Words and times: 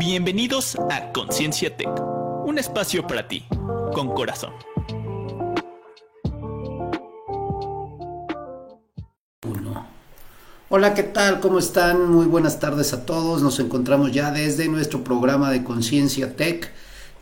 Bienvenidos 0.00 0.78
a 0.90 1.12
Conciencia 1.12 1.76
Tech, 1.76 1.90
un 2.46 2.56
espacio 2.56 3.06
para 3.06 3.28
ti, 3.28 3.44
con 3.92 4.08
corazón. 4.14 4.54
Hola, 10.70 10.94
¿qué 10.94 11.02
tal? 11.02 11.40
¿Cómo 11.40 11.58
están? 11.58 12.10
Muy 12.10 12.24
buenas 12.24 12.58
tardes 12.58 12.94
a 12.94 13.04
todos. 13.04 13.42
Nos 13.42 13.60
encontramos 13.60 14.10
ya 14.10 14.30
desde 14.30 14.68
nuestro 14.68 15.04
programa 15.04 15.50
de 15.50 15.62
Conciencia 15.64 16.34
Tech, 16.34 16.72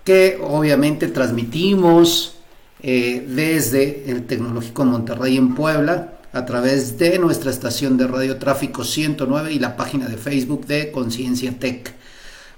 que 0.04 0.38
obviamente 0.40 1.08
transmitimos 1.08 2.36
eh, 2.80 3.26
desde 3.29 4.08
el 4.08 4.24
Tecnológico 4.24 4.84
Monterrey 4.84 5.36
en 5.36 5.56
Puebla 5.56 6.12
a 6.32 6.45
través 6.45 6.96
de 6.96 7.18
nuestra 7.18 7.50
estación 7.50 7.96
de 7.96 8.06
radio 8.06 8.38
Tráfico 8.38 8.84
109 8.84 9.52
y 9.52 9.58
la 9.58 9.76
página 9.76 10.06
de 10.06 10.16
Facebook 10.16 10.64
de 10.68 10.92
Conciencia 10.92 11.58
Tech. 11.58 11.97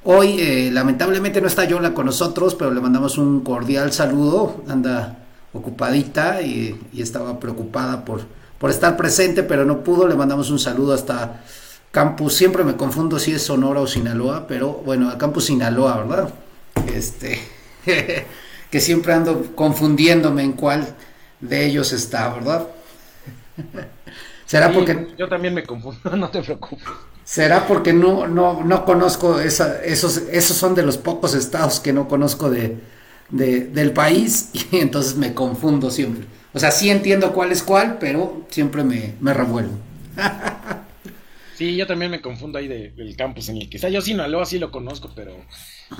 Hoy 0.03 0.41
eh, 0.41 0.71
lamentablemente 0.73 1.41
no 1.41 1.47
está 1.47 1.65
Yola 1.65 1.93
con 1.93 2.07
nosotros, 2.07 2.55
pero 2.55 2.71
le 2.71 2.81
mandamos 2.81 3.19
un 3.19 3.41
cordial 3.41 3.93
saludo. 3.93 4.65
Anda 4.69 5.19
ocupadita 5.53 6.41
y, 6.43 6.81
estaba 6.97 7.39
preocupada 7.39 8.05
por, 8.05 8.23
por 8.59 8.71
estar 8.71 8.97
presente, 8.97 9.43
pero 9.43 9.65
no 9.65 9.85
pudo. 9.85 10.09
Le 10.09 10.15
mandamos 10.15 10.51
un 10.51 10.59
saludo 10.59 10.95
hasta 10.95 11.43
Campus. 11.91 12.35
Siempre 12.35 12.65
me 12.65 12.77
confundo 12.77 13.19
si 13.19 13.33
es 13.33 13.43
Sonora 13.43 13.81
o 13.81 13.87
Sinaloa, 13.87 14.47
pero 14.47 14.73
bueno, 14.85 15.11
a 15.11 15.19
Campus 15.19 15.47
Sinaloa, 15.47 15.99
¿verdad? 16.05 16.31
Este, 16.95 17.39
que 18.71 18.81
siempre 18.81 19.13
ando 19.13 19.55
confundiéndome 19.55 20.43
en 20.45 20.53
cuál 20.53 20.95
de 21.41 21.67
ellos 21.67 21.93
está, 21.93 22.33
¿verdad? 22.33 22.69
¿Será 24.47 24.73
porque... 24.73 25.15
Yo 25.19 25.29
también 25.29 25.55
me 25.55 25.65
confundo, 25.65 25.99
no 26.17 26.31
te 26.31 26.43
preocupes. 26.43 26.89
¿Será 27.31 27.69
porque 27.69 27.93
no, 27.93 28.27
no, 28.27 28.65
no 28.65 28.85
conozco 28.85 29.39
esa, 29.39 29.81
esos, 29.85 30.17
esos 30.33 30.57
son 30.57 30.75
de 30.75 30.83
los 30.83 30.97
pocos 30.97 31.33
estados 31.35 31.79
que 31.79 31.93
no 31.93 32.09
conozco 32.09 32.51
de, 32.51 32.77
del 33.29 33.93
país 33.93 34.51
y 34.73 34.79
entonces 34.79 35.15
me 35.15 35.33
confundo 35.33 35.93
siempre? 35.93 36.27
O 36.53 36.59
sea, 36.59 36.73
sí 36.73 36.91
entiendo 36.91 37.33
cuál 37.33 37.53
es 37.53 37.63
cuál, 37.63 37.99
pero 38.01 38.45
siempre 38.51 38.83
me, 38.83 39.15
me 39.21 39.33
revuelvo. 39.33 39.79
Sí, 41.55 41.77
yo 41.77 41.87
también 41.87 42.11
me 42.11 42.23
confundo 42.23 42.59
ahí 42.59 42.69
del 42.69 43.15
campus 43.19 43.51
en 43.51 43.59
el 43.59 43.69
que 43.69 43.77
está. 43.77 43.91
Yo 43.91 44.01
Sinaloa 44.01 44.47
sí 44.47 44.59
lo 44.59 44.71
conozco, 44.71 45.13
pero, 45.15 45.45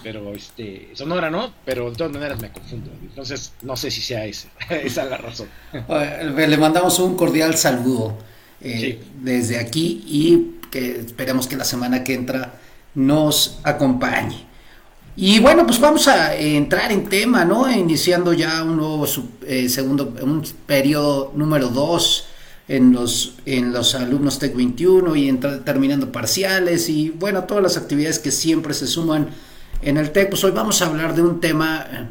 pero 0.03 0.33
este, 0.33 0.89
Sonora 0.95 1.29
no, 1.29 1.53
pero 1.67 1.91
de 1.91 1.97
todas 1.97 2.11
maneras 2.15 2.41
me 2.41 2.51
confundo. 2.51 2.91
Entonces, 3.03 3.53
no 3.61 3.77
sé 3.77 3.91
si 3.91 4.01
sea 4.01 4.25
ese. 4.25 4.49
esa 4.71 5.05
es 5.05 5.11
la 5.11 5.19
razón. 5.19 5.49
Le 6.35 6.57
mandamos 6.57 6.99
un 6.99 7.15
cordial 7.15 7.59
saludo 7.59 8.17
eh, 8.63 9.03
desde 9.21 9.59
aquí 9.59 10.03
y 10.07 10.60
que 10.71 11.01
esperemos 11.01 11.47
que 11.47 11.57
la 11.57 11.65
semana 11.65 12.05
que 12.05 12.15
entra 12.15 12.55
nos 12.95 13.61
acompañe. 13.63 14.47
Y 15.17 15.41
bueno, 15.41 15.67
pues 15.67 15.81
vamos 15.81 16.09
a 16.09 16.35
entrar 16.37 16.93
en 16.93 17.09
tema, 17.09 17.45
¿no? 17.45 17.71
Iniciando 17.71 18.33
ya 18.33 18.63
un 18.63 18.77
nuevo 18.77 19.07
eh, 19.47 19.69
segundo, 19.69 20.15
un 20.23 20.43
periodo 20.67 21.33
número 21.35 21.69
2 21.69 22.27
en 22.69 22.93
los, 22.93 23.35
en 23.47 23.73
los 23.73 23.97
alumnos 23.97 24.39
TEC 24.39 24.55
21 24.55 25.17
y 25.17 25.33
terminando 25.65 26.13
parciales 26.13 26.89
y 26.89 27.11
bueno, 27.11 27.45
todas 27.45 27.63
las 27.63 27.77
actividades 27.77 28.21
que 28.21 28.31
siempre 28.31 28.75
se 28.75 28.87
suman 28.87 29.29
en 29.83 29.97
el 29.97 30.13
TEC. 30.13 30.31
Pues 30.31 30.45
hoy 30.45 30.53
vamos 30.53 30.81
a 30.81 30.87
hablar 30.87 31.15
de 31.15 31.23
un 31.23 31.41
tema 31.41 31.85
eh, 31.91 32.07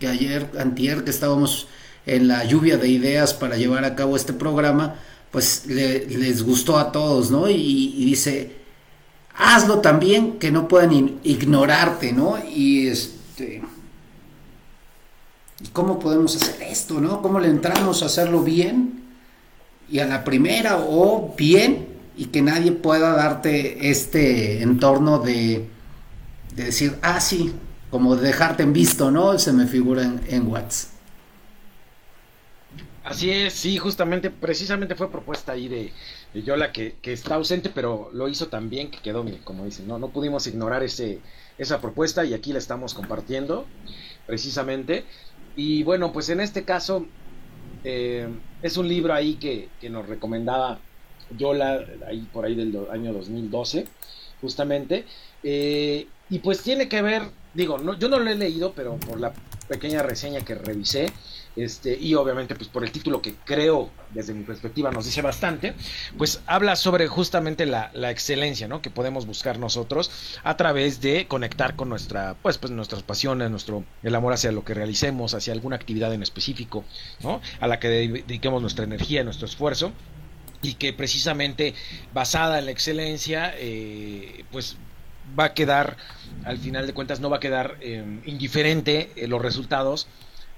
que 0.00 0.08
ayer, 0.08 0.50
antier, 0.58 1.04
que 1.04 1.10
estábamos 1.10 1.68
en 2.06 2.28
la 2.28 2.44
lluvia 2.44 2.78
de 2.78 2.88
ideas 2.88 3.34
para 3.34 3.56
llevar 3.56 3.84
a 3.84 3.94
cabo 3.94 4.16
este 4.16 4.32
programa, 4.32 4.96
pues 5.32 5.66
les 5.66 6.42
gustó 6.44 6.78
a 6.78 6.92
todos, 6.92 7.30
¿no? 7.30 7.48
Y, 7.48 8.04
dice, 8.04 8.52
hazlo 9.34 9.80
también 9.80 10.38
que 10.38 10.52
no 10.52 10.68
puedan 10.68 11.18
ignorarte, 11.24 12.12
¿no? 12.12 12.38
Y 12.54 12.86
este... 12.86 13.62
¿Cómo 15.72 15.98
podemos 15.98 16.36
hacer 16.36 16.62
esto, 16.62 17.00
no? 17.00 17.22
¿Cómo 17.22 17.40
le 17.40 17.48
entramos 17.48 18.02
a 18.02 18.06
hacerlo 18.06 18.42
bien? 18.42 19.02
y 19.92 19.98
a 19.98 20.06
la 20.06 20.24
primera 20.24 20.78
o 20.78 21.34
bien 21.36 21.86
y 22.16 22.26
que 22.26 22.40
nadie 22.40 22.72
pueda 22.72 23.14
darte 23.14 23.90
este 23.90 24.62
entorno 24.62 25.18
de, 25.18 25.68
decir, 26.56 26.98
ah, 27.02 27.20
sí, 27.20 27.52
como 27.90 28.16
de 28.16 28.28
dejarte 28.28 28.62
en 28.62 28.72
visto, 28.72 29.10
¿no? 29.10 29.38
Se 29.38 29.52
me 29.52 29.66
figura 29.66 30.02
en, 30.02 30.20
en 30.28 30.48
WhatsApp. 30.48 30.91
Así 33.04 33.30
es, 33.30 33.52
sí, 33.52 33.78
justamente, 33.78 34.30
precisamente 34.30 34.94
fue 34.94 35.10
propuesta 35.10 35.52
ahí 35.52 35.68
de, 35.68 35.92
Yola 36.40 36.72
que, 36.72 36.94
está 37.02 37.34
ausente, 37.34 37.68
pero 37.68 38.10
lo 38.12 38.28
hizo 38.28 38.46
tan 38.46 38.70
bien 38.70 38.90
que 38.90 38.98
quedó, 38.98 39.24
como 39.42 39.64
dicen, 39.64 39.88
no, 39.88 39.98
no 39.98 40.08
pudimos 40.08 40.46
ignorar 40.46 40.82
ese, 40.84 41.18
esa 41.58 41.80
propuesta 41.80 42.24
y 42.24 42.32
aquí 42.32 42.52
la 42.52 42.58
estamos 42.58 42.94
compartiendo, 42.94 43.66
precisamente. 44.26 45.04
Y 45.56 45.82
bueno, 45.82 46.12
pues 46.12 46.28
en 46.28 46.40
este 46.40 46.64
caso, 46.64 47.06
eh, 47.84 48.28
es 48.62 48.76
un 48.76 48.88
libro 48.88 49.12
ahí 49.14 49.34
que, 49.34 49.68
nos 49.90 50.08
recomendaba 50.08 50.78
Yola, 51.36 51.84
ahí 52.06 52.28
por 52.32 52.44
ahí 52.44 52.54
del 52.54 52.86
año 52.90 53.12
2012, 53.12 53.86
justamente. 54.40 55.04
Eh, 55.42 56.06
y 56.30 56.38
pues 56.38 56.62
tiene 56.62 56.88
que 56.88 57.02
ver, 57.02 57.22
digo, 57.52 57.78
no, 57.78 57.98
yo 57.98 58.08
no 58.08 58.18
lo 58.20 58.30
he 58.30 58.36
leído, 58.36 58.72
pero 58.74 58.96
por 58.96 59.20
la 59.20 59.32
pequeña 59.68 60.02
reseña 60.02 60.40
que 60.40 60.54
revisé, 60.54 61.12
este, 61.56 61.98
y 61.98 62.14
obviamente 62.14 62.54
pues 62.54 62.68
por 62.68 62.84
el 62.84 62.92
título 62.92 63.20
que 63.20 63.34
creo 63.44 63.90
desde 64.10 64.34
mi 64.34 64.44
perspectiva 64.44 64.90
nos 64.90 65.04
dice 65.04 65.22
bastante, 65.22 65.74
pues 66.16 66.42
habla 66.46 66.76
sobre 66.76 67.08
justamente 67.08 67.66
la, 67.66 67.90
excelencia, 68.10 68.68
¿no? 68.68 68.82
Que 68.82 68.90
podemos 68.90 69.26
buscar 69.26 69.58
nosotros 69.58 70.10
a 70.44 70.56
través 70.56 71.00
de 71.00 71.26
conectar 71.26 71.76
con 71.76 71.88
nuestra, 71.88 72.36
pues, 72.42 72.58
pues 72.58 72.72
nuestras 72.72 73.02
pasiones, 73.02 73.50
nuestro, 73.50 73.84
el 74.02 74.14
amor 74.14 74.34
hacia 74.34 74.52
lo 74.52 74.64
que 74.64 74.74
realicemos, 74.74 75.34
hacia 75.34 75.52
alguna 75.52 75.76
actividad 75.76 76.12
en 76.12 76.22
específico, 76.22 76.84
¿no? 77.22 77.40
A 77.60 77.66
la 77.66 77.78
que 77.78 77.88
dediquemos 77.88 78.60
nuestra 78.60 78.84
energía, 78.84 79.24
nuestro 79.24 79.46
esfuerzo 79.46 79.92
y 80.62 80.74
que 80.74 80.92
precisamente 80.92 81.74
basada 82.12 82.58
en 82.58 82.66
la 82.66 82.70
excelencia, 82.70 83.54
eh, 83.56 84.44
pues 84.52 84.76
va 85.38 85.44
a 85.44 85.54
quedar, 85.54 85.96
al 86.44 86.58
final 86.58 86.86
de 86.86 86.94
cuentas, 86.94 87.20
no 87.20 87.30
va 87.30 87.38
a 87.38 87.40
quedar 87.40 87.76
eh, 87.80 88.20
indiferente 88.26 89.10
eh, 89.16 89.26
los 89.26 89.42
resultados 89.42 90.06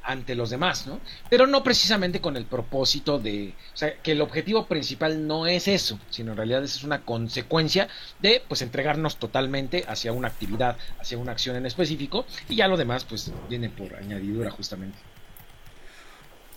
ante 0.04 0.34
los 0.34 0.50
demás, 0.50 0.86
¿no? 0.86 1.00
Pero 1.30 1.46
no 1.46 1.62
precisamente 1.62 2.20
con 2.20 2.36
el 2.36 2.44
propósito 2.44 3.18
de, 3.18 3.54
o 3.72 3.76
sea, 3.76 3.94
que 4.02 4.12
el 4.12 4.20
objetivo 4.20 4.66
principal 4.66 5.26
no 5.26 5.46
es 5.46 5.66
eso, 5.66 5.98
sino 6.10 6.32
en 6.32 6.36
realidad 6.36 6.62
es 6.62 6.84
una 6.84 7.02
consecuencia 7.02 7.88
de, 8.20 8.42
pues, 8.46 8.62
entregarnos 8.62 9.16
totalmente 9.16 9.84
hacia 9.88 10.12
una 10.12 10.28
actividad, 10.28 10.76
hacia 11.00 11.18
una 11.18 11.32
acción 11.32 11.56
en 11.56 11.66
específico, 11.66 12.26
y 12.48 12.56
ya 12.56 12.68
lo 12.68 12.76
demás, 12.76 13.04
pues, 13.04 13.32
viene 13.48 13.70
por 13.70 13.94
añadidura 13.96 14.50
justamente. 14.50 14.98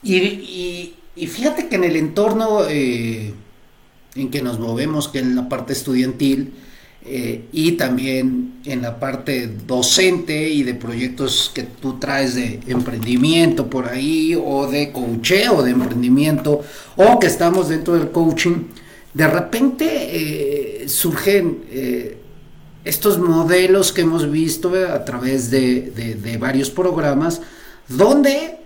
Y, 0.04 0.96
fíjate 1.16 1.68
que 1.70 1.76
en 1.76 1.84
el 1.84 1.96
entorno 1.96 2.68
eh, 2.70 3.34
en 4.16 4.32
que 4.32 4.42
nos 4.42 4.60
movemos, 4.60 5.08
que 5.08 5.20
en 5.20 5.36
la 5.36 5.50
parte 5.50 5.74
estudiantil, 5.74 6.54
y 7.10 7.72
también 7.74 8.60
en 8.66 8.82
la 8.82 9.00
parte 9.00 9.48
docente 9.66 10.50
y 10.50 10.64
de 10.64 10.74
proyectos 10.74 11.52
que 11.54 11.64
tú 11.64 12.00
traes 12.00 12.36
de 12.36 12.60
emprendimiento 12.68 13.70
por 13.70 13.88
ahí 13.88 14.36
o 14.36 14.68
de 14.68 14.92
coacheo 14.92 15.64
de 15.64 15.72
emprendimiento 15.72 16.62
o 16.96 17.20
que 17.20 17.28
estamos 17.28 17.70
dentro 17.70 17.96
del 17.96 18.12
coaching, 18.12 18.66
de 19.14 19.28
repente 19.28 19.86
eh, 19.90 20.90
surgen 20.90 21.64
eh, 21.70 22.18
estos 22.84 23.20
modelos 23.20 23.92
que 23.94 24.02
hemos 24.02 24.30
visto 24.30 24.74
a 24.76 25.04
través 25.06 25.50
de 25.50 26.38
varios 26.40 26.70
programas 26.70 27.42
donde 27.88 28.58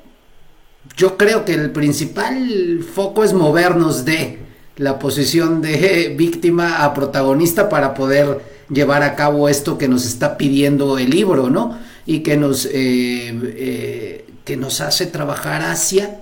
yo 0.97 1.17
creo 1.17 1.45
que 1.45 1.53
el 1.53 1.71
principal 1.71 2.83
foco 2.93 3.23
es 3.23 3.33
movernos 3.33 4.05
de 4.05 4.39
la 4.81 4.97
posición 4.97 5.61
de 5.61 6.15
víctima 6.17 6.83
a 6.83 6.93
protagonista 6.93 7.69
para 7.69 7.93
poder 7.93 8.41
llevar 8.69 9.03
a 9.03 9.15
cabo 9.15 9.47
esto 9.47 9.77
que 9.77 9.87
nos 9.87 10.05
está 10.05 10.37
pidiendo 10.37 10.97
el 10.97 11.11
libro, 11.11 11.49
¿no? 11.49 11.77
Y 12.05 12.21
que 12.21 12.35
nos, 12.35 12.65
eh, 12.65 12.71
eh, 12.73 14.25
que 14.43 14.57
nos 14.57 14.81
hace 14.81 15.05
trabajar 15.05 15.61
hacia 15.61 16.21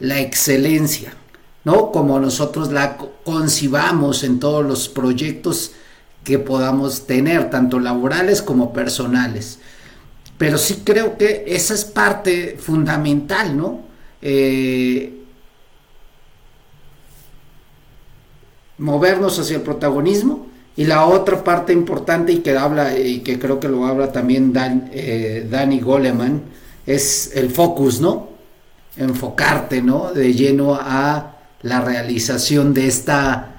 la 0.00 0.20
excelencia, 0.20 1.14
¿no? 1.64 1.92
Como 1.92 2.20
nosotros 2.20 2.70
la 2.72 2.98
concibamos 3.24 4.22
en 4.22 4.38
todos 4.38 4.64
los 4.66 4.88
proyectos 4.90 5.72
que 6.24 6.38
podamos 6.38 7.06
tener, 7.06 7.48
tanto 7.48 7.80
laborales 7.80 8.42
como 8.42 8.74
personales. 8.74 9.60
Pero 10.36 10.58
sí 10.58 10.82
creo 10.84 11.16
que 11.16 11.44
esa 11.46 11.72
es 11.72 11.86
parte 11.86 12.58
fundamental, 12.60 13.56
¿no? 13.56 13.80
Eh, 14.20 15.23
movernos 18.78 19.38
hacia 19.38 19.56
el 19.56 19.62
protagonismo. 19.62 20.48
Y 20.76 20.86
la 20.86 21.06
otra 21.06 21.44
parte 21.44 21.72
importante 21.72 22.32
y 22.32 22.38
que 22.38 22.56
habla, 22.56 22.98
y 22.98 23.20
que 23.20 23.38
creo 23.38 23.60
que 23.60 23.68
lo 23.68 23.86
habla 23.86 24.10
también 24.10 24.52
Dan, 24.52 24.90
eh, 24.92 25.46
Danny 25.48 25.78
Goleman, 25.78 26.42
es 26.84 27.36
el 27.36 27.50
focus, 27.50 28.00
¿no? 28.00 28.30
Enfocarte, 28.96 29.82
¿no? 29.82 30.12
De 30.12 30.34
lleno 30.34 30.74
a 30.74 31.36
la 31.62 31.80
realización 31.80 32.74
de 32.74 32.88
esta, 32.88 33.54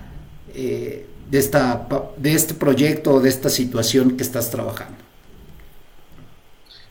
eh, 0.54 1.08
de, 1.30 1.40
esta, 1.40 1.88
de 2.18 2.34
este 2.34 2.54
proyecto, 2.54 3.22
de 3.22 3.30
esta 3.30 3.50
situación 3.50 4.18
que 4.18 4.24
estás 4.24 4.52
trabajando. 4.52 4.98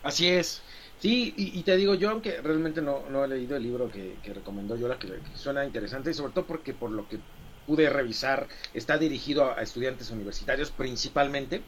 Así 0.03 0.27
es. 0.27 0.63
Sí, 1.01 1.35
y, 1.37 1.63
te 1.65 1.77
digo, 1.77 1.95
yo 1.95 2.09
aunque 2.09 2.41
realmente 2.41 2.81
no, 2.81 3.03
no 3.11 3.27
he 3.27 3.29
leído 3.29 3.59
el 3.59 3.63
libro 3.63 3.91
que, 3.91 4.17
recomendó 4.33 4.75
Yola, 4.75 4.99
que, 4.99 5.09
que, 5.09 5.21
suena 5.37 5.63
interesante, 5.67 6.11
y 6.11 6.15
sobre 6.15 6.33
todo 6.33 6.47
porque 6.47 6.73
por 6.73 6.91
lo 6.91 7.07
que 7.07 7.19
pude 7.67 7.89
revisar, 7.91 8.49
está 8.73 8.99
dirigido 8.99 9.53
a, 9.53 9.63
estudiantes 9.63 10.11
universitarios 10.11 10.71
principalmente. 10.71 11.63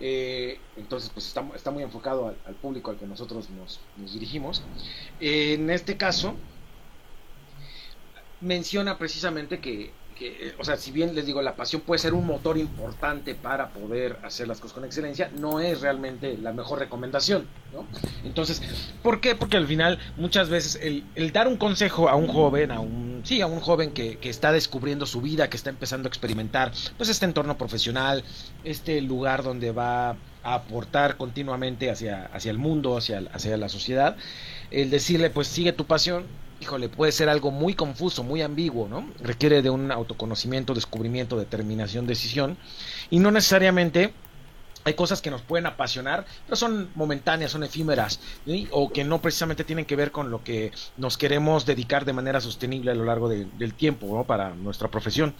Eh, 0.00 0.58
entonces, 0.76 1.10
pues 1.10 1.26
está, 1.26 1.44
está 1.54 1.70
muy 1.70 1.82
enfocado 1.82 2.34
al, 2.44 2.54
público 2.56 2.90
al 2.90 2.98
que 2.98 3.06
nosotros 3.06 3.48
nos, 3.50 3.80
nos 3.96 4.12
dirigimos. 4.12 4.62
en 5.20 5.70
este 5.70 5.96
caso, 5.96 6.34
menciona 8.40 8.98
precisamente 8.98 9.60
que 9.60 9.92
eh, 10.26 10.54
o 10.58 10.64
sea, 10.64 10.76
si 10.76 10.90
bien 10.92 11.14
les 11.14 11.26
digo, 11.26 11.42
la 11.42 11.56
pasión 11.56 11.82
puede 11.82 11.98
ser 11.98 12.14
un 12.14 12.26
motor 12.26 12.58
importante 12.58 13.34
para 13.34 13.68
poder 13.70 14.18
hacer 14.22 14.48
las 14.48 14.60
cosas 14.60 14.74
con 14.74 14.84
excelencia, 14.84 15.30
no 15.38 15.60
es 15.60 15.80
realmente 15.80 16.36
la 16.36 16.52
mejor 16.52 16.78
recomendación, 16.78 17.46
¿no? 17.72 17.86
Entonces, 18.24 18.62
¿por 19.02 19.20
qué? 19.20 19.34
Porque 19.34 19.56
al 19.56 19.66
final, 19.66 19.98
muchas 20.16 20.48
veces, 20.48 20.78
el, 20.82 21.32
dar 21.32 21.48
un 21.48 21.56
consejo 21.56 22.08
a 22.08 22.16
un 22.16 22.28
joven, 22.28 22.70
a 22.70 22.80
un, 22.80 23.22
sí, 23.24 23.40
a 23.40 23.46
un 23.46 23.60
joven 23.60 23.92
que, 23.92 24.18
que, 24.18 24.30
está 24.30 24.52
descubriendo 24.52 25.06
su 25.06 25.20
vida, 25.20 25.48
que 25.48 25.56
está 25.56 25.70
empezando 25.70 26.06
a 26.06 26.10
experimentar, 26.10 26.72
pues 26.96 27.08
este 27.08 27.24
entorno 27.24 27.56
profesional, 27.58 28.24
este 28.64 29.00
lugar 29.00 29.42
donde 29.42 29.72
va 29.72 30.10
a 30.10 30.16
aportar 30.54 31.16
continuamente 31.16 31.90
hacia, 31.90 32.26
hacia 32.26 32.50
el 32.50 32.58
mundo, 32.58 32.96
hacia, 32.96 33.22
hacia 33.32 33.56
la 33.56 33.68
sociedad, 33.68 34.16
el 34.70 34.90
decirle, 34.90 35.30
pues 35.30 35.48
sigue 35.48 35.72
tu 35.72 35.86
pasión, 35.86 36.24
híjole, 36.62 36.88
puede 36.88 37.12
ser 37.12 37.28
algo 37.28 37.50
muy 37.50 37.74
confuso, 37.74 38.22
muy 38.22 38.40
ambiguo, 38.40 38.88
¿no? 38.88 39.08
Requiere 39.20 39.62
de 39.62 39.70
un 39.70 39.90
autoconocimiento, 39.90 40.74
descubrimiento, 40.74 41.36
determinación, 41.36 42.06
decisión, 42.06 42.56
y 43.10 43.18
no 43.18 43.30
necesariamente 43.32 44.14
hay 44.84 44.94
cosas 44.94 45.20
que 45.20 45.30
nos 45.30 45.42
pueden 45.42 45.66
apasionar, 45.66 46.24
pero 46.46 46.56
son 46.56 46.90
momentáneas, 46.94 47.50
son 47.50 47.64
efímeras, 47.64 48.20
o 48.70 48.92
que 48.92 49.04
no 49.04 49.20
precisamente 49.20 49.64
tienen 49.64 49.84
que 49.84 49.96
ver 49.96 50.12
con 50.12 50.30
lo 50.30 50.42
que 50.42 50.72
nos 50.96 51.18
queremos 51.18 51.66
dedicar 51.66 52.04
de 52.04 52.12
manera 52.12 52.40
sostenible 52.40 52.90
a 52.90 52.94
lo 52.94 53.04
largo 53.04 53.28
del 53.28 53.74
tiempo 53.74 54.06
¿no? 54.16 54.24
para 54.24 54.50
nuestra 54.54 54.88
profesión. 54.88 55.34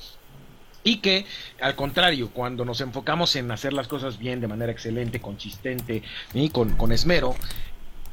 Y 0.84 0.96
que, 0.96 1.26
al 1.60 1.76
contrario, 1.76 2.30
cuando 2.32 2.64
nos 2.64 2.80
enfocamos 2.80 3.36
en 3.36 3.48
hacer 3.52 3.72
las 3.72 3.86
cosas 3.86 4.18
bien, 4.18 4.40
de 4.40 4.48
manera 4.48 4.72
excelente, 4.72 5.20
consistente 5.20 6.02
y 6.34 6.50
con, 6.50 6.70
con 6.76 6.90
esmero, 6.90 7.36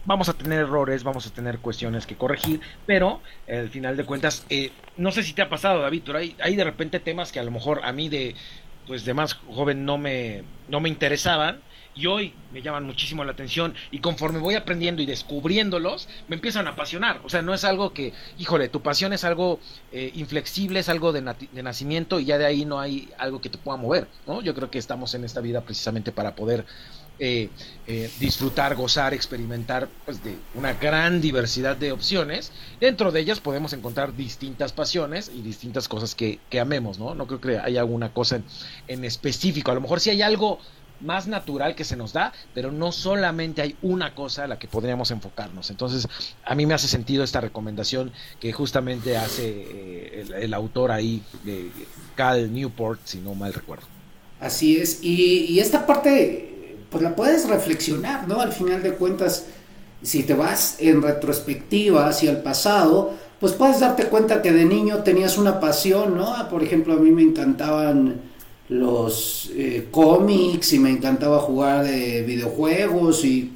vamos 0.06 0.30
a 0.30 0.34
tener 0.34 0.60
errores, 0.60 1.04
vamos 1.04 1.28
a 1.28 1.30
tener 1.32 1.60
cuestiones 1.60 2.06
que 2.06 2.16
corregir, 2.16 2.62
pero 2.86 3.22
al 3.48 3.70
final 3.70 3.98
de 3.98 4.06
cuentas, 4.06 4.46
eh, 4.50 4.72
no 4.98 5.12
sé 5.12 5.24
si 5.24 5.34
te 5.34 5.42
ha 5.42 5.50
pasado, 5.50 5.82
David, 5.82 6.04
pero 6.06 6.18
hay, 6.18 6.36
hay 6.42 6.56
de 6.56 6.64
repente 6.64 7.00
temas 7.00 7.32
que 7.32 7.40
a 7.40 7.44
lo 7.44 7.52
mejor 7.52 7.82
a 7.84 7.92
mí 7.92 8.10
de 8.10 8.36
pues 8.90 9.06
de 9.06 9.14
más 9.14 9.36
joven 9.36 9.86
no 9.86 10.00
me, 10.00 10.44
no 10.68 10.80
me 10.80 10.90
interesaban 10.90 11.62
y 11.94 12.08
hoy 12.08 12.34
me 12.52 12.62
llaman 12.62 12.86
muchísimo 12.86 13.24
la 13.24 13.34
atención 13.34 13.76
y 13.92 14.00
conforme 14.00 14.40
voy 14.40 14.56
aprendiendo 14.56 15.02
y 15.02 15.06
descubriéndolos, 15.06 16.08
me 16.28 16.36
empiezan 16.36 16.66
a 16.66 16.72
apasionar. 16.72 17.22
O 17.24 17.30
sea, 17.30 17.42
no 17.42 17.54
es 17.54 17.64
algo 17.66 17.94
que, 17.94 18.14
híjole, 18.38 18.70
tu 18.70 18.82
pasión 18.82 19.14
es 19.14 19.24
algo 19.24 19.60
eh, 19.92 20.12
inflexible, 20.16 20.80
es 20.80 20.90
algo 20.90 21.12
de, 21.12 21.22
de, 21.52 21.64
nacimiento 21.64 22.20
y 22.20 22.26
ya 22.26 22.38
de 22.38 22.46
ahí 22.46 22.66
no 22.66 22.80
hay 22.80 23.10
algo 23.18 23.42
que 23.42 23.50
te 23.50 23.58
pueda 23.58 23.78
mover, 23.78 24.08
¿no? 24.26 24.42
Yo 24.42 24.56
creo 24.56 24.72
que 24.72 24.80
estamos 24.80 25.14
en 25.14 25.24
esta 25.24 25.42
vida 25.42 25.62
precisamente 25.62 26.12
para 26.12 26.36
poder 26.36 26.66
eh, 27.22 27.50
eh, 27.86 28.10
disfrutar, 28.20 28.76
gozar, 28.76 29.14
experimentar 29.14 29.90
pues, 30.06 30.24
de 30.24 30.38
una 30.54 30.74
gran 30.74 31.20
diversidad 31.20 31.76
de 31.76 31.92
opciones. 31.92 32.52
Dentro 32.80 33.12
de 33.12 33.20
ellas 33.20 33.42
podemos 33.42 33.74
encontrar 33.74 34.16
distintas 34.16 34.72
pasiones 34.72 35.30
y 35.34 35.42
distintas 35.42 35.90
cosas 35.90 36.16
que, 36.16 36.40
amemos, 36.62 36.98
¿no? 36.98 37.16
No 37.16 37.28
creo 37.28 37.42
que 37.42 37.58
haya 37.58 37.82
alguna 37.82 38.14
cosa 38.14 38.42
en, 38.88 39.04
específico. 39.04 39.72
A 39.72 39.74
lo 39.74 39.82
mejor 39.82 40.00
sí 40.00 40.12
hay 40.12 40.22
algo 40.22 40.60
más 41.02 41.28
natural 41.28 41.76
que 41.76 41.84
se 41.84 41.98
nos 41.98 42.14
da, 42.14 42.32
pero 42.54 42.72
no 42.72 42.92
solamente 42.92 43.64
hay 43.64 43.76
una 43.82 44.16
cosa 44.16 44.44
a 44.44 44.48
la 44.48 44.60
que 44.60 44.68
podríamos 44.68 45.12
enfocarnos. 45.12 45.72
Entonces, 45.72 46.08
a 46.46 46.56
mí 46.56 46.66
me 46.66 46.76
hace 46.76 46.88
sentido 46.88 47.24
esta 47.24 47.42
recomendación 47.42 48.14
que 48.40 48.54
justamente 48.54 49.18
hace 49.18 49.50
eh, 49.50 50.26
el, 50.40 50.54
autor 50.54 50.92
ahí 50.92 51.22
de 51.44 51.72
Cal 52.16 52.54
Newport, 52.54 53.02
si 53.04 53.18
no 53.18 53.34
mal 53.34 53.54
recuerdo. 53.54 53.88
Así 54.40 54.78
es, 54.78 55.04
y 55.04 55.60
esta 55.60 55.86
parte 55.86 56.59
pues 56.90 57.04
la 57.04 57.16
puedes 57.16 57.48
reflexionar, 57.48 58.28
¿no? 58.28 58.42
Al 58.42 58.52
final 58.52 58.82
de 58.82 58.94
cuentas, 58.94 59.46
si 60.02 60.24
te 60.24 60.34
vas 60.34 60.78
en 60.80 61.02
retrospectiva 61.02 62.08
hacia 62.08 62.32
el 62.32 62.38
pasado, 62.38 63.14
pues 63.40 63.54
puedes 63.54 63.80
darte 63.80 64.06
cuenta 64.06 64.42
que 64.42 64.52
de 64.52 64.66
niño 64.66 65.04
tenías 65.04 65.38
una 65.38 65.60
pasión, 65.60 66.18
¿no? 66.18 66.36
Por 66.50 66.64
ejemplo, 66.64 66.94
a 66.94 66.98
mí 66.98 67.12
me 67.12 67.22
encantaban 67.22 68.22
los 68.70 69.52
eh, 69.56 69.88
cómics 69.92 70.74
y 70.74 70.80
me 70.80 70.90
encantaba 70.90 71.40
jugar 71.40 71.86
de 71.86 72.24
videojuegos 72.24 73.24
y 73.24 73.52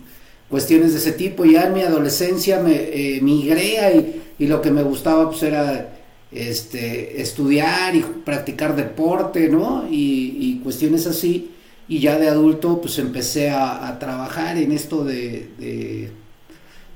cuestiones 0.50 0.94
de 0.94 1.00
ese 1.00 1.12
tipo. 1.14 1.46
Ya 1.46 1.64
en 1.64 1.74
mi 1.74 1.82
adolescencia 1.82 2.60
me 2.60 2.76
eh, 2.76 3.20
migré 3.22 4.24
y, 4.40 4.48
lo 4.48 4.62
que 4.62 4.72
me 4.72 4.84
gustaba 4.84 5.30
pues 5.30 5.42
era 5.44 5.94
este, 6.32 7.22
estudiar 7.22 7.96
y 7.96 8.02
practicar 8.02 8.76
deporte, 8.76 9.48
¿no? 9.48 9.86
Y 9.90 10.60
cuestiones 10.64 11.08
así 11.08 11.50
y 11.88 12.00
ya 12.00 12.18
de 12.18 12.30
adulto 12.30 12.80
pues 12.82 12.98
empecé 13.00 13.50
a, 13.50 13.98
trabajar 14.00 14.58
en 14.58 14.72
esto 14.72 15.04
de, 15.04 16.10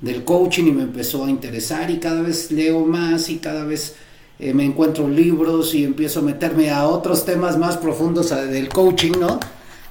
del 0.02 0.24
coaching 0.24 0.66
y 0.66 0.72
me 0.72 0.84
empezó 0.84 1.26
a 1.26 1.30
interesar 1.30 1.90
y 1.90 1.98
cada 1.98 2.22
vez 2.22 2.52
leo 2.52 2.86
más 2.86 3.30
y 3.30 3.38
cada 3.38 3.64
vez 3.66 3.96
eh, 4.40 4.54
me 4.54 4.64
encuentro 4.64 5.10
libros 5.10 5.74
y 5.74 5.84
empiezo 5.84 6.20
a 6.20 6.24
meterme 6.24 6.70
a 6.70 6.88
otros 6.88 7.26
temas 7.26 7.58
más 7.58 7.78
profundos 7.78 8.30
del 8.30 8.70
coaching, 8.70 9.14
¿no? 9.20 9.40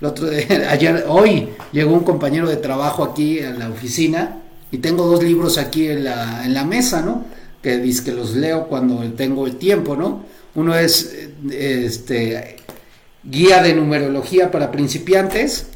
El 0.01 0.07
otro, 0.07 0.29
ayer, 0.69 1.05
hoy 1.09 1.49
llegó 1.73 1.95
un 1.95 2.05
compañero 2.05 2.49
de 2.49 2.57
trabajo 2.57 3.03
aquí 3.03 3.41
a 3.41 3.51
la 3.51 3.69
oficina 3.69 4.37
y 4.71 4.79
tengo 4.79 5.07
dos 5.07 5.23
libros 5.23 5.59
aquí 5.59 5.89
en 5.89 6.05
la, 6.05 6.45
en 6.45 6.55
la 6.55 6.65
mesa, 6.65 7.03
¿no? 7.03 7.25
Que 7.61 7.79
dice 7.79 8.05
que 8.05 8.13
los 8.13 8.37
leo 8.37 8.69
cuando 8.69 9.01
tengo 9.15 9.47
el 9.47 9.57
tiempo, 9.57 9.97
¿no? 9.97 10.25
Uno 10.55 10.77
es 10.77 11.13
eh, 11.51 11.85
este 11.87 12.57
guía 13.31 13.63
de 13.63 13.75
numerología 13.75 14.51
para 14.51 14.71
principiantes 14.71 15.67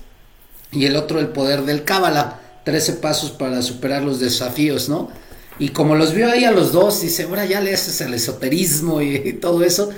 y 0.73 0.87
el 0.87 0.97
otro 0.97 1.19
el 1.19 1.29
poder 1.29 1.65
del 1.65 1.85
cábala, 1.85 2.41
13 2.65 2.95
pasos 2.95 3.31
para 3.33 3.63
superar 3.63 4.03
los 4.03 4.21
desafíos, 4.21 4.89
¿no? 4.89 5.11
Y 5.59 5.71
como 5.71 5.95
los 5.95 6.15
vio 6.15 6.31
ahí 6.31 6.45
a 6.45 6.53
los 6.53 6.73
dos, 6.73 7.03
dice, 7.03 7.25
ahora 7.25 7.45
ya 7.45 7.61
le 7.61 7.75
haces 7.75 8.01
el 8.01 8.15
esoterismo 8.15 9.03
y, 9.03 9.35
todo 9.35 9.63
eso. 9.63 9.91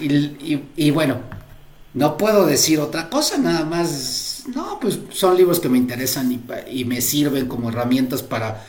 Y, 0.00 0.90
bueno, 0.90 1.20
no 1.94 2.16
puedo 2.16 2.46
decir 2.46 2.80
otra 2.80 3.08
cosa, 3.08 3.38
nada 3.38 3.64
más, 3.64 4.44
no, 4.52 4.80
pues 4.80 4.98
son 5.10 5.36
libros 5.36 5.60
que 5.60 5.68
me 5.68 5.78
interesan 5.78 6.32
y, 6.68 6.84
me 6.84 7.00
sirven 7.00 7.46
como 7.46 7.68
herramientas 7.68 8.22
para, 8.22 8.64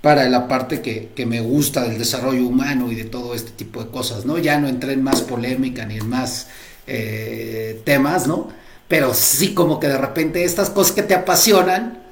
para 0.00 0.28
la 0.28 0.46
parte 0.46 0.80
que, 0.80 1.10
que, 1.14 1.26
me 1.26 1.40
gusta 1.40 1.82
del 1.82 1.98
desarrollo 1.98 2.46
humano 2.46 2.92
y 2.92 2.94
de 2.94 3.04
todo 3.04 3.34
este 3.34 3.50
tipo 3.50 3.82
de 3.82 3.90
cosas, 3.90 4.24
¿no? 4.24 4.38
Ya 4.38 4.60
no 4.60 4.68
entré 4.68 4.92
en 4.92 5.02
más 5.02 5.22
polémica 5.22 5.86
ni 5.86 5.96
en 5.96 6.08
más 6.08 6.46
eh, 6.92 7.80
temas, 7.84 8.26
¿no? 8.26 8.48
Pero 8.88 9.14
sí 9.14 9.54
como 9.54 9.78
que 9.78 9.86
de 9.86 9.98
repente 9.98 10.44
estas 10.44 10.70
cosas 10.70 10.92
que 10.92 11.02
te 11.04 11.14
apasionan, 11.14 12.02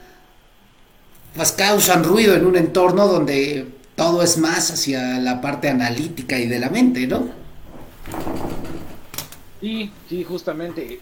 pues 1.35 1.51
causan 1.53 2.05
ruido 2.05 2.37
en 2.37 2.47
un 2.47 2.57
entorno 2.57 3.09
donde 3.09 3.67
todo 3.97 4.23
es 4.23 4.39
más 4.39 4.71
hacia 4.71 5.19
la 5.19 5.41
parte 5.41 5.69
analítica 5.69 6.39
y 6.39 6.47
de 6.47 6.61
la 6.61 6.71
mente, 6.71 7.09
¿no? 7.09 7.29
Sí, 9.61 9.91
sí, 10.09 10.23
justamente. 10.23 10.95
Eh, 10.95 11.01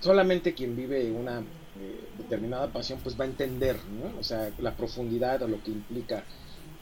solamente 0.00 0.54
quien 0.54 0.74
vive 0.74 1.10
una 1.12 1.40
eh, 1.40 2.00
determinada 2.16 2.68
pasión, 2.68 2.98
pues 3.02 3.20
va 3.20 3.24
a 3.24 3.28
entender, 3.28 3.76
¿no? 4.00 4.18
O 4.18 4.24
sea, 4.24 4.50
la 4.58 4.72
profundidad 4.72 5.42
o 5.42 5.48
lo 5.48 5.62
que 5.62 5.72
implica, 5.72 6.24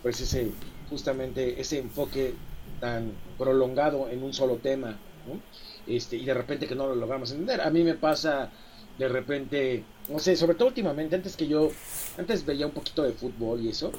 pues 0.03 0.21
ese, 0.21 0.53
justamente 0.89 1.61
ese 1.61 1.81
enfoque 1.81 2.35
tan 2.81 3.13
prolongado 3.37 4.09
en 4.09 4.23
un 4.23 4.33
solo 4.33 4.57
tema, 4.59 4.97
¿no? 5.27 5.41
Este, 5.87 6.17
y 6.17 6.25
de 6.25 6.35
repente 6.35 6.67
que 6.67 6.75
no 6.75 6.87
lo 6.87 6.95
logramos 6.95 7.31
entender. 7.33 7.61
A 7.61 7.71
mí 7.71 7.83
me 7.83 7.95
pasa 7.95 8.51
de 8.99 9.09
repente, 9.09 9.85
no 10.09 10.19
sé, 10.19 10.37
sobre 10.37 10.55
todo 10.55 10.69
últimamente, 10.69 11.17
antes 11.17 11.37
que 11.37 11.47
yo, 11.47 11.71
antes 12.19 12.45
veía 12.45 12.67
un 12.67 12.73
poquito 12.73 13.03
de 13.03 13.13
fútbol 13.13 13.61
y 13.61 13.71
eso, 13.71 13.91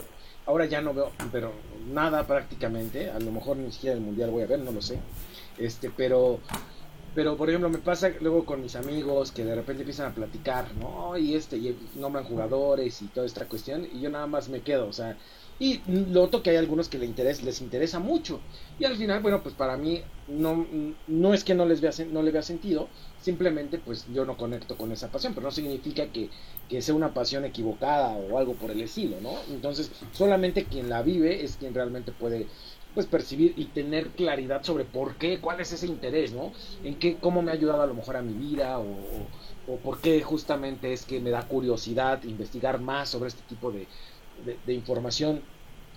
ahora 0.45 0.65
ya 0.65 0.81
no 0.81 0.93
veo, 0.93 1.11
pero 1.31 1.51
nada 1.91 2.25
prácticamente, 2.27 3.09
a 3.09 3.19
lo 3.19 3.31
mejor 3.31 3.57
ni 3.57 3.71
siquiera 3.71 3.95
el 3.95 4.01
mundial 4.01 4.29
voy 4.29 4.43
a 4.43 4.47
ver, 4.47 4.59
no 4.59 4.71
lo 4.71 4.81
sé, 4.81 4.99
este, 5.57 5.89
pero, 5.89 6.39
pero 7.15 7.35
por 7.37 7.49
ejemplo 7.49 7.69
me 7.69 7.79
pasa 7.79 8.11
luego 8.21 8.45
con 8.45 8.61
mis 8.61 8.75
amigos 8.75 9.31
que 9.31 9.43
de 9.43 9.55
repente 9.55 9.81
empiezan 9.81 10.11
a 10.11 10.15
platicar, 10.15 10.73
¿no? 10.75 11.17
Y 11.17 11.35
este, 11.35 11.57
y 11.57 11.75
nombran 11.95 12.25
jugadores 12.25 13.01
y 13.01 13.07
toda 13.07 13.25
esta 13.25 13.45
cuestión, 13.45 13.87
y 13.91 14.01
yo 14.01 14.09
nada 14.09 14.27
más 14.27 14.49
me 14.49 14.61
quedo, 14.61 14.87
o 14.87 14.93
sea, 14.93 15.17
y 15.59 15.81
noto 15.87 16.41
que 16.41 16.49
hay 16.49 16.57
algunos 16.57 16.89
que 16.89 16.97
les 16.97 17.07
interesa, 17.07 17.43
les 17.43 17.61
interesa 17.61 17.99
mucho. 17.99 18.39
Y 18.79 18.85
al 18.85 18.97
final, 18.97 19.21
bueno, 19.21 19.41
pues 19.43 19.55
para 19.55 19.77
mí 19.77 20.01
no, 20.27 20.65
no 21.07 21.33
es 21.33 21.43
que 21.43 21.53
no 21.53 21.65
les 21.65 21.79
vea, 21.81 21.91
no 22.11 22.23
le 22.23 22.31
vea 22.31 22.41
sentido, 22.41 22.89
simplemente 23.21 23.77
pues 23.77 24.05
yo 24.13 24.25
no 24.25 24.35
conecto 24.35 24.75
con 24.77 24.91
esa 24.91 25.11
pasión, 25.11 25.33
pero 25.33 25.45
no 25.45 25.51
significa 25.51 26.07
que, 26.07 26.29
que, 26.69 26.81
sea 26.81 26.95
una 26.95 27.13
pasión 27.13 27.45
equivocada 27.45 28.09
o 28.09 28.37
algo 28.37 28.53
por 28.53 28.71
el 28.71 28.81
estilo, 28.81 29.17
¿no? 29.21 29.35
Entonces, 29.51 29.91
solamente 30.11 30.65
quien 30.65 30.89
la 30.89 31.01
vive 31.01 31.43
es 31.43 31.57
quien 31.57 31.73
realmente 31.73 32.11
puede 32.11 32.47
pues 32.93 33.07
percibir 33.07 33.53
y 33.57 33.65
tener 33.65 34.09
claridad 34.09 34.63
sobre 34.63 34.85
por 34.85 35.15
qué, 35.15 35.39
cuál 35.39 35.59
es 35.59 35.71
ese 35.71 35.87
interés, 35.87 36.31
¿no? 36.31 36.51
En 36.83 36.95
qué, 36.99 37.17
cómo 37.19 37.41
me 37.41 37.51
ha 37.51 37.55
ayudado 37.55 37.81
a 37.81 37.87
lo 37.87 37.95
mejor 37.95 38.17
a 38.17 38.21
mi 38.21 38.33
vida 38.33 38.79
o, 38.79 38.85
o, 39.67 39.77
por 39.77 39.99
qué 39.99 40.21
justamente 40.21 40.93
es 40.93 41.05
que 41.05 41.19
me 41.19 41.31
da 41.31 41.47
curiosidad 41.47 42.23
investigar 42.23 42.79
más 42.79 43.09
sobre 43.09 43.29
este 43.29 43.41
tipo 43.49 43.71
de, 43.71 43.87
de, 44.65 44.73
información. 44.73 45.41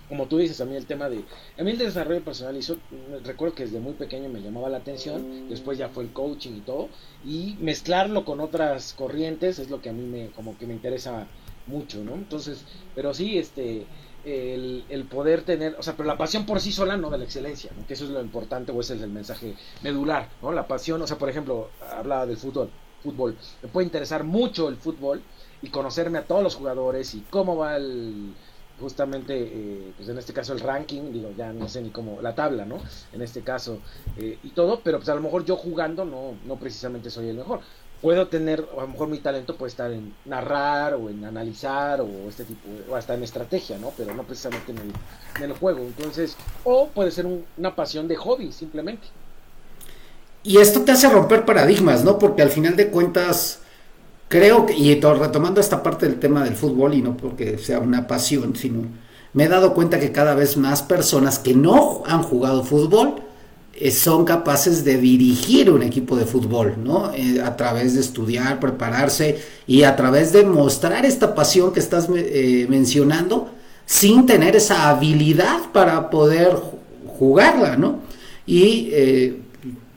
Como 0.09 0.27
tú 0.27 0.37
dices, 0.37 0.61
a 0.61 0.65
mí 0.65 0.75
el 0.75 0.85
tema 0.85 1.09
de... 1.09 1.23
A 1.57 1.63
mí 1.63 1.71
el 1.71 1.77
desarrollo 1.77 2.23
personal, 2.23 2.55
hizo, 2.55 2.77
recuerdo 3.25 3.55
que 3.55 3.63
desde 3.63 3.79
muy 3.79 3.93
pequeño 3.93 4.29
me 4.29 4.39
llamaba 4.39 4.69
la 4.69 4.77
atención, 4.77 5.49
después 5.49 5.77
ya 5.77 5.89
fue 5.89 6.03
el 6.03 6.13
coaching 6.13 6.57
y 6.57 6.61
todo, 6.61 6.87
y 7.25 7.57
mezclarlo 7.59 8.23
con 8.23 8.39
otras 8.39 8.93
corrientes 8.93 9.59
es 9.59 9.69
lo 9.69 9.81
que 9.81 9.89
a 9.89 9.93
mí 9.93 10.03
me, 10.03 10.29
como 10.29 10.57
que 10.57 10.65
me 10.65 10.73
interesa 10.73 11.27
mucho, 11.67 12.03
¿no? 12.05 12.15
Entonces, 12.15 12.63
pero 12.95 13.13
sí, 13.13 13.37
este, 13.37 13.85
el, 14.27 15.07
poder 15.09 15.43
tener, 15.43 15.75
o 15.77 15.83
sea, 15.83 15.95
pero 15.95 16.07
la 16.07 16.17
pasión 16.17 16.45
por 16.45 16.59
sí 16.59 16.71
sola 16.71 16.97
no 16.97 17.09
de 17.09 17.17
la 17.17 17.23
excelencia, 17.23 17.71
que 17.87 17.93
eso 17.93 18.05
es 18.05 18.11
lo 18.11 18.21
importante 18.21 18.71
o 18.71 18.79
ese 18.81 18.95
es 18.95 19.01
el 19.01 19.09
mensaje 19.09 19.55
medular, 19.83 20.29
¿no? 20.41 20.51
La 20.51 20.67
pasión, 20.67 21.01
o 21.01 21.07
sea, 21.07 21.17
por 21.17 21.29
ejemplo, 21.29 21.69
hablaba 21.91 22.25
del 22.25 22.37
fútbol, 22.37 22.69
fútbol, 23.03 23.37
me 23.61 23.69
puede 23.69 23.85
interesar 23.85 24.23
mucho 24.23 24.69
el 24.69 24.77
fútbol 24.77 25.21
y 25.61 25.69
conocerme 25.69 26.19
a 26.19 26.25
todos 26.25 26.43
los 26.43 26.55
jugadores 26.55 27.13
y 27.15 27.21
cómo 27.29 27.57
va 27.57 27.77
el, 27.77 28.33
justamente, 28.79 29.33
eh, 29.37 29.93
pues 29.95 30.09
en 30.09 30.17
este 30.17 30.33
caso 30.33 30.53
el 30.53 30.59
ranking, 30.59 31.11
digo, 31.11 31.31
ya 31.37 31.51
no 31.51 31.67
sé 31.67 31.81
ni 31.81 31.89
cómo, 31.89 32.21
la 32.21 32.35
tabla, 32.35 32.65
¿no? 32.65 32.79
En 33.13 33.21
este 33.21 33.41
caso, 33.41 33.79
eh, 34.17 34.37
y 34.43 34.49
todo, 34.49 34.81
pero 34.83 34.97
pues 34.97 35.09
a 35.09 35.15
lo 35.15 35.21
mejor 35.21 35.45
yo 35.45 35.55
jugando 35.55 36.05
no, 36.05 36.35
no 36.45 36.55
precisamente 36.57 37.09
soy 37.09 37.29
el 37.29 37.37
mejor 37.37 37.61
puedo 38.01 38.27
tener, 38.27 38.67
a 38.77 38.81
lo 38.81 38.87
mejor 38.87 39.07
mi 39.07 39.19
talento 39.19 39.55
puede 39.55 39.71
estar 39.71 39.91
en 39.91 40.13
narrar 40.25 40.93
o 40.93 41.09
en 41.09 41.25
analizar 41.25 42.01
o 42.01 42.07
este 42.29 42.43
tipo, 42.43 42.67
o 42.89 42.95
hasta 42.95 43.13
en 43.13 43.23
estrategia, 43.23 43.77
¿no? 43.77 43.91
Pero 43.97 44.13
no 44.13 44.23
precisamente 44.23 44.71
en 44.71 45.43
el, 45.43 45.53
juego. 45.53 45.79
Entonces, 45.79 46.35
o 46.63 46.87
puede 46.89 47.11
ser 47.11 47.27
una 47.57 47.75
pasión 47.75 48.07
de 48.07 48.15
hobby, 48.15 48.51
simplemente. 48.51 49.07
Y 50.43 50.57
esto 50.57 50.83
te 50.83 50.91
hace 50.91 51.09
romper 51.09 51.45
paradigmas, 51.45 52.03
¿no? 52.03 52.19
Porque 52.19 52.41
al 52.41 52.49
final 52.49 52.75
de 52.75 52.89
cuentas, 52.89 53.61
creo 54.27 54.65
que, 54.65 54.73
y 54.73 54.99
retomando 54.99 55.61
esta 55.61 55.83
parte 55.83 56.07
del 56.07 56.19
tema 56.19 56.43
del 56.43 56.55
fútbol, 56.55 56.93
y 56.93 57.01
no 57.01 57.15
porque 57.15 57.57
sea 57.57 57.79
una 57.79 58.07
pasión, 58.07 58.55
sino 58.55 58.83
me 59.33 59.45
he 59.45 59.47
dado 59.47 59.73
cuenta 59.73 59.99
que 59.99 60.11
cada 60.11 60.35
vez 60.35 60.57
más 60.57 60.81
personas 60.81 61.39
que 61.39 61.53
no 61.53 62.03
han 62.05 62.23
jugado 62.23 62.63
fútbol, 62.63 63.15
eh, 63.79 63.91
son 63.91 64.25
capaces 64.25 64.83
de 64.83 64.97
dirigir 64.97 65.69
un 65.69 65.83
equipo 65.83 66.15
de 66.15 66.25
fútbol, 66.25 66.73
¿no? 66.83 67.13
Eh, 67.13 67.39
a 67.39 67.55
través 67.55 67.93
de 67.93 68.01
estudiar, 68.01 68.59
prepararse 68.59 69.39
y 69.67 69.83
a 69.83 69.95
través 69.95 70.33
de 70.33 70.43
mostrar 70.43 71.05
esta 71.05 71.35
pasión 71.35 71.71
que 71.71 71.79
estás 71.79 72.07
eh, 72.15 72.65
mencionando 72.67 73.51
sin 73.85 74.25
tener 74.25 74.55
esa 74.55 74.89
habilidad 74.89 75.71
para 75.71 76.09
poder 76.09 76.57
jugarla, 77.19 77.77
¿no? 77.77 77.99
Y 78.47 78.91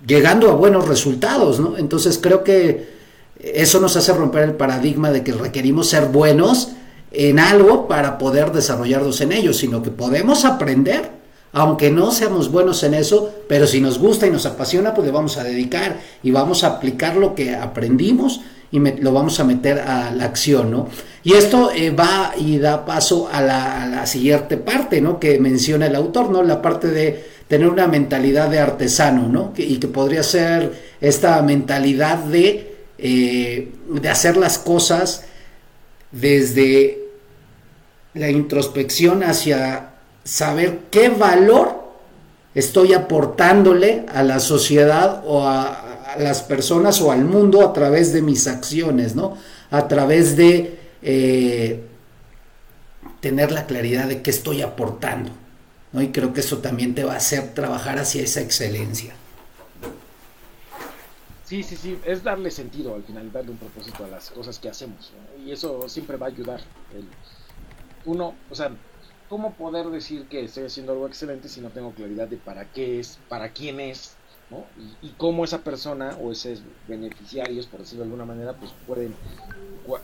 llegando 0.06 0.50
a 0.50 0.54
buenos 0.54 0.86
resultados, 0.86 1.58
¿no? 1.58 1.78
Entonces 1.78 2.18
creo 2.22 2.44
que 2.44 2.99
eso 3.42 3.80
nos 3.80 3.96
hace 3.96 4.12
romper 4.12 4.44
el 4.44 4.54
paradigma 4.54 5.10
de 5.10 5.22
que 5.22 5.32
requerimos 5.32 5.88
ser 5.88 6.06
buenos 6.06 6.72
en 7.12 7.38
algo 7.38 7.88
para 7.88 8.18
poder 8.18 8.52
desarrollarnos 8.52 9.20
en 9.20 9.32
ello, 9.32 9.52
sino 9.52 9.82
que 9.82 9.90
podemos 9.90 10.44
aprender 10.44 11.20
aunque 11.52 11.90
no 11.90 12.12
seamos 12.12 12.50
buenos 12.50 12.82
en 12.84 12.94
eso, 12.94 13.32
pero 13.48 13.66
si 13.66 13.80
nos 13.80 13.98
gusta 13.98 14.26
y 14.26 14.30
nos 14.30 14.46
apasiona, 14.46 14.94
pues 14.94 15.06
le 15.06 15.12
vamos 15.12 15.36
a 15.36 15.44
dedicar 15.44 15.98
y 16.22 16.30
vamos 16.30 16.62
a 16.62 16.68
aplicar 16.68 17.16
lo 17.16 17.34
que 17.34 17.56
aprendimos 17.56 18.40
y 18.70 18.78
lo 18.78 19.12
vamos 19.12 19.40
a 19.40 19.44
meter 19.44 19.80
a 19.80 20.12
la 20.12 20.26
acción, 20.26 20.70
¿no? 20.70 20.86
Y 21.24 21.32
esto 21.32 21.72
eh, 21.72 21.90
va 21.90 22.32
y 22.38 22.58
da 22.58 22.84
paso 22.84 23.28
a 23.30 23.42
la, 23.42 24.06
siguiente 24.06 24.56
parte, 24.56 25.00
¿no? 25.00 25.18
Que 25.18 25.40
menciona 25.40 25.86
el 25.86 25.96
autor, 25.96 26.30
¿no? 26.30 26.42
La 26.44 26.62
parte 26.62 26.88
de 26.88 27.24
tener 27.48 27.68
una 27.68 27.88
mentalidad 27.88 28.48
de 28.48 28.60
artesano, 28.60 29.26
¿no? 29.26 29.52
y 29.56 29.78
que 29.78 29.88
podría 29.88 30.22
ser 30.22 30.72
esta 31.00 31.42
mentalidad 31.42 32.18
de, 32.18 32.69
eh, 33.02 33.72
de 33.88 34.08
hacer 34.10 34.36
las 34.36 34.58
cosas 34.58 35.24
desde 36.12 36.98
la 38.12 38.28
introspección 38.28 39.22
hacia 39.22 39.90
saber 40.24 40.80
qué 40.90 41.08
valor 41.08 41.80
estoy 42.54 42.92
aportándole 42.92 44.04
a 44.12 44.22
la 44.22 44.38
sociedad 44.38 45.22
o 45.26 45.46
a, 45.46 45.86
las 46.18 46.42
personas 46.42 47.00
o 47.00 47.12
al 47.12 47.24
mundo 47.24 47.66
a 47.66 47.72
través 47.72 48.12
de 48.12 48.20
mis 48.20 48.48
acciones, 48.48 49.14
¿no? 49.14 49.36
A 49.70 49.86
través 49.86 50.36
de 50.36 50.76
eh, 51.02 51.84
tener 53.20 53.52
la 53.52 53.66
claridad 53.66 54.08
de 54.08 54.20
qué 54.20 54.30
estoy 54.30 54.60
aportando, 54.60 55.30
¿no? 55.92 56.02
Y 56.02 56.08
creo 56.08 56.34
que 56.34 56.40
eso 56.40 56.58
también 56.58 56.94
te 56.94 57.04
va 57.04 57.14
a 57.14 57.18
hacer 57.18 57.54
trabajar 57.54 57.98
hacia 57.98 58.22
esa 58.22 58.40
excelencia. 58.40 59.14
Sí, 61.50 61.64
sí, 61.64 61.74
sí, 61.74 61.98
es 62.04 62.22
darle 62.22 62.48
sentido 62.52 62.94
al 62.94 63.02
final, 63.02 63.32
darle 63.32 63.50
un 63.50 63.56
propósito 63.56 64.04
a 64.04 64.06
las 64.06 64.30
cosas 64.30 64.60
que 64.60 64.68
hacemos, 64.68 65.10
y 65.44 65.50
eso 65.50 65.88
siempre 65.88 66.16
va 66.16 66.26
a 66.26 66.28
ayudar. 66.28 66.60
uno, 68.04 68.36
o 68.48 68.54
sea, 68.54 68.70
¿cómo 69.28 69.52
poder 69.54 69.86
decir 69.86 70.28
que 70.28 70.44
estoy 70.44 70.66
haciendo 70.66 70.92
algo 70.92 71.08
excelente 71.08 71.48
si 71.48 71.60
no 71.60 71.70
tengo 71.70 71.92
claridad 71.92 72.28
de 72.28 72.36
para 72.36 72.70
qué 72.70 73.00
es, 73.00 73.18
para 73.28 73.52
quién 73.52 73.80
es, 73.80 74.16
¿no? 74.50 74.64
y, 75.02 75.10
cómo 75.10 75.44
esa 75.44 75.62
persona 75.62 76.16
o 76.20 76.32
esos 76.32 76.62
beneficiarios, 76.88 77.66
por 77.66 77.80
decirlo 77.80 78.04
de 78.04 78.10
alguna 78.10 78.24
manera, 78.24 78.54
pues 78.54 78.72
pueden 78.86 79.14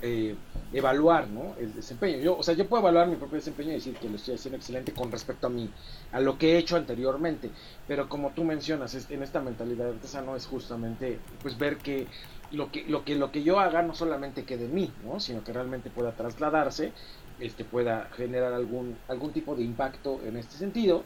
eh, 0.03 0.35
evaluar 0.73 1.29
¿no? 1.29 1.55
el 1.59 1.75
desempeño. 1.75 2.19
Yo, 2.19 2.39
o 2.39 2.43
sea, 2.43 2.55
yo 2.55 2.67
puedo 2.69 2.83
evaluar 2.83 3.09
mi 3.09 3.17
propio 3.17 3.37
desempeño 3.37 3.71
y 3.71 3.75
decir 3.75 3.95
que 3.97 4.09
lo 4.09 4.17
estoy 4.17 4.35
haciendo 4.35 4.57
excelente 4.57 4.93
con 4.93 5.11
respecto 5.11 5.47
a 5.47 5.51
mí, 5.51 5.71
a 6.13 6.21
lo 6.21 6.39
que 6.39 6.55
he 6.55 6.59
hecho 6.59 6.77
anteriormente, 6.77 7.51
pero 7.87 8.09
como 8.09 8.31
tú 8.31 8.45
mencionas, 8.45 8.95
en 9.11 9.23
esta 9.23 9.41
mentalidad 9.41 9.89
artesano 9.89 10.37
es 10.37 10.47
justamente 10.47 11.19
pues 11.43 11.59
ver 11.59 11.79
que 11.79 12.07
lo 12.53 12.71
que, 12.71 12.85
lo 12.85 13.05
que 13.05 13.17
lo 13.17 13.33
que 13.33 13.43
yo 13.43 13.59
haga 13.59 13.83
no 13.83 13.95
solamente 13.95 14.45
quede 14.45 14.67
en 14.67 14.75
mí, 14.75 14.93
¿no? 15.05 15.19
sino 15.19 15.43
que 15.43 15.53
realmente 15.53 15.91
pueda 15.91 16.13
trasladarse 16.13 16.93
este, 17.39 17.65
pueda 17.65 18.09
generar 18.17 18.53
algún, 18.55 18.97
algún 19.09 19.33
tipo 19.33 19.55
de 19.55 19.63
impacto 19.63 20.21
en 20.25 20.37
este 20.37 20.57
sentido, 20.57 21.05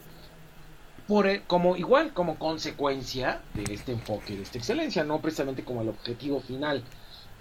como 1.47 1.75
igual 1.75 2.13
como 2.13 2.39
consecuencia 2.39 3.41
de 3.53 3.73
este 3.73 3.91
enfoque, 3.91 4.35
de 4.35 4.43
esta 4.43 4.57
excelencia, 4.57 5.03
no 5.03 5.21
precisamente 5.21 5.63
como 5.63 5.81
el 5.81 5.89
objetivo 5.89 6.39
final, 6.39 6.83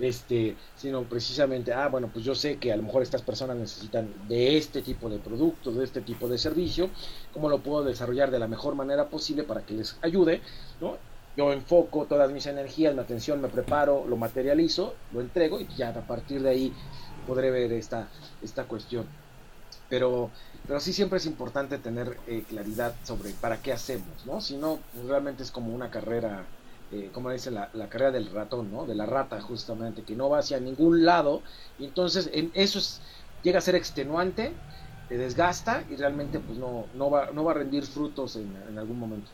este, 0.01 0.57
sino 0.75 1.05
precisamente, 1.05 1.73
ah, 1.73 1.89
bueno, 1.89 2.09
pues 2.13 2.25
yo 2.25 2.35
sé 2.35 2.57
que 2.57 2.73
a 2.73 2.77
lo 2.77 2.83
mejor 2.83 3.03
estas 3.03 3.23
personas 3.23 3.57
necesitan 3.57 4.13
de 4.27 4.57
este 4.57 4.83
tipo 4.83 5.09
de 5.09 5.19
producto, 5.19 5.71
de 5.71 5.85
este 5.85 6.01
tipo 6.01 6.27
de 6.27 6.39
servicio, 6.39 6.91
cómo 7.33 7.49
lo 7.49 7.59
puedo 7.59 7.85
desarrollar 7.85 8.31
de 8.31 8.41
la 8.41 8.49
mejor 8.49 8.75
manera 8.75 9.09
posible 9.09 9.45
para 9.45 9.61
que 9.61 9.75
les 9.75 9.97
ayude, 10.03 10.41
¿no? 10.81 10.97
Yo 11.37 11.53
enfoco 11.53 12.07
todas 12.07 12.33
mis 12.33 12.47
energías, 12.47 12.93
mi 12.95 13.01
atención, 13.01 13.41
me 13.41 13.49
preparo, 13.49 14.05
lo 14.09 14.17
materializo, 14.17 14.95
lo 15.13 15.21
entrego 15.21 15.61
y 15.61 15.69
ya 15.77 15.91
a 15.91 16.07
partir 16.07 16.43
de 16.43 16.51
ahí 16.51 16.73
podré 17.25 17.53
ver 17.53 17.73
esta, 17.73 18.09
esta 18.43 18.65
cuestión. 18.65 19.07
Pero, 19.89 20.31
pero 20.71 20.79
sí 20.79 20.93
siempre 20.93 21.19
es 21.19 21.27
importante 21.27 21.79
tener 21.79 22.17
eh, 22.29 22.45
claridad 22.49 22.95
sobre 23.03 23.31
para 23.31 23.61
qué 23.61 23.73
hacemos, 23.73 24.25
¿no? 24.25 24.41
Si 24.41 24.57
no, 24.57 24.79
pues 24.95 25.05
realmente 25.05 25.43
es 25.43 25.51
como 25.51 25.75
una 25.75 25.91
carrera, 25.91 26.45
eh, 26.93 27.11
como 27.13 27.29
dice 27.33 27.51
la, 27.51 27.71
la, 27.73 27.89
carrera 27.89 28.13
del 28.13 28.31
ratón, 28.31 28.71
¿no? 28.71 28.87
De 28.87 28.95
la 28.95 29.05
rata 29.05 29.41
justamente, 29.41 30.03
que 30.03 30.15
no 30.15 30.31
va 30.31 30.39
hacia 30.39 30.61
ningún 30.61 31.05
lado. 31.05 31.43
Y 31.81 31.87
entonces 31.87 32.31
en 32.33 32.53
eso 32.55 32.79
es, 32.79 33.01
llega 33.43 33.59
a 33.59 33.63
ser 33.63 33.75
extenuante, 33.75 34.53
te 35.09 35.19
desgasta 35.19 35.83
y 35.91 35.97
realmente 35.97 36.39
pues 36.39 36.57
no, 36.57 36.87
no, 36.95 37.11
va, 37.11 37.31
no 37.33 37.43
va 37.43 37.51
a 37.51 37.55
rendir 37.57 37.85
frutos 37.85 38.37
en, 38.37 38.55
en 38.69 38.79
algún 38.79 39.01
momento. 39.01 39.29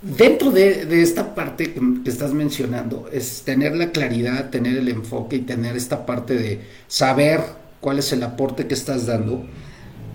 Dentro 0.00 0.50
de, 0.52 1.02
esta 1.02 1.34
parte 1.34 1.74
que, 1.74 1.80
estás 2.08 2.32
mencionando, 2.32 3.10
es 3.12 3.42
tener 3.42 3.76
la 3.76 3.90
claridad, 3.92 4.48
tener 4.48 4.78
el 4.78 4.88
enfoque 4.88 5.36
y 5.36 5.40
tener 5.40 5.76
esta 5.76 6.06
parte 6.06 6.34
de 6.34 6.62
saber 6.88 7.65
cuál 7.86 8.00
es 8.00 8.10
el 8.10 8.24
aporte 8.24 8.66
que 8.66 8.74
estás 8.74 9.06
dando. 9.06 9.44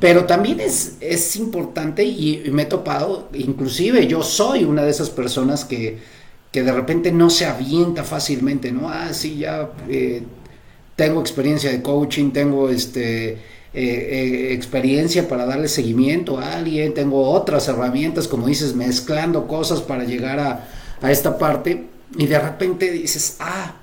Pero 0.02 0.26
también 0.26 0.60
es, 0.60 0.98
es 1.00 1.38
importante 1.38 2.04
y, 2.04 2.44
me 2.52 2.64
he 2.64 2.66
topado, 2.66 3.30
inclusive 3.32 4.08
yo 4.08 4.24
soy 4.24 4.66
una 4.66 4.84
de 4.84 4.92
esas 4.92 5.10
personas 5.10 5.64
que, 5.64 6.00
que 6.52 6.64
de 6.64 6.74
repente 6.74 7.14
no 7.14 7.30
se 7.30 7.46
avienta 7.46 8.04
fácilmente, 8.04 8.74
¿no? 8.74 8.90
Ah, 8.90 9.14
sí, 9.14 9.38
ya 9.38 9.72
eh, 9.88 10.22
tengo 10.98 11.22
experiencia 11.22 11.72
de 11.72 11.82
coaching, 11.82 12.32
tengo 12.32 12.70
este 12.70 13.30
eh, 13.30 13.38
eh, 13.74 14.52
experiencia 14.52 15.30
para 15.30 15.46
darle 15.46 15.70
seguimiento 15.70 16.40
a 16.40 16.56
alguien, 16.56 16.94
tengo 16.94 17.30
otras 17.30 17.70
herramientas, 17.70 18.28
como 18.28 18.48
dices, 18.48 18.76
mezclando 18.76 19.48
cosas 19.48 19.80
para 19.80 20.04
llegar 20.04 20.42
a, 20.42 21.10
esta 21.10 21.38
parte 21.38 21.86
y 22.18 22.26
de 22.26 22.38
repente 22.38 22.92
dices, 22.92 23.38
ah, 23.40 23.76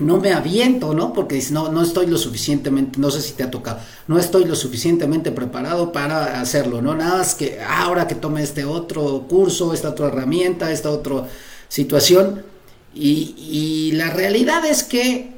no 0.00 0.18
me 0.18 0.32
aviento, 0.32 0.94
¿no? 0.94 1.12
Porque 1.12 1.42
no, 1.50 1.70
no 1.70 1.82
estoy 1.82 2.06
lo 2.06 2.18
suficientemente, 2.18 2.98
no 2.98 3.10
sé 3.10 3.20
si 3.20 3.32
te 3.32 3.42
ha 3.42 3.50
tocado, 3.50 3.78
no 4.08 4.18
estoy 4.18 4.44
lo 4.44 4.56
suficientemente 4.56 5.30
preparado 5.30 5.92
para 5.92 6.40
hacerlo, 6.40 6.82
¿no? 6.82 6.94
Nada 6.94 7.18
más 7.18 7.34
que 7.34 7.60
ahora 7.60 8.08
que 8.08 8.14
tome 8.14 8.42
este 8.42 8.64
otro 8.64 9.26
curso, 9.28 9.72
esta 9.74 9.90
otra 9.90 10.08
herramienta, 10.08 10.72
esta 10.72 10.90
otra 10.90 11.26
situación. 11.68 12.42
Y, 12.94 13.34
y 13.38 13.92
la 13.92 14.10
realidad 14.10 14.66
es 14.66 14.82
que 14.82 15.32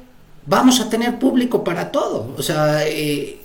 vamos 0.45 0.79
a 0.79 0.89
tener 0.89 1.19
público 1.19 1.63
para 1.63 1.91
todo. 1.91 2.33
O 2.37 2.41
sea, 2.41 2.87
eh, 2.87 3.39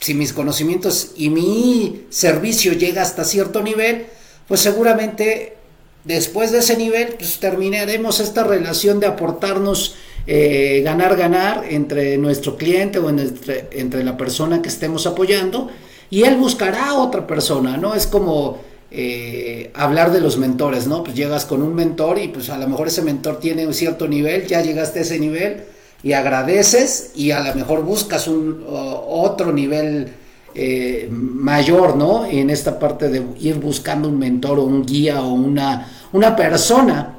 si 0.00 0.14
mis 0.14 0.32
conocimientos 0.32 1.12
y 1.16 1.30
mi 1.30 2.06
servicio 2.10 2.72
llega 2.72 3.02
hasta 3.02 3.24
cierto 3.24 3.62
nivel, 3.62 4.06
pues 4.46 4.60
seguramente 4.60 5.56
después 6.04 6.52
de 6.52 6.58
ese 6.58 6.76
nivel, 6.76 7.14
pues 7.18 7.38
terminaremos 7.38 8.20
esta 8.20 8.44
relación 8.44 9.00
de 9.00 9.06
aportarnos 9.06 9.96
eh, 10.26 10.82
ganar, 10.84 11.16
ganar 11.16 11.64
entre 11.68 12.18
nuestro 12.18 12.56
cliente 12.56 12.98
o 12.98 13.08
entre, 13.08 14.04
la 14.04 14.16
persona 14.16 14.60
que 14.60 14.68
estemos 14.68 15.06
apoyando 15.06 15.68
y 16.10 16.22
él 16.22 16.36
buscará 16.36 16.90
a 16.90 16.94
otra 16.94 17.26
persona, 17.26 17.76
¿no? 17.76 17.94
Es 17.94 18.06
como 18.06 18.58
eh, 18.90 19.70
hablar 19.74 20.12
de 20.12 20.20
los 20.20 20.38
mentores, 20.38 20.86
¿no? 20.86 21.02
Pues 21.02 21.16
llegas 21.16 21.44
con 21.44 21.62
un 21.62 21.74
mentor 21.74 22.18
y 22.18 22.28
pues 22.28 22.50
a 22.50 22.58
lo 22.58 22.68
mejor 22.68 22.88
ese 22.88 23.02
mentor 23.02 23.40
tiene 23.40 23.66
un 23.66 23.74
cierto 23.74 24.08
nivel, 24.08 24.46
ya 24.46 24.62
llegaste 24.62 25.00
a 25.00 25.02
ese 25.02 25.18
nivel 25.18 25.64
y 26.02 26.12
agradeces 26.12 27.12
y 27.14 27.30
a 27.30 27.40
lo 27.40 27.54
mejor 27.54 27.82
buscas 27.82 28.28
un 28.28 28.64
otro 28.68 29.52
nivel 29.52 30.08
eh, 30.54 31.08
mayor, 31.10 31.96
¿no? 31.96 32.24
En 32.24 32.50
esta 32.50 32.78
parte 32.78 33.08
de 33.08 33.22
ir 33.38 33.56
buscando 33.56 34.08
un 34.08 34.18
mentor 34.18 34.58
o 34.58 34.64
un 34.64 34.84
guía 34.84 35.22
o 35.22 35.32
una, 35.32 35.88
una 36.12 36.34
persona 36.34 37.17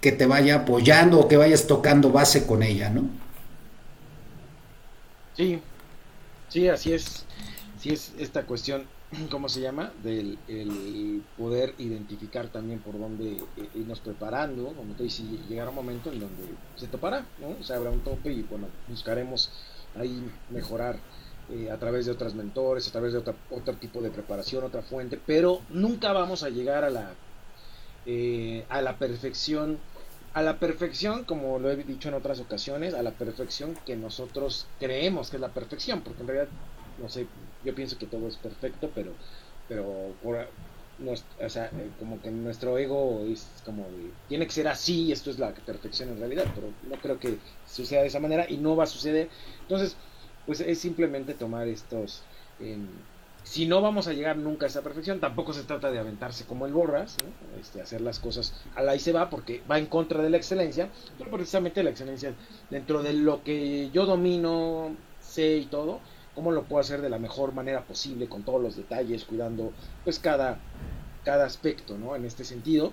que 0.00 0.12
te 0.12 0.26
vaya 0.26 0.56
apoyando 0.56 1.20
o 1.20 1.28
que 1.28 1.36
vayas 1.36 1.66
tocando 1.66 2.10
base 2.10 2.46
con 2.46 2.62
ella, 2.62 2.90
¿no? 2.90 3.04
Sí, 5.36 5.60
sí, 6.48 6.68
así 6.68 6.92
es. 6.92 7.24
Sí 7.78 7.90
es 7.90 8.12
esta 8.18 8.44
cuestión, 8.44 8.84
¿cómo 9.30 9.48
se 9.48 9.60
llama? 9.60 9.92
Del 10.02 10.38
el 10.48 11.22
poder 11.38 11.74
identificar 11.78 12.48
también 12.48 12.80
por 12.80 12.98
dónde 12.98 13.32
eh, 13.56 13.68
irnos 13.74 14.00
preparando, 14.00 14.72
como 14.74 14.94
te 14.94 15.04
dice, 15.04 15.22
llegará 15.48 15.70
un 15.70 15.76
momento 15.76 16.12
en 16.12 16.20
donde 16.20 16.42
se 16.76 16.86
topará, 16.88 17.24
¿no? 17.40 17.56
O 17.58 17.62
sea, 17.62 17.76
habrá 17.76 17.90
un 17.90 18.00
tope 18.00 18.32
y 18.32 18.42
bueno, 18.42 18.66
buscaremos 18.88 19.50
ahí 19.98 20.30
mejorar 20.50 20.98
eh, 21.52 21.70
a 21.70 21.78
través 21.78 22.06
de 22.06 22.12
otros 22.12 22.34
mentores, 22.34 22.86
a 22.88 22.92
través 22.92 23.12
de 23.12 23.18
otra, 23.18 23.34
otro 23.50 23.74
tipo 23.74 24.00
de 24.00 24.10
preparación, 24.10 24.62
otra 24.62 24.82
fuente, 24.82 25.18
pero 25.24 25.60
nunca 25.70 26.12
vamos 26.12 26.42
a 26.42 26.48
llegar 26.48 26.84
a 26.84 26.90
la, 26.90 27.10
eh, 28.06 28.64
a 28.68 28.82
la 28.82 28.98
perfección 28.98 29.78
a 30.32 30.42
la 30.42 30.58
perfección, 30.58 31.24
como 31.24 31.58
lo 31.58 31.70
he 31.70 31.76
dicho 31.76 32.08
en 32.08 32.14
otras 32.14 32.40
ocasiones, 32.40 32.94
a 32.94 33.02
la 33.02 33.12
perfección 33.12 33.74
que 33.84 33.96
nosotros 33.96 34.66
creemos 34.78 35.30
que 35.30 35.36
es 35.36 35.40
la 35.40 35.52
perfección, 35.52 36.02
porque 36.02 36.22
en 36.22 36.28
realidad, 36.28 36.48
no 36.98 37.08
sé, 37.08 37.26
yo 37.64 37.74
pienso 37.74 37.98
que 37.98 38.06
todo 38.06 38.28
es 38.28 38.36
perfecto, 38.36 38.92
pero, 38.94 39.18
pero 39.66 40.18
por, 40.22 40.36
o 41.40 41.48
sea, 41.48 41.66
eh, 41.66 41.90
como 41.98 42.20
que 42.20 42.30
nuestro 42.30 42.78
ego 42.78 43.24
es 43.26 43.62
como 43.64 43.86
tiene 44.28 44.46
que 44.46 44.52
ser 44.52 44.68
así, 44.68 45.10
esto 45.12 45.30
es 45.30 45.38
la 45.38 45.52
perfección 45.54 46.10
en 46.10 46.18
realidad, 46.18 46.52
pero 46.54 46.76
no 46.82 47.00
creo 47.00 47.18
que 47.18 47.38
suceda 47.64 48.02
de 48.02 48.08
esa 48.08 48.20
manera 48.20 48.46
y 48.48 48.58
no 48.58 48.76
va 48.76 48.84
a 48.84 48.86
suceder. 48.86 49.30
Entonces, 49.62 49.96
pues 50.44 50.60
es 50.60 50.80
simplemente 50.80 51.34
tomar 51.34 51.68
estos... 51.68 52.28
Em, 52.58 53.09
si 53.50 53.66
no 53.66 53.82
vamos 53.82 54.06
a 54.06 54.12
llegar 54.12 54.36
nunca 54.36 54.66
a 54.66 54.68
esa 54.68 54.80
perfección, 54.80 55.18
tampoco 55.18 55.52
se 55.52 55.64
trata 55.64 55.90
de 55.90 55.98
aventarse 55.98 56.44
como 56.44 56.66
el 56.66 56.72
borras, 56.72 57.16
este, 57.60 57.82
hacer 57.82 58.00
las 58.00 58.20
cosas 58.20 58.54
a 58.76 58.82
la 58.82 58.94
y 58.94 59.00
se 59.00 59.10
va, 59.10 59.28
porque 59.28 59.60
va 59.68 59.76
en 59.76 59.86
contra 59.86 60.22
de 60.22 60.30
la 60.30 60.36
excelencia, 60.36 60.88
pero 61.18 61.32
precisamente 61.32 61.82
la 61.82 61.90
excelencia 61.90 62.32
dentro 62.70 63.02
de 63.02 63.12
lo 63.12 63.42
que 63.42 63.90
yo 63.90 64.06
domino, 64.06 64.94
sé 65.18 65.56
y 65.56 65.64
todo, 65.64 65.98
cómo 66.36 66.52
lo 66.52 66.62
puedo 66.62 66.80
hacer 66.80 67.02
de 67.02 67.10
la 67.10 67.18
mejor 67.18 67.52
manera 67.52 67.82
posible, 67.82 68.28
con 68.28 68.44
todos 68.44 68.62
los 68.62 68.76
detalles, 68.76 69.24
cuidando 69.24 69.72
pues 70.04 70.20
cada, 70.20 70.60
cada 71.24 71.44
aspecto, 71.44 71.98
¿no? 71.98 72.14
En 72.14 72.24
este 72.26 72.44
sentido, 72.44 72.92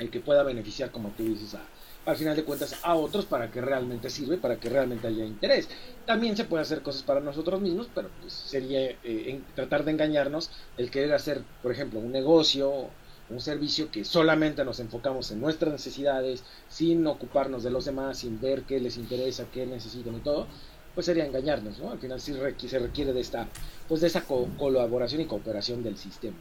el 0.00 0.10
que 0.10 0.18
pueda 0.18 0.42
beneficiar, 0.42 0.90
como 0.90 1.10
tú 1.10 1.22
dices, 1.22 1.54
a, 1.54 1.62
al 2.08 2.16
final 2.16 2.34
de 2.34 2.44
cuentas 2.44 2.74
a 2.82 2.94
otros 2.94 3.26
para 3.26 3.50
que 3.50 3.60
realmente 3.60 4.08
sirve, 4.08 4.38
para 4.38 4.56
que 4.56 4.70
realmente 4.70 5.06
haya 5.06 5.26
interés. 5.26 5.68
También 6.06 6.38
se 6.38 6.44
puede 6.44 6.62
hacer 6.62 6.80
cosas 6.80 7.02
para 7.02 7.20
nosotros 7.20 7.60
mismos, 7.60 7.90
pero 7.94 8.08
pues 8.22 8.32
sería 8.32 8.80
eh, 9.04 9.40
tratar 9.54 9.84
de 9.84 9.90
engañarnos 9.90 10.50
el 10.78 10.90
querer 10.90 11.12
hacer, 11.12 11.42
por 11.62 11.70
ejemplo, 11.70 12.00
un 12.00 12.10
negocio, 12.10 12.86
un 13.28 13.40
servicio 13.40 13.90
que 13.90 14.06
solamente 14.06 14.64
nos 14.64 14.80
enfocamos 14.80 15.30
en 15.32 15.42
nuestras 15.42 15.70
necesidades, 15.70 16.44
sin 16.70 17.06
ocuparnos 17.06 17.62
de 17.62 17.70
los 17.70 17.84
demás, 17.84 18.20
sin 18.20 18.40
ver 18.40 18.62
qué 18.62 18.80
les 18.80 18.96
interesa, 18.96 19.44
qué 19.52 19.66
necesitan 19.66 20.16
y 20.16 20.20
todo, 20.20 20.46
pues 20.94 21.04
sería 21.04 21.26
engañarnos, 21.26 21.78
¿no? 21.78 21.90
Al 21.90 21.98
final 21.98 22.22
sí 22.22 22.32
se 22.68 22.78
requiere 22.78 23.12
de 23.12 23.20
esta, 23.20 23.46
pues 23.86 24.00
de 24.00 24.06
esa 24.06 24.22
colaboración 24.22 25.20
y 25.20 25.26
cooperación 25.26 25.82
del 25.82 25.98
sistema. 25.98 26.38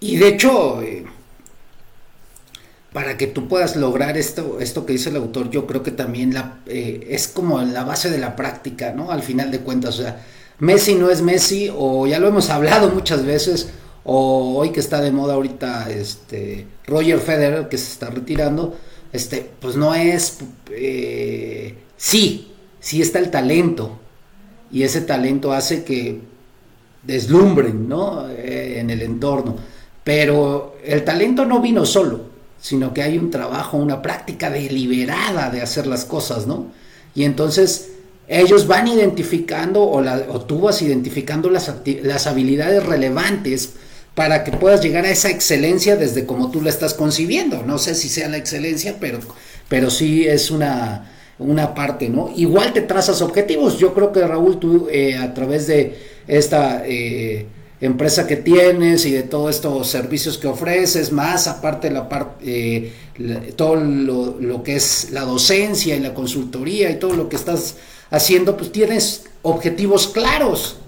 Y 0.00 0.16
de 0.16 0.28
hecho, 0.28 0.82
eh, 0.82 1.06
para 2.94 3.16
que 3.16 3.26
tú 3.26 3.48
puedas 3.48 3.74
lograr 3.74 4.16
esto, 4.16 4.58
esto 4.60 4.86
que 4.86 4.92
dice 4.92 5.10
el 5.10 5.16
autor, 5.16 5.50
yo 5.50 5.66
creo 5.66 5.82
que 5.82 5.90
también 5.90 6.32
la, 6.32 6.60
eh, 6.66 7.08
es 7.10 7.26
como 7.26 7.60
la 7.60 7.82
base 7.82 8.08
de 8.08 8.18
la 8.18 8.36
práctica, 8.36 8.92
¿no? 8.92 9.10
Al 9.10 9.24
final 9.24 9.50
de 9.50 9.58
cuentas, 9.58 9.98
o 9.98 10.02
sea, 10.02 10.24
Messi 10.60 10.94
no 10.94 11.10
es 11.10 11.20
Messi, 11.20 11.72
o 11.76 12.06
ya 12.06 12.20
lo 12.20 12.28
hemos 12.28 12.50
hablado 12.50 12.90
muchas 12.90 13.26
veces, 13.26 13.70
o 14.04 14.54
hoy 14.56 14.70
que 14.70 14.78
está 14.78 15.00
de 15.00 15.10
moda 15.10 15.34
ahorita, 15.34 15.90
este, 15.90 16.68
Roger 16.86 17.18
Federer, 17.18 17.68
que 17.68 17.78
se 17.78 17.90
está 17.90 18.10
retirando, 18.10 18.76
este, 19.12 19.50
pues 19.60 19.74
no 19.74 19.92
es, 19.92 20.38
eh, 20.70 21.74
sí, 21.96 22.52
sí 22.78 23.02
está 23.02 23.18
el 23.18 23.32
talento, 23.32 23.98
y 24.70 24.84
ese 24.84 25.00
talento 25.00 25.52
hace 25.52 25.82
que 25.82 26.20
deslumbren, 27.02 27.88
¿no? 27.88 28.28
Eh, 28.30 28.78
en 28.78 28.90
el 28.90 29.02
entorno, 29.02 29.56
pero 30.04 30.76
el 30.84 31.02
talento 31.02 31.44
no 31.44 31.60
vino 31.60 31.84
solo, 31.84 32.33
sino 32.64 32.94
que 32.94 33.02
hay 33.02 33.18
un 33.18 33.30
trabajo, 33.30 33.76
una 33.76 34.00
práctica 34.00 34.48
deliberada 34.48 35.50
de 35.50 35.60
hacer 35.60 35.86
las 35.86 36.06
cosas, 36.06 36.46
¿no? 36.46 36.72
Y 37.14 37.24
entonces 37.24 37.90
ellos 38.26 38.66
van 38.66 38.88
identificando 38.88 39.82
o, 39.82 40.40
tú 40.46 40.60
vas 40.60 40.80
identificando 40.80 41.50
las, 41.50 41.70
las 42.02 42.26
habilidades 42.26 42.82
relevantes 42.86 43.74
para 44.14 44.44
que 44.44 44.52
puedas 44.52 44.80
llegar 44.80 45.04
a 45.04 45.10
esa 45.10 45.28
excelencia 45.28 45.96
desde 45.96 46.24
como 46.24 46.50
tú 46.50 46.62
la 46.62 46.70
estás 46.70 46.94
concibiendo. 46.94 47.62
No 47.64 47.76
sé 47.76 47.94
si 47.94 48.08
sea 48.08 48.30
la 48.30 48.38
excelencia, 48.38 48.96
pero, 48.98 49.18
pero 49.68 49.90
sí 49.90 50.26
es 50.26 50.50
una, 50.50 51.12
una 51.38 51.74
parte, 51.74 52.08
¿no? 52.08 52.32
Igual 52.34 52.72
te 52.72 52.80
trazas 52.80 53.20
objetivos. 53.20 53.78
Yo 53.78 53.92
creo 53.92 54.10
que 54.10 54.26
Raúl, 54.26 54.58
tú 54.58 54.88
eh, 54.90 55.18
a 55.18 55.34
través 55.34 55.66
de 55.66 55.98
esta... 56.26 56.82
Eh, 56.86 57.46
empresa 57.80 58.26
que 58.26 58.36
tienes 58.36 59.04
y 59.04 59.12
de 59.12 59.22
todos 59.24 59.56
estos 59.56 59.88
servicios 59.88 60.38
que 60.38 60.46
ofreces, 60.46 61.12
más 61.12 61.46
aparte 61.46 61.90
la 61.90 62.08
parte, 62.08 62.34
eh, 62.44 63.52
todo 63.56 63.76
lo, 63.76 64.62
que 64.62 64.76
es 64.76 65.10
la 65.10 65.22
docencia 65.22 65.96
y 65.96 66.00
la 66.00 66.14
consultoría 66.14 66.90
y 66.90 66.98
todo 66.98 67.14
lo 67.14 67.28
que 67.28 67.36
estás 67.36 67.76
haciendo, 68.10 68.56
pues 68.56 68.72
tienes 68.72 69.24
objetivos 69.42 70.08
claros 70.08 70.78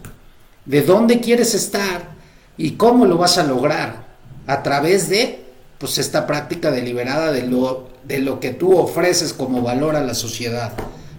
de 0.64 0.82
dónde 0.82 1.20
quieres 1.20 1.54
estar 1.54 2.14
y 2.56 2.72
cómo 2.72 3.04
lo 3.04 3.18
vas 3.18 3.38
a 3.38 3.44
lograr 3.44 4.06
a 4.46 4.62
través 4.62 5.08
de 5.08 5.44
pues 5.78 5.98
esta 5.98 6.26
práctica 6.26 6.70
deliberada 6.70 7.32
de 7.32 7.42
lo, 7.42 7.88
de 8.04 8.20
lo 8.20 8.40
que 8.40 8.50
tú 8.50 8.76
ofreces 8.78 9.32
como 9.32 9.60
valor 9.60 9.96
a 9.96 10.02
la 10.02 10.14
sociedad, 10.14 10.72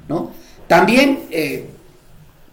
¿no? 0.09 0.31
También, 0.67 1.27
eh, 1.31 1.69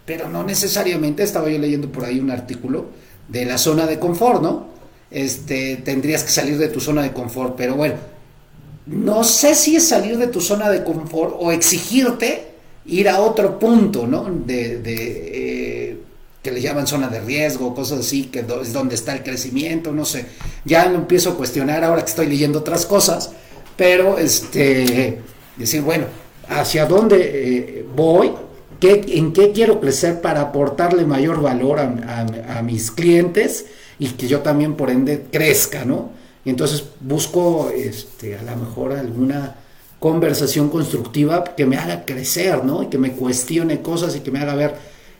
pero 0.04 0.28
no 0.28 0.44
necesariamente, 0.44 1.22
estaba 1.22 1.48
yo 1.48 1.58
leyendo 1.58 1.90
por 1.90 2.04
ahí 2.04 2.20
un 2.20 2.30
artículo, 2.30 2.86
de 3.28 3.44
la 3.44 3.58
zona 3.58 3.86
de 3.86 3.98
confort, 3.98 4.42
¿no? 4.42 4.66
Este, 5.10 5.76
tendrías 5.76 6.24
que 6.24 6.30
salir 6.30 6.58
de 6.58 6.68
tu 6.68 6.80
zona 6.80 7.02
de 7.02 7.12
confort, 7.12 7.54
pero 7.56 7.76
bueno, 7.76 7.94
no 8.86 9.24
sé 9.24 9.54
si 9.54 9.76
es 9.76 9.88
salir 9.88 10.18
de 10.18 10.26
tu 10.26 10.40
zona 10.40 10.70
de 10.70 10.84
confort 10.84 11.36
o 11.38 11.52
exigirte 11.52 12.54
ir 12.86 13.08
a 13.08 13.20
otro 13.20 13.58
punto, 13.58 14.06
¿no? 14.06 14.24
De, 14.24 14.82
eh, 14.84 15.98
que 16.42 16.50
le 16.50 16.60
llaman 16.60 16.86
zona 16.86 17.08
de 17.08 17.20
riesgo, 17.20 17.74
cosas 17.74 18.00
así, 18.00 18.24
que 18.24 18.40
es 18.40 18.72
donde 18.72 18.94
está 18.94 19.14
el 19.14 19.22
crecimiento, 19.22 19.92
no 19.92 20.04
sé. 20.04 20.26
Ya 20.66 20.86
lo 20.86 20.96
empiezo 20.96 21.30
a 21.30 21.36
cuestionar 21.36 21.82
ahora 21.82 22.02
que 22.02 22.10
estoy 22.10 22.26
leyendo 22.26 22.58
otras 22.58 22.84
cosas, 22.84 23.30
pero 23.76 24.18
este, 24.18 25.20
decir, 25.56 25.80
bueno, 25.80 26.04
¿hacia 26.48 26.84
dónde 26.84 27.16
eh, 27.22 27.86
voy? 27.96 28.32
En 28.90 29.32
qué 29.32 29.52
quiero 29.52 29.80
crecer 29.80 30.20
para 30.20 30.40
aportarle 30.40 31.04
mayor 31.04 31.40
valor 31.40 31.78
a, 31.78 32.62
mis 32.62 32.90
clientes 32.90 33.66
y 33.98 34.08
que 34.08 34.26
yo 34.26 34.40
también 34.40 34.74
por 34.74 34.90
ende 34.90 35.26
crezca, 35.30 35.84
¿no? 35.84 36.10
Y 36.44 36.50
entonces 36.50 36.84
busco 37.00 37.70
este, 37.74 38.36
a 38.36 38.42
lo 38.42 38.56
mejor 38.56 38.92
alguna 38.92 39.56
conversación 39.98 40.68
constructiva 40.68 41.44
que 41.56 41.66
me 41.66 41.76
haga 41.76 42.04
crecer, 42.04 42.64
¿no? 42.64 42.82
Y 42.82 42.86
que 42.86 42.98
me 42.98 43.12
cuestione 43.12 43.80
cosas 43.80 44.16
y 44.16 44.20
que 44.20 44.30
me 44.30 44.40
haga 44.40 44.54
ver 44.54 44.74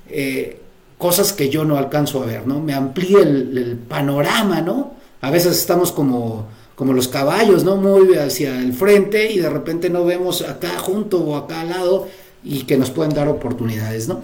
eh, 0.09 0.61
cosas 0.99 1.33
que 1.33 1.49
yo 1.49 1.65
no 1.65 1.79
alcanzo 1.79 2.23
a 2.23 2.27
ver, 2.27 2.47
¿no? 2.47 2.61
Me 2.61 2.75
amplíe 2.75 3.21
el, 3.23 3.79
panorama, 3.89 4.61
¿no? 4.61 4.95
A 5.21 5.31
veces 5.31 5.57
estamos 5.57 5.93
como, 5.93 6.49
como 6.75 6.93
los 6.93 7.09
caballos, 7.09 7.65
¿no? 7.65 7.77
Muy 7.77 8.15
hacia 8.17 8.59
el 8.59 8.75
frente 8.75 9.33
y 9.33 9.39
de 9.39 9.49
repente 9.49 9.89
no 9.89 10.05
vemos 10.05 10.43
acá 10.43 10.79
junto 10.79 11.21
o 11.21 11.37
acá 11.37 11.63
al 11.63 11.71
lado 11.71 12.09
y 12.45 12.65
que 12.65 12.77
nos 12.77 12.91
pueden 12.91 13.15
dar 13.15 13.29
oportunidades, 13.29 14.09
¿no? 14.09 14.23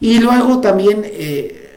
Y 0.00 0.18
luego 0.18 0.60
también 0.60 1.02
eh, 1.04 1.70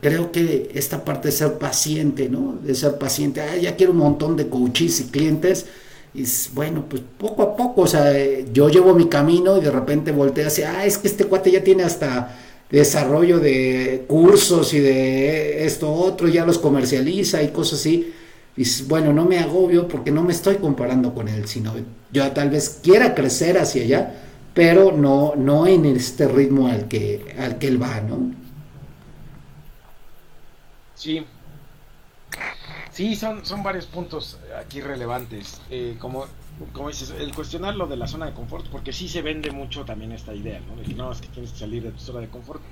creo 0.00 0.32
que 0.32 0.70
esta 0.74 1.04
parte 1.04 1.28
de 1.28 1.32
ser 1.32 1.58
paciente, 1.58 2.28
¿no? 2.28 2.58
De 2.62 2.74
ser 2.74 2.98
paciente, 2.98 3.40
ah, 3.42 3.56
ya 3.56 3.76
quiero 3.76 3.92
un 3.92 3.98
montón 3.98 4.36
de 4.36 4.48
coaches 4.48 5.00
y 5.00 5.04
clientes, 5.04 5.66
y 6.14 6.24
bueno, 6.54 6.84
pues 6.88 7.02
poco 7.18 7.42
a 7.42 7.56
poco, 7.56 7.82
o 7.82 7.86
sea, 7.86 8.12
yo 8.52 8.68
llevo 8.68 8.94
mi 8.94 9.08
camino 9.08 9.56
y 9.58 9.60
de 9.60 9.70
repente 9.70 10.12
volteo 10.12 10.48
hacia, 10.48 10.78
ah, 10.78 10.84
es 10.84 10.98
que 10.98 11.08
este 11.08 11.24
cuate 11.24 11.50
ya 11.50 11.62
tiene 11.62 11.84
hasta 11.84 12.36
desarrollo 12.70 13.38
de 13.38 14.04
cursos 14.08 14.72
y 14.74 14.80
de 14.80 15.64
esto 15.66 15.92
otro, 15.92 16.28
ya 16.28 16.44
los 16.44 16.58
comercializa 16.58 17.42
y 17.42 17.48
cosas 17.48 17.80
así. 17.80 18.12
Y 18.56 18.64
bueno, 18.84 19.12
no 19.12 19.24
me 19.24 19.38
agobio 19.38 19.88
porque 19.88 20.10
no 20.10 20.22
me 20.22 20.32
estoy 20.32 20.56
comparando 20.56 21.14
con 21.14 21.28
él, 21.28 21.46
sino 21.46 21.72
yo 22.12 22.30
tal 22.32 22.50
vez 22.50 22.80
quiera 22.82 23.14
crecer 23.14 23.56
hacia 23.56 23.82
allá, 23.82 24.14
pero 24.54 24.92
no, 24.92 25.34
no 25.36 25.66
en 25.66 25.86
este 25.86 26.28
ritmo 26.28 26.68
al 26.68 26.88
que, 26.88 27.34
al 27.38 27.58
que 27.58 27.68
él 27.68 27.82
va, 27.82 28.00
¿no? 28.00 28.34
Sí. 30.94 31.26
Sí, 32.90 33.16
son, 33.16 33.44
son 33.44 33.62
varios 33.62 33.86
puntos 33.86 34.38
aquí 34.58 34.80
relevantes. 34.80 35.62
Eh, 35.70 35.96
como, 35.98 36.26
como 36.72 36.88
dices, 36.88 37.10
el 37.10 37.34
cuestionar 37.34 37.74
lo 37.74 37.86
de 37.86 37.96
la 37.96 38.06
zona 38.06 38.26
de 38.26 38.34
confort, 38.34 38.68
porque 38.68 38.92
sí 38.92 39.08
se 39.08 39.22
vende 39.22 39.50
mucho 39.50 39.84
también 39.84 40.12
esta 40.12 40.34
idea, 40.34 40.60
¿no? 40.60 40.76
De 40.76 40.84
que 40.84 40.94
no, 40.94 41.10
es 41.10 41.20
que 41.20 41.28
tienes 41.28 41.52
que 41.52 41.58
salir 41.58 41.82
de 41.82 41.92
tu 41.92 41.98
zona 41.98 42.20
de 42.20 42.28
confort. 42.28 42.62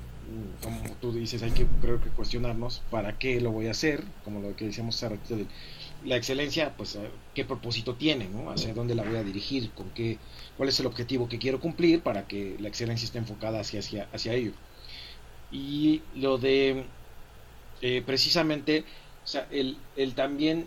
Como 0.62 0.81
tú 1.01 1.12
dices, 1.12 1.43
hay 1.43 1.51
que 1.51 1.66
creo 1.81 2.01
que 2.01 2.11
cuestionarnos 2.11 2.83
para 2.90 3.19
qué 3.19 3.40
lo 3.40 3.51
voy 3.51 3.66
a 3.66 3.73
hacer, 3.73 4.05
como 4.25 4.40
lo 4.40 4.55
que 4.55 4.66
decíamos 4.66 4.97
hace 4.97 5.09
ratito 5.09 5.37
de 5.37 5.47
la 6.05 6.16
excelencia, 6.16 6.75
pues 6.77 6.95
eh, 6.97 7.11
qué 7.35 7.45
propósito 7.45 7.95
tiene, 7.97 8.29
¿no? 8.29 8.51
Hacia 8.51 8.73
dónde 8.73 8.95
la 8.95 9.03
voy 9.03 9.16
a 9.16 9.25
dirigir, 9.25 9.71
con 9.73 9.90
qué, 9.90 10.19
cuál 10.57 10.69
es 10.69 10.79
el 10.81 10.87
objetivo 10.87 11.29
que 11.29 11.38
quiero 11.38 11.61
cumplir 11.61 12.03
para 12.03 12.27
que 12.27 12.57
la 12.61 12.69
excelencia 12.69 13.07
esté 13.07 13.19
enfocada 13.19 13.61
hacia, 13.61 13.81
hacia, 13.81 14.09
hacia 14.12 14.35
ello. 14.35 14.53
Y 15.51 16.03
lo 16.14 16.38
de 16.38 16.85
eh, 17.83 18.03
precisamente, 18.05 18.85
o 19.25 19.27
sea, 19.27 19.47
el, 19.51 19.79
el 19.97 20.14
también, 20.14 20.66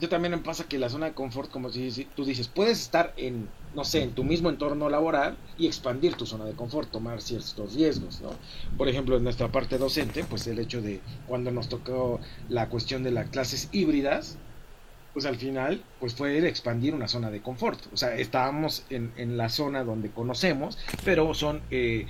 yo 0.00 0.08
también 0.08 0.32
me 0.32 0.38
pasa 0.38 0.68
que 0.68 0.78
la 0.78 0.88
zona 0.88 1.06
de 1.06 1.14
confort, 1.14 1.50
como 1.50 1.70
si, 1.70 2.06
tú 2.16 2.24
dices, 2.24 2.48
puedes 2.48 2.80
estar 2.80 3.14
en, 3.16 3.48
no 3.74 3.84
sé, 3.84 4.02
en 4.02 4.12
tu 4.12 4.24
mismo 4.24 4.50
entorno 4.50 4.88
laboral 4.88 5.36
y 5.58 5.66
expandir 5.66 6.14
tu 6.14 6.26
zona 6.26 6.44
de 6.44 6.52
confort, 6.52 6.90
tomar 6.90 7.20
ciertos 7.20 7.74
riesgos, 7.74 8.20
¿no? 8.20 8.30
Por 8.76 8.88
ejemplo, 8.88 9.16
en 9.16 9.24
nuestra 9.24 9.50
parte 9.50 9.78
docente, 9.78 10.24
pues 10.24 10.46
el 10.46 10.58
hecho 10.58 10.80
de 10.80 11.00
cuando 11.26 11.50
nos 11.50 11.68
tocó 11.68 12.20
la 12.48 12.68
cuestión 12.68 13.02
de 13.02 13.10
las 13.10 13.28
clases 13.30 13.68
híbridas, 13.72 14.38
pues 15.12 15.26
al 15.26 15.36
final, 15.36 15.82
pues 16.00 16.14
fue 16.14 16.36
el 16.38 16.44
expandir 16.44 16.92
una 16.92 17.06
zona 17.06 17.30
de 17.30 17.40
confort. 17.40 17.80
O 17.92 17.96
sea, 17.96 18.16
estábamos 18.16 18.84
en, 18.90 19.12
en 19.16 19.36
la 19.36 19.48
zona 19.48 19.84
donde 19.84 20.10
conocemos, 20.10 20.76
pero 21.04 21.32
son 21.34 21.62
eh, 21.70 22.06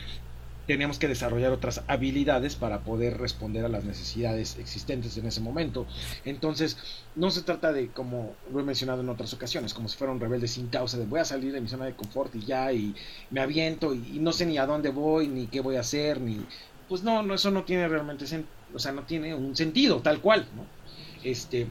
tenemos 0.66 0.98
que 0.98 1.08
desarrollar 1.08 1.52
otras 1.52 1.82
habilidades 1.86 2.56
para 2.56 2.80
poder 2.80 3.18
responder 3.18 3.64
a 3.64 3.68
las 3.68 3.84
necesidades 3.84 4.58
existentes 4.58 5.16
en 5.16 5.26
ese 5.26 5.40
momento. 5.40 5.86
Entonces, 6.24 6.76
no 7.14 7.30
se 7.30 7.42
trata 7.42 7.72
de, 7.72 7.88
como 7.88 8.34
lo 8.52 8.60
he 8.60 8.62
mencionado 8.62 9.02
en 9.02 9.08
otras 9.08 9.32
ocasiones, 9.34 9.74
como 9.74 9.88
si 9.88 9.96
fuera 9.96 10.12
un 10.12 10.20
rebelde 10.20 10.48
sin 10.48 10.68
causa, 10.68 10.98
de 10.98 11.06
voy 11.06 11.20
a 11.20 11.24
salir 11.24 11.52
de 11.52 11.60
mi 11.60 11.68
zona 11.68 11.86
de 11.86 11.94
confort 11.94 12.34
y 12.34 12.44
ya, 12.44 12.72
y 12.72 12.94
me 13.30 13.40
aviento 13.40 13.94
y, 13.94 14.18
no 14.20 14.32
sé 14.32 14.46
ni 14.46 14.58
a 14.58 14.66
dónde 14.66 14.90
voy, 14.90 15.28
ni 15.28 15.46
qué 15.46 15.60
voy 15.60 15.76
a 15.76 15.80
hacer, 15.80 16.20
ni... 16.20 16.44
Pues 16.88 17.02
no, 17.02 17.22
no 17.22 17.34
eso 17.34 17.50
no 17.50 17.64
tiene 17.64 17.88
realmente, 17.88 18.26
o 18.74 18.78
sea, 18.78 18.92
no 18.92 19.02
tiene 19.02 19.34
un 19.34 19.56
sentido 19.56 20.00
tal 20.00 20.20
cual, 20.20 20.46
¿no? 20.54 20.66
Este, 21.22 21.66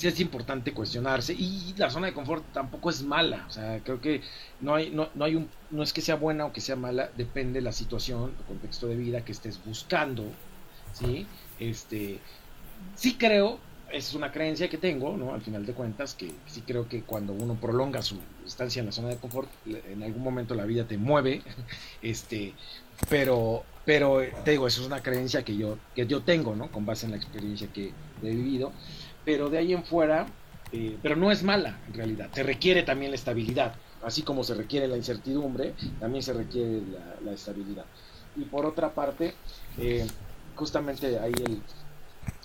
sí 0.00 0.08
es 0.08 0.18
importante 0.18 0.72
cuestionarse 0.72 1.34
y 1.34 1.74
la 1.76 1.90
zona 1.90 2.06
de 2.06 2.14
confort 2.14 2.42
tampoco 2.54 2.88
es 2.88 3.02
mala, 3.02 3.44
o 3.46 3.50
sea, 3.50 3.80
creo 3.84 4.00
que 4.00 4.22
no 4.62 4.74
hay, 4.74 4.88
no, 4.88 5.10
no 5.14 5.26
hay 5.26 5.34
un, 5.34 5.46
no 5.70 5.82
es 5.82 5.92
que 5.92 6.00
sea 6.00 6.14
buena 6.14 6.46
o 6.46 6.54
que 6.54 6.62
sea 6.62 6.74
mala, 6.74 7.10
depende 7.18 7.58
de 7.58 7.64
la 7.64 7.72
situación, 7.72 8.32
el 8.38 8.44
contexto 8.46 8.86
de 8.86 8.96
vida 8.96 9.22
que 9.26 9.32
estés 9.32 9.62
buscando, 9.62 10.24
¿sí? 10.94 11.26
Este, 11.58 12.18
sí 12.96 13.16
creo, 13.18 13.58
es 13.92 14.14
una 14.14 14.32
creencia 14.32 14.70
que 14.70 14.78
tengo, 14.78 15.18
¿no? 15.18 15.34
Al 15.34 15.42
final 15.42 15.66
de 15.66 15.74
cuentas, 15.74 16.14
que 16.14 16.32
sí 16.46 16.62
creo 16.62 16.88
que 16.88 17.02
cuando 17.02 17.34
uno 17.34 17.56
prolonga 17.56 18.00
su 18.00 18.18
estancia 18.46 18.80
en 18.80 18.86
la 18.86 18.92
zona 18.92 19.08
de 19.08 19.16
confort, 19.16 19.50
en 19.66 20.02
algún 20.02 20.22
momento 20.22 20.54
la 20.54 20.64
vida 20.64 20.84
te 20.84 20.96
mueve, 20.96 21.42
este, 22.00 22.54
pero, 23.10 23.64
pero 23.84 24.22
te 24.46 24.52
digo, 24.52 24.66
eso 24.66 24.80
es 24.80 24.86
una 24.86 25.02
creencia 25.02 25.44
que 25.44 25.58
yo, 25.58 25.76
que 25.94 26.06
yo 26.06 26.22
tengo, 26.22 26.56
¿no? 26.56 26.72
Con 26.72 26.86
base 26.86 27.04
en 27.04 27.12
la 27.12 27.18
experiencia 27.18 27.68
que 27.70 27.92
he 28.22 28.30
vivido 28.30 28.72
pero 29.24 29.50
de 29.50 29.58
ahí 29.58 29.72
en 29.72 29.84
fuera, 29.84 30.26
eh, 30.72 30.96
pero 31.02 31.16
no 31.16 31.30
es 31.30 31.42
mala 31.42 31.78
en 31.88 31.94
realidad, 31.94 32.28
se 32.32 32.42
requiere 32.42 32.82
también 32.82 33.10
la 33.10 33.16
estabilidad, 33.16 33.74
así 34.02 34.22
como 34.22 34.44
se 34.44 34.54
requiere 34.54 34.88
la 34.88 34.96
incertidumbre, 34.96 35.74
también 35.98 36.22
se 36.22 36.32
requiere 36.32 36.82
la, 37.24 37.32
estabilidad. 37.32 37.84
Y 38.36 38.44
por 38.44 38.64
otra 38.64 38.90
parte, 38.94 39.34
eh, 39.78 40.06
justamente 40.54 41.18
ahí 41.18 41.32
el, 41.44 41.60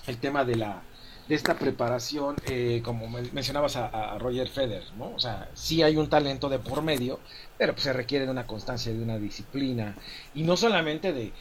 el, 0.07 0.17
tema 0.17 0.43
de 0.43 0.55
la 0.55 0.81
de 1.27 1.35
esta 1.35 1.57
preparación, 1.57 2.35
eh, 2.45 2.81
como 2.83 3.07
mencionabas 3.09 3.75
a, 3.77 4.17
Roger 4.19 4.47
Federer, 4.47 4.83
¿no? 4.97 5.11
O 5.15 5.19
sea, 5.19 5.49
sí 5.53 5.81
hay 5.81 5.97
un 5.97 6.09
talento 6.09 6.49
de 6.49 6.59
por 6.59 6.83
medio, 6.83 7.19
pero 7.57 7.73
pues 7.73 7.83
se 7.83 7.93
requiere 7.93 8.25
de 8.25 8.31
una 8.31 8.45
constancia, 8.45 8.93
de 8.93 9.01
una 9.01 9.17
disciplina, 9.17 9.95
y 10.35 10.43
no 10.43 10.55
solamente 10.55 11.13
de, 11.13 11.31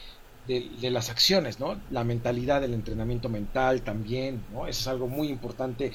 de, 0.47 0.89
las 0.91 1.09
acciones, 1.09 1.59
¿no? 1.59 1.79
La 1.91 2.03
mentalidad 2.03 2.61
del 2.61 2.73
entrenamiento 2.73 3.29
mental 3.29 3.81
también, 3.81 4.43
¿no? 4.53 4.67
Eso 4.67 4.81
es 4.81 4.87
algo 4.87 5.07
muy 5.07 5.29
importante 5.29 5.91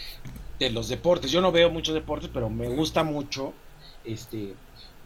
de 0.59 0.71
los 0.71 0.89
deportes. 0.89 1.31
Yo 1.31 1.41
no 1.41 1.53
veo 1.53 1.71
muchos 1.71 1.95
deportes, 1.95 2.31
pero 2.33 2.51
me 2.51 2.69
gusta 2.69 3.05
mucho 3.05 3.53
este 4.05 4.55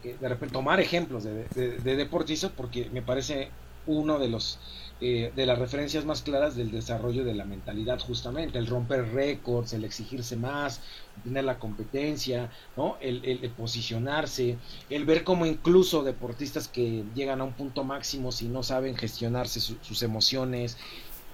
de 0.03 0.29
repente 0.29 0.53
tomar 0.53 0.79
ejemplos 0.79 1.23
de, 1.23 1.45
de 1.55 1.95
deportistas 1.95 2.51
porque 2.55 2.91
me 2.91 3.01
parece 3.01 3.49
uno 3.87 4.19
de 4.19 4.27
los 4.27 4.59
eh, 5.07 5.31
de 5.35 5.45
las 5.45 5.59
referencias 5.59 6.03
más 6.03 6.23
claras 6.23 6.55
del 6.55 6.71
desarrollo 6.71 7.23
de 7.23 7.35
la 7.35 7.45
mentalidad 7.45 7.99
justamente, 7.99 8.57
el 8.57 8.65
romper 8.65 9.13
récords, 9.13 9.73
el 9.73 9.83
exigirse 9.83 10.35
más, 10.35 10.81
tener 11.23 11.43
la 11.43 11.59
competencia, 11.59 12.49
¿no? 12.75 12.97
El, 12.99 13.21
posicionarse, 13.55 14.57
el 14.89 15.05
ver 15.05 15.23
como 15.23 15.45
incluso 15.45 16.01
deportistas 16.01 16.67
que 16.67 17.03
llegan 17.13 17.39
a 17.39 17.43
un 17.43 17.53
punto 17.53 17.83
máximo 17.83 18.31
si 18.31 18.47
no 18.47 18.63
saben 18.63 18.97
gestionarse 18.97 19.59
sus 19.59 20.01
emociones, 20.01 20.75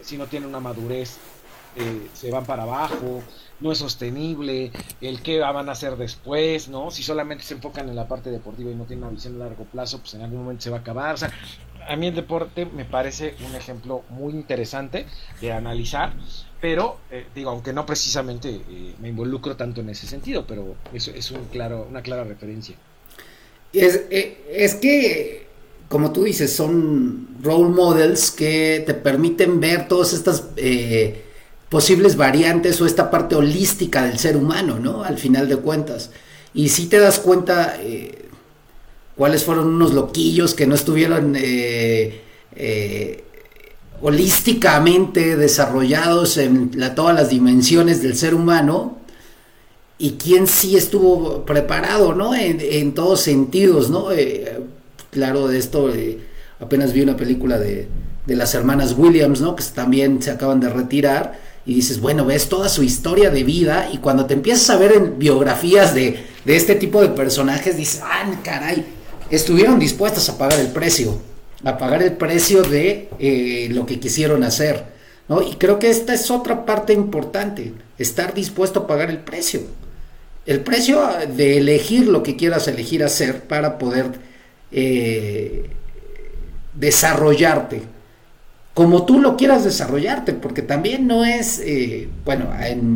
si 0.01 0.17
no 0.17 0.27
tienen 0.27 0.49
una 0.49 0.60
madurez, 0.60 1.19
eh, 1.77 2.10
se 2.13 2.29
van 2.29 2.45
para 2.45 2.63
abajo, 2.63 3.23
no 3.62 3.71
es 3.71 3.77
sostenible, 3.77 4.73
el 4.99 5.21
qué 5.21 5.39
van 5.39 5.69
a 5.69 5.71
hacer 5.71 5.95
después, 5.95 6.67
¿no? 6.67 6.91
Si 6.91 7.03
solamente 7.03 7.45
se 7.45 7.53
enfocan 7.53 7.88
en 7.88 7.95
la 7.95 8.10
parte 8.10 8.31
deportiva 8.31 8.69
y 8.69 8.75
no 8.75 8.84
tienen 8.84 9.05
una 9.05 9.13
visión 9.13 9.41
a 9.41 9.45
largo 9.45 9.63
plazo, 9.63 9.99
pues 9.99 10.13
en 10.15 10.23
algún 10.23 10.39
momento 10.39 10.63
se 10.63 10.71
va 10.71 10.77
a 10.77 10.79
acabar. 10.81 11.15
O 11.15 11.17
sea, 11.17 11.31
a 11.87 11.95
mí 11.95 12.07
el 12.07 12.15
deporte 12.15 12.65
me 12.65 12.85
parece 12.85 13.35
un 13.47 13.55
ejemplo 13.55 14.03
muy 14.09 14.33
interesante 14.33 15.05
de 15.39 15.51
analizar, 15.51 16.13
pero 16.59 16.97
eh, 17.09 17.25
digo, 17.33 17.49
aunque 17.49 17.73
no 17.73 17.85
precisamente 17.85 18.49
eh, 18.49 18.95
me 18.99 19.09
involucro 19.09 19.55
tanto 19.55 19.81
en 19.81 19.89
ese 19.89 20.07
sentido, 20.07 20.45
pero 20.47 20.75
eso 20.93 21.11
es 21.11 21.31
un 21.31 21.45
claro, 21.45 21.87
una 21.89 22.01
clara 22.01 22.23
referencia. 22.23 22.75
Es, 23.73 24.03
eh, 24.09 24.45
es 24.51 24.75
que, 24.75 25.47
como 25.89 26.11
tú 26.11 26.23
dices, 26.23 26.53
son 26.53 27.37
role 27.41 27.69
models 27.69 28.31
que 28.31 28.83
te 28.85 28.93
permiten 28.93 29.59
ver 29.59 29.87
todas 29.87 30.13
estas 30.13 30.45
posibles 31.69 32.17
variantes 32.17 32.81
o 32.81 32.85
esta 32.85 33.09
parte 33.09 33.35
holística 33.35 34.03
del 34.03 34.19
ser 34.19 34.35
humano, 34.35 34.77
¿no? 34.77 35.03
Al 35.03 35.17
final 35.17 35.47
de 35.47 35.55
cuentas. 35.55 36.11
Y 36.53 36.67
si 36.67 36.87
te 36.87 36.99
das 36.99 37.19
cuenta, 37.19 37.77
cuáles 39.15 39.43
fueron 39.43 39.67
unos 39.67 39.93
loquillos 39.93 40.54
que 40.54 40.67
no 40.67 40.76
estuvieron 40.76 41.36
eh, 41.38 42.21
eh, 42.56 43.24
holísticamente 44.02 45.36
desarrollados 45.36 46.38
en 46.38 46.71
todas 46.95 47.15
las 47.15 47.30
dimensiones 47.30 48.02
del 48.02 48.15
ser 48.15 48.34
humano 48.34 48.97
y 49.97 50.13
quién 50.13 50.47
sí 50.47 50.76
estuvo 50.76 51.45
preparado, 51.45 52.15
¿no? 52.15 52.34
En, 52.34 52.93
todos 52.93 53.21
sentidos, 53.21 53.91
¿no? 53.91 54.12
Eh, 54.12 54.60
claro, 55.12 55.47
de 55.47 55.60
esto 55.60 55.93
apenas 56.60 56.93
vi 56.93 57.02
una 57.02 57.15
película 57.15 57.60
de, 57.60 57.88
las 58.26 58.56
hermanas 58.56 58.95
Williams, 58.97 59.41
¿no? 59.41 59.56
Que 59.56 59.63
también 59.76 60.21
se 60.21 60.32
acaban 60.32 60.60
de 60.60 60.69
retirar 60.69 61.39
y 61.67 61.76
dices, 61.76 62.00
bueno, 62.00 62.26
ves 62.26 62.50
toda 62.50 62.69
su 62.69 62.82
historia 62.82 63.30
de 63.30 63.43
vida 63.43 63.89
y 63.93 63.97
cuando 63.97 64.26
te 64.26 64.34
empiezas 64.34 64.69
a 64.71 64.78
ver 64.78 64.93
en 64.93 65.19
biografías 65.19 65.93
de, 65.93 66.26
de 66.45 66.56
este 66.56 66.74
tipo 66.74 67.02
de 67.02 67.10
personajes, 67.10 67.78
dices, 67.78 68.02
ah, 68.04 68.32
caray, 68.43 68.84
estuvieron 69.31 69.79
dispuestas 69.79 70.29
a 70.29 70.37
pagar 70.37 70.59
el 70.59 70.67
precio, 70.67 71.17
a 71.63 71.77
pagar 71.77 72.03
el 72.03 72.13
precio 72.13 72.63
de 72.63 73.09
eh, 73.19 73.67
lo 73.71 73.85
que 73.85 73.99
quisieron 73.99 74.43
hacer. 74.43 74.85
¿no? 75.27 75.41
Y 75.41 75.55
creo 75.55 75.79
que 75.79 75.89
esta 75.89 76.13
es 76.13 76.29
otra 76.29 76.65
parte 76.65 76.93
importante, 76.93 77.73
estar 77.97 78.33
dispuesto 78.33 78.81
a 78.81 78.87
pagar 78.87 79.09
el 79.09 79.19
precio. 79.19 79.61
El 80.45 80.61
precio 80.61 81.01
de 81.35 81.57
elegir 81.57 82.07
lo 82.07 82.23
que 82.23 82.35
quieras 82.35 82.67
elegir 82.67 83.03
hacer 83.03 83.43
para 83.43 83.77
poder 83.77 84.11
eh, 84.71 85.69
desarrollarte 86.73 87.83
como 88.73 89.05
tú 89.05 89.19
lo 89.19 89.35
quieras 89.35 89.65
desarrollarte, 89.65 90.33
porque 90.33 90.61
también 90.61 91.05
no 91.05 91.25
es, 91.25 91.59
eh, 91.59 92.07
bueno, 92.23 92.47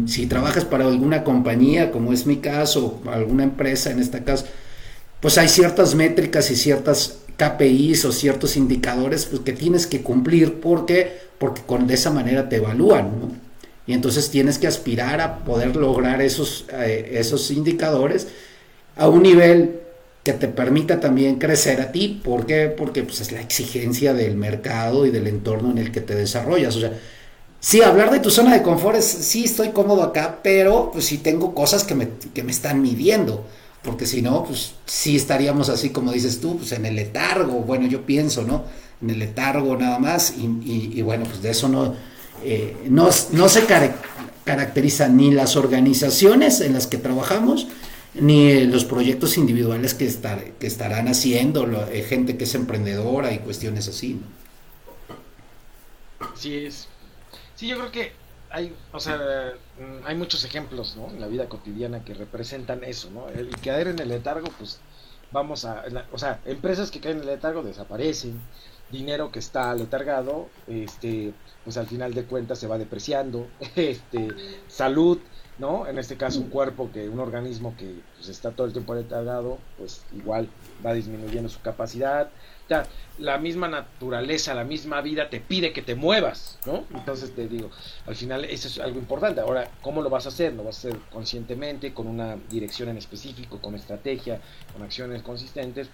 si 0.08 0.26
trabajas 0.26 0.64
para 0.64 0.86
alguna 0.86 1.24
compañía, 1.24 1.92
como 1.92 2.14
es 2.14 2.26
mi 2.26 2.38
caso, 2.38 3.02
alguna 3.12 3.44
empresa 3.44 3.92
en 3.92 4.00
este 4.00 4.24
caso, 4.24 4.46
pues 5.22 5.38
hay 5.38 5.48
ciertas 5.48 5.96
métricas 5.96 6.52
y 6.52 6.56
ciertas 6.56 7.18
KPIs 7.38 8.06
o 8.06 8.12
ciertos 8.12 8.58
indicadores 8.58 9.26
pues, 9.26 9.42
que 9.42 9.54
tienes 9.54 9.88
que 9.88 10.02
cumplir 10.02 10.60
porque, 10.60 11.20
porque 11.38 11.62
con, 11.62 11.88
de 11.88 11.96
esa 11.96 12.12
manera 12.12 12.48
te 12.48 12.58
evalúan, 12.58 13.20
¿no? 13.20 13.46
Y 13.88 13.94
entonces 13.94 14.30
tienes 14.30 14.58
que 14.58 14.68
aspirar 14.68 15.22
a 15.22 15.40
poder 15.40 15.76
lograr 15.76 16.22
esos, 16.22 16.66
eh, 16.74 17.12
esos 17.14 17.52
indicadores 17.52 18.28
a 18.96 19.08
un 19.08 19.24
nivel 19.24 19.82
que 20.24 20.34
te 20.34 20.48
permita 20.48 21.00
también 21.00 21.38
crecer 21.38 21.82
a 21.82 21.92
ti. 21.92 22.20
Porque 22.24 22.70
pues, 22.70 23.22
es 23.22 23.32
la 23.32 23.42
exigencia 23.42 24.14
del 24.14 24.36
mercado 24.36 25.06
y 25.06 25.12
del 25.12 25.28
entorno 25.28 25.72
en 25.72 25.78
el 25.78 25.92
que 25.92 26.02
te 26.02 26.16
desarrollas. 26.16 26.76
O 26.76 26.80
sea, 26.80 26.94
sí, 27.60 27.84
hablar 27.84 28.12
de 28.12 28.20
tu 28.20 28.32
zona 28.32 28.54
de 28.54 28.64
confort 28.64 28.98
es, 28.98 29.06
sí, 29.06 29.44
estoy 29.44 29.70
cómodo 29.70 30.02
acá, 30.02 30.40
pero 30.42 30.90
pues 30.92 31.06
sí 31.06 31.20
tengo 31.20 31.54
cosas 31.54 31.84
que 31.84 31.94
me, 31.94 32.10
que 32.34 32.44
me 32.44 32.52
están 32.52 32.82
midiendo. 32.82 33.46
Porque 33.86 34.08
si 34.08 34.22
no, 34.24 34.44
pues 34.44 34.74
sí 34.86 35.16
estaríamos 35.16 35.70
así 35.70 35.92
como 35.92 36.12
dices 36.12 36.42
tú, 36.42 36.58
pues 36.58 36.72
en 36.72 36.86
el 36.88 36.96
letargo, 36.96 37.60
bueno, 37.60 37.86
yo 37.88 38.04
pienso, 38.04 38.44
¿no? 38.44 38.66
En 39.02 39.12
el 39.12 39.20
letargo 39.20 39.78
nada 39.78 40.00
más. 40.00 40.34
Y, 40.38 41.02
bueno, 41.04 41.26
pues 41.26 41.44
de 41.44 41.52
eso 41.52 41.70
no, 41.70 41.94
eh, 42.44 42.76
no, 42.90 43.10
no 43.32 43.50
se 43.50 43.64
caracterizan 44.44 45.16
ni 45.16 45.32
las 45.32 45.56
organizaciones 45.56 46.62
en 46.62 46.74
las 46.74 46.88
que 46.88 46.98
trabajamos, 46.98 47.68
ni 48.16 48.64
los 48.64 48.86
proyectos 48.86 49.38
individuales 49.38 49.94
que, 49.94 50.08
estar, 50.08 50.44
que 50.44 50.66
estarán 50.66 51.08
haciendo, 51.08 51.68
eh, 51.92 52.04
gente 52.08 52.38
que 52.38 52.46
es 52.46 52.56
emprendedora 52.56 53.34
y 53.34 53.40
cuestiones 53.40 53.88
así. 53.88 54.20
Sí, 56.36 56.66
es. 56.66 56.88
Sí, 57.56 57.68
yo 57.68 57.78
creo 57.78 57.92
que 57.92 58.25
hay, 58.56 58.74
o 58.94 59.00
sea, 59.02 59.18
mm, 59.78 60.06
hay 60.06 60.16
muchos 60.16 60.46
ejemplos, 60.46 60.96
¿no? 60.96 61.10
En 61.10 61.20
la 61.20 61.28
vida 61.28 61.50
cotidiana 61.50 62.06
que 62.06 62.14
representan 62.14 62.86
eso, 62.86 63.10
¿no? 63.12 63.28
El 63.28 63.50
caer 63.60 63.90
en 63.90 64.00
el 64.00 64.08
letargo, 64.08 64.48
pues 64.58 64.80
vamos 65.34 65.66
a, 65.66 65.84
o 66.14 66.18
sea, 66.18 66.40
empresas 66.46 66.90
que 66.90 67.02
caen 67.02 67.18
en 67.18 67.24
el 67.24 67.28
letargo 67.28 67.64
desaparecen, 67.64 68.40
dinero 68.90 69.30
que 69.30 69.40
está 69.40 69.76
letargado, 69.76 70.48
este, 70.68 71.34
pues 71.66 71.76
al 71.76 71.88
final 71.88 72.14
de 72.14 72.24
cuentas 72.24 72.58
se 72.58 72.68
va 72.68 72.78
depreciando, 72.78 73.46
este, 73.76 74.30
salud, 74.70 75.20
¿no? 75.58 75.86
En 75.86 76.00
este 76.00 76.16
caso 76.16 76.40
un 76.40 76.50
cuerpo 76.50 76.90
que, 76.94 77.10
un 77.10 77.20
organismo 77.20 77.76
que 77.78 77.94
pues, 78.16 78.30
está 78.30 78.52
todo 78.52 78.68
el 78.68 78.74
tiempo 78.74 78.96
letargado, 78.96 79.58
pues 79.78 80.06
igual 80.16 80.48
va 80.86 80.94
disminuyendo 80.94 81.50
su 81.50 81.60
capacidad, 81.60 82.30
la 83.18 83.38
misma 83.38 83.68
naturaleza, 83.68 84.54
la 84.54 84.64
misma 84.64 85.02
vida 85.02 85.30
te 85.30 85.40
pide 85.40 85.72
que 85.72 85.82
te 85.82 85.96
muevas, 85.96 86.60
¿no? 86.66 86.84
Entonces 86.94 87.34
te 87.34 87.48
digo, 87.48 87.70
al 88.06 88.16
final 88.16 88.46
eso 88.46 88.68
es 88.68 88.80
algo 88.80 89.00
importante. 89.00 89.42
Ahora, 89.42 89.70
¿cómo 89.82 90.02
lo 90.02 90.10
vas 90.10 90.26
a 90.26 90.30
hacer? 90.30 90.54
¿Lo 90.54 90.64
vas 90.64 90.84
a 90.84 90.90
hacer 90.90 91.00
conscientemente, 91.12 91.94
con 91.94 92.08
una 92.08 92.38
dirección 92.50 92.90
en 92.90 92.98
específico, 92.98 93.62
con 93.62 93.76
estrategia, 93.76 94.42
con 94.74 94.84
acciones 94.84 95.22
consistentes? 95.22 95.90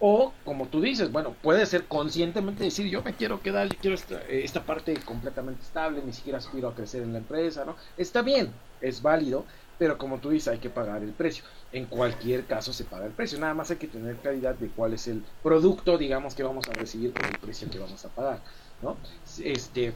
O, 0.00 0.32
como 0.44 0.66
tú 0.66 0.80
dices, 0.80 1.10
bueno, 1.10 1.34
puede 1.40 1.64
ser 1.66 1.86
conscientemente 1.86 2.64
decir, 2.64 2.86
yo 2.88 3.02
me 3.02 3.14
quiero 3.14 3.40
quedar, 3.40 3.68
yo 3.68 3.76
quiero 3.80 3.94
esta, 3.94 4.16
eh, 4.28 4.42
esta 4.44 4.64
parte 4.64 4.94
completamente 5.04 5.62
estable, 5.62 6.02
ni 6.04 6.12
siquiera 6.12 6.38
aspiro 6.38 6.68
a 6.68 6.74
crecer 6.74 7.02
en 7.02 7.12
la 7.12 7.18
empresa, 7.18 7.64
¿no? 7.64 7.76
Está 7.96 8.22
bien, 8.22 8.52
es 8.80 9.00
válido, 9.00 9.46
pero 9.78 9.98
como 9.98 10.18
tú 10.18 10.30
dices, 10.30 10.48
hay 10.48 10.58
que 10.58 10.70
pagar 10.70 11.02
el 11.02 11.12
precio. 11.12 11.44
En 11.72 11.86
cualquier 11.86 12.46
caso 12.46 12.72
se 12.72 12.84
paga 12.84 13.06
el 13.06 13.12
precio, 13.12 13.38
nada 13.38 13.54
más 13.54 13.70
hay 13.70 13.76
que 13.76 13.88
tener 13.88 14.16
claridad 14.16 14.54
de 14.54 14.68
cuál 14.68 14.94
es 14.94 15.08
el 15.08 15.24
producto, 15.42 15.98
digamos, 15.98 16.34
que 16.34 16.42
vamos 16.42 16.68
a 16.68 16.72
recibir 16.72 17.12
por 17.12 17.24
el 17.26 17.38
precio 17.38 17.68
que 17.70 17.78
vamos 17.78 18.04
a 18.04 18.08
pagar, 18.08 18.40
¿no? 18.82 18.96
Este, 19.42 19.92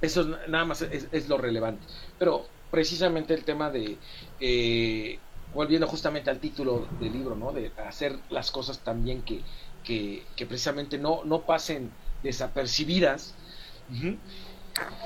eso 0.00 0.24
nada 0.48 0.64
más 0.64 0.82
es, 0.82 1.28
lo 1.28 1.38
relevante. 1.38 1.86
Pero 2.18 2.46
precisamente 2.70 3.34
el 3.34 3.44
tema 3.44 3.70
de, 3.70 3.96
eh, 4.40 5.18
volviendo 5.54 5.86
justamente 5.86 6.30
al 6.30 6.38
título 6.38 6.86
del 7.00 7.12
libro, 7.12 7.34
¿no? 7.34 7.52
De 7.52 7.72
hacer 7.86 8.18
las 8.28 8.50
cosas 8.50 8.80
también 8.80 9.22
que, 9.22 9.40
que, 9.84 10.24
que 10.36 10.46
precisamente 10.46 10.98
no, 10.98 11.24
no 11.24 11.42
pasen 11.42 11.90
desapercibidas, 12.22 13.34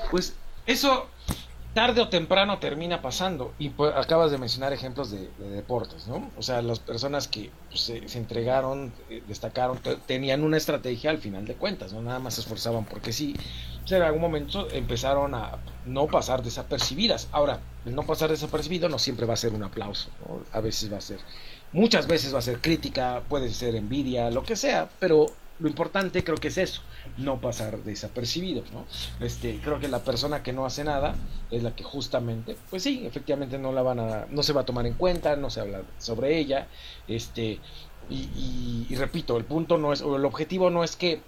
pues 0.09 0.35
eso 0.65 1.07
tarde 1.73 2.01
o 2.01 2.09
temprano 2.09 2.59
termina 2.59 3.01
pasando. 3.01 3.53
Y 3.59 3.69
pues, 3.69 3.93
acabas 3.95 4.31
de 4.31 4.37
mencionar 4.37 4.73
ejemplos 4.73 5.11
de, 5.11 5.29
deportes, 5.39 6.07
¿no? 6.07 6.29
O 6.37 6.41
sea, 6.41 6.61
las 6.61 6.79
personas 6.79 7.27
que 7.27 7.49
pues, 7.69 7.81
se, 7.81 8.17
entregaron, 8.17 8.93
eh, 9.09 9.23
destacaron, 9.27 9.79
tenían 10.05 10.43
una 10.43 10.57
estrategia 10.57 11.09
al 11.09 11.17
final 11.17 11.45
de 11.45 11.55
cuentas, 11.55 11.93
¿no? 11.93 12.01
Nada 12.01 12.19
más 12.19 12.35
se 12.35 12.41
esforzaban 12.41 12.85
porque 12.85 13.13
sí. 13.13 13.35
O 13.83 13.87
sea, 13.87 13.97
en 13.97 14.03
algún 14.03 14.21
momento 14.21 14.67
empezaron 14.71 15.33
a 15.33 15.57
no 15.85 16.07
pasar 16.07 16.43
desapercibidas. 16.43 17.29
Ahora, 17.31 17.59
el 17.85 17.95
no 17.95 18.03
pasar 18.03 18.29
desapercibido 18.29 18.89
no 18.89 18.99
siempre 18.99 19.25
va 19.25 19.33
a 19.33 19.37
ser 19.37 19.53
un 19.53 19.63
aplauso, 19.63 20.09
A 20.51 20.59
veces 20.61 20.91
va 20.91 20.97
a 20.97 21.01
ser, 21.01 21.19
muchas 21.71 22.05
veces 22.05 22.33
va 22.33 22.39
a 22.39 22.43
ser 22.43 22.61
crítica, 22.61 23.23
puede 23.27 23.49
ser 23.49 23.75
envidia, 23.75 24.29
lo 24.29 24.43
que 24.43 24.55
sea, 24.55 24.89
pero 24.99 25.25
lo 25.61 25.69
importante 25.69 26.23
creo 26.23 26.37
que 26.37 26.47
es 26.47 26.57
eso, 26.57 26.81
no 27.17 27.39
pasar 27.39 27.83
desapercibido, 27.83 28.63
¿no? 28.73 28.85
Este, 29.23 29.59
creo 29.63 29.79
que 29.79 29.87
la 29.87 30.03
persona 30.03 30.41
que 30.41 30.53
no 30.53 30.65
hace 30.65 30.83
nada 30.83 31.15
es 31.51 31.61
la 31.61 31.75
que 31.75 31.83
justamente, 31.83 32.57
pues 32.69 32.83
sí, 32.83 33.05
efectivamente 33.05 33.59
no 33.59 33.71
la 33.71 33.83
van 33.83 33.99
a, 33.99 34.25
no 34.29 34.41
se 34.41 34.53
va 34.53 34.61
a 34.61 34.65
tomar 34.65 34.87
en 34.87 34.95
cuenta, 34.95 35.35
no 35.35 35.49
se 35.51 35.61
habla 35.61 35.83
sobre 35.99 36.37
ella, 36.37 36.67
este, 37.07 37.59
y, 38.09 38.93
repito, 38.95 39.37
el 39.37 39.45
punto 39.45 39.77
no 39.77 39.93
es, 39.93 40.01
o 40.01 40.17
el 40.17 40.25
objetivo 40.25 40.69
no 40.69 40.83
es 40.83 40.95
que 40.95 41.21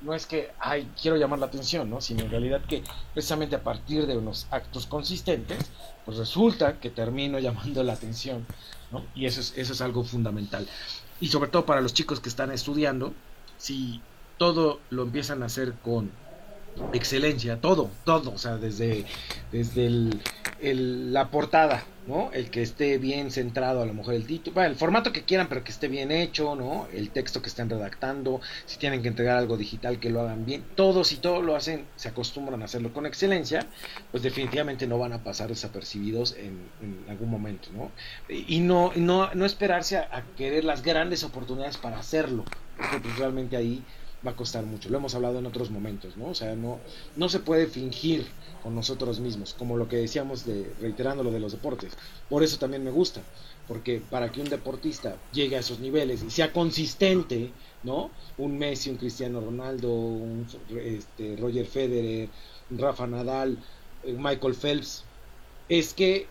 no 0.00 0.14
es 0.14 0.26
que, 0.26 0.52
ay, 0.60 0.88
quiero 1.00 1.16
llamar 1.16 1.40
la 1.40 1.46
atención, 1.46 1.90
¿no? 1.90 2.00
Sino 2.00 2.22
en 2.22 2.30
realidad 2.30 2.60
que 2.68 2.84
precisamente 3.14 3.56
a 3.56 3.64
partir 3.64 4.06
de 4.06 4.16
unos 4.16 4.46
actos 4.52 4.86
consistentes, 4.86 5.58
pues 6.04 6.18
resulta 6.18 6.78
que 6.78 6.90
termino 6.90 7.38
llamando 7.40 7.82
la 7.82 7.94
atención, 7.94 8.46
¿no? 8.92 9.04
Y 9.14 9.26
eso 9.26 9.40
es, 9.40 9.52
eso 9.56 9.72
es 9.72 9.80
algo 9.80 10.04
fundamental. 10.04 10.68
Y 11.20 11.28
sobre 11.28 11.50
todo 11.50 11.66
para 11.66 11.80
los 11.80 11.94
chicos 11.94 12.20
que 12.20 12.28
están 12.28 12.52
estudiando, 12.52 13.12
si 13.58 14.00
todo 14.38 14.80
lo 14.90 15.02
empiezan 15.02 15.42
a 15.42 15.46
hacer 15.46 15.74
con 15.84 16.10
excelencia, 16.92 17.60
todo, 17.60 17.90
todo, 18.04 18.32
o 18.32 18.38
sea, 18.38 18.56
desde, 18.56 19.04
desde 19.52 19.86
el, 19.86 21.12
la 21.12 21.28
portada, 21.30 21.84
¿no? 22.06 22.30
El 22.32 22.50
que 22.50 22.62
esté 22.62 22.98
bien 22.98 23.30
centrado, 23.30 23.82
a 23.82 23.86
lo 23.86 23.94
mejor 23.94 24.14
el 24.14 24.26
título, 24.26 24.62
el 24.62 24.76
formato 24.76 25.12
que 25.12 25.24
quieran, 25.24 25.48
pero 25.48 25.62
que 25.62 25.70
esté 25.70 25.88
bien 25.88 26.10
hecho, 26.10 26.54
¿no? 26.54 26.88
El 26.92 27.10
texto 27.10 27.42
que 27.42 27.48
estén 27.48 27.68
redactando, 27.68 28.40
si 28.66 28.78
tienen 28.78 29.02
que 29.02 29.08
entregar 29.08 29.36
algo 29.36 29.56
digital, 29.56 30.00
que 30.00 30.10
lo 30.10 30.20
hagan 30.20 30.46
bien, 30.46 30.64
todos 30.74 31.12
y 31.12 31.16
todo 31.16 31.42
lo 31.42 31.54
hacen, 31.54 31.86
se 31.96 32.08
acostumbran 32.08 32.62
a 32.62 32.64
hacerlo 32.64 32.92
con 32.92 33.06
excelencia, 33.06 33.66
pues 34.10 34.22
definitivamente 34.22 34.86
no 34.86 34.98
van 34.98 35.12
a 35.12 35.22
pasar 35.22 35.48
desapercibidos 35.48 36.36
en, 36.36 36.68
algún 37.08 37.30
momento, 37.30 37.68
¿no? 37.72 37.90
Y 38.28 38.60
no, 38.60 38.92
no, 38.96 39.32
no 39.34 39.44
esperarse 39.44 39.96
a, 39.96 40.08
a 40.12 40.22
querer 40.36 40.64
las 40.64 40.82
grandes 40.82 41.24
oportunidades 41.24 41.76
para 41.76 41.98
hacerlo, 41.98 42.44
realmente 43.16 43.56
ahí 43.56 43.82
va 44.26 44.32
a 44.32 44.36
costar 44.36 44.64
mucho. 44.64 44.88
Lo 44.88 44.98
hemos 44.98 45.14
hablado 45.14 45.38
en 45.38 45.46
otros 45.46 45.70
momentos, 45.70 46.16
¿no? 46.16 46.26
O 46.26 46.34
sea, 46.34 46.54
no, 46.56 46.80
no 47.16 47.28
se 47.28 47.40
puede 47.40 47.66
fingir 47.66 48.26
con 48.62 48.74
nosotros 48.74 49.20
mismos, 49.20 49.54
como 49.54 49.76
lo 49.76 49.88
que 49.88 49.96
decíamos 49.96 50.44
de, 50.44 50.72
reiterando 50.80 51.22
lo 51.22 51.30
de 51.30 51.40
los 51.40 51.52
deportes. 51.52 51.92
Por 52.28 52.42
eso 52.42 52.58
también 52.58 52.84
me 52.84 52.90
gusta, 52.90 53.22
porque 53.68 54.02
para 54.10 54.32
que 54.32 54.40
un 54.40 54.48
deportista 54.48 55.16
llegue 55.32 55.56
a 55.56 55.60
esos 55.60 55.78
niveles 55.78 56.22
y 56.22 56.30
sea 56.30 56.52
consistente, 56.52 57.52
¿no? 57.84 58.10
Un 58.36 58.58
Messi, 58.58 58.90
un 58.90 58.96
Cristiano 58.96 59.40
Ronaldo, 59.40 59.92
un 59.92 60.46
este, 60.82 61.36
Roger 61.36 61.66
Federer, 61.66 62.28
Rafa 62.70 63.06
Nadal, 63.06 63.58
eh, 64.02 64.16
Michael 64.18 64.54
Phelps, 64.54 65.04
es 65.68 65.94
que 65.94 66.26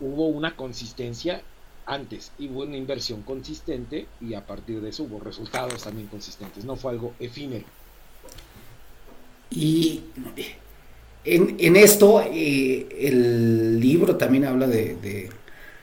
hubo 0.00 0.28
una 0.28 0.56
consistencia 0.56 1.42
antes 1.90 2.30
y 2.38 2.48
hubo 2.48 2.62
una 2.62 2.76
inversión 2.76 3.22
consistente 3.22 4.06
y 4.20 4.34
a 4.34 4.46
partir 4.46 4.80
de 4.80 4.90
eso 4.90 5.02
hubo 5.02 5.18
resultados 5.18 5.82
también 5.82 6.06
consistentes, 6.06 6.64
no 6.64 6.76
fue 6.76 6.92
algo 6.92 7.14
efímero. 7.18 7.66
Y 9.50 10.02
en, 11.24 11.76
esto 11.76 12.22
eh, 12.22 12.86
el 13.00 13.80
libro 13.80 14.16
también 14.16 14.44
habla 14.44 14.68
de, 14.68 15.28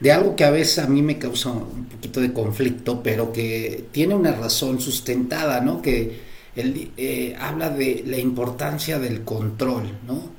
algo 0.10 0.36
que 0.38 0.46
a 0.46 0.52
veces 0.52 0.80
a 0.80 0.88
mí 0.88 1.02
me 1.02 1.20
causa 1.20 1.52
un 1.52 1.86
poquito 1.86 2.22
de 2.22 2.32
conflicto, 2.32 3.04
pero 3.04 3.34
que 3.34 3.86
tiene 3.92 4.16
una 4.16 4.32
razón 4.32 4.80
sustentada, 4.80 5.60
¿no? 5.60 5.82
Que 5.82 6.22
él 6.56 6.92
eh, 6.96 7.36
habla 7.38 7.70
de 7.70 8.04
la 8.08 8.18
importancia 8.18 8.98
del 8.98 9.26
control, 9.26 9.92
¿no? 10.08 10.30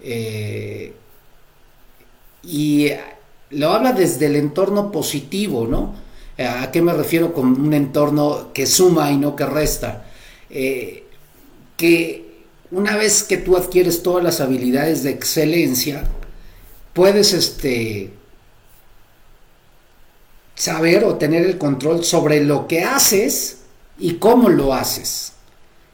Eh, 0.00 0.94
y 2.42 2.88
lo 3.50 3.70
habla 3.72 3.92
desde 3.92 4.26
el 4.26 4.36
entorno 4.36 4.92
positivo, 4.92 5.66
¿no? 5.66 5.94
¿A 6.38 6.70
qué 6.70 6.82
me 6.82 6.92
refiero 6.92 7.32
con 7.32 7.60
un 7.60 7.74
entorno 7.74 8.52
que 8.52 8.66
suma 8.66 9.10
y 9.10 9.16
no 9.16 9.34
que 9.34 9.46
resta? 9.46 10.06
Eh, 10.50 11.04
que 11.76 12.44
una 12.70 12.96
vez 12.96 13.24
que 13.24 13.38
tú 13.38 13.56
adquieres 13.56 14.02
todas 14.02 14.22
las 14.22 14.40
habilidades 14.40 15.02
de 15.02 15.10
excelencia, 15.10 16.04
puedes 16.92 17.32
este, 17.32 18.10
saber 20.54 21.04
o 21.04 21.16
tener 21.16 21.44
el 21.44 21.58
control 21.58 22.04
sobre 22.04 22.44
lo 22.44 22.68
que 22.68 22.84
haces 22.84 23.58
y 23.98 24.14
cómo 24.14 24.48
lo 24.48 24.74
haces. 24.74 25.32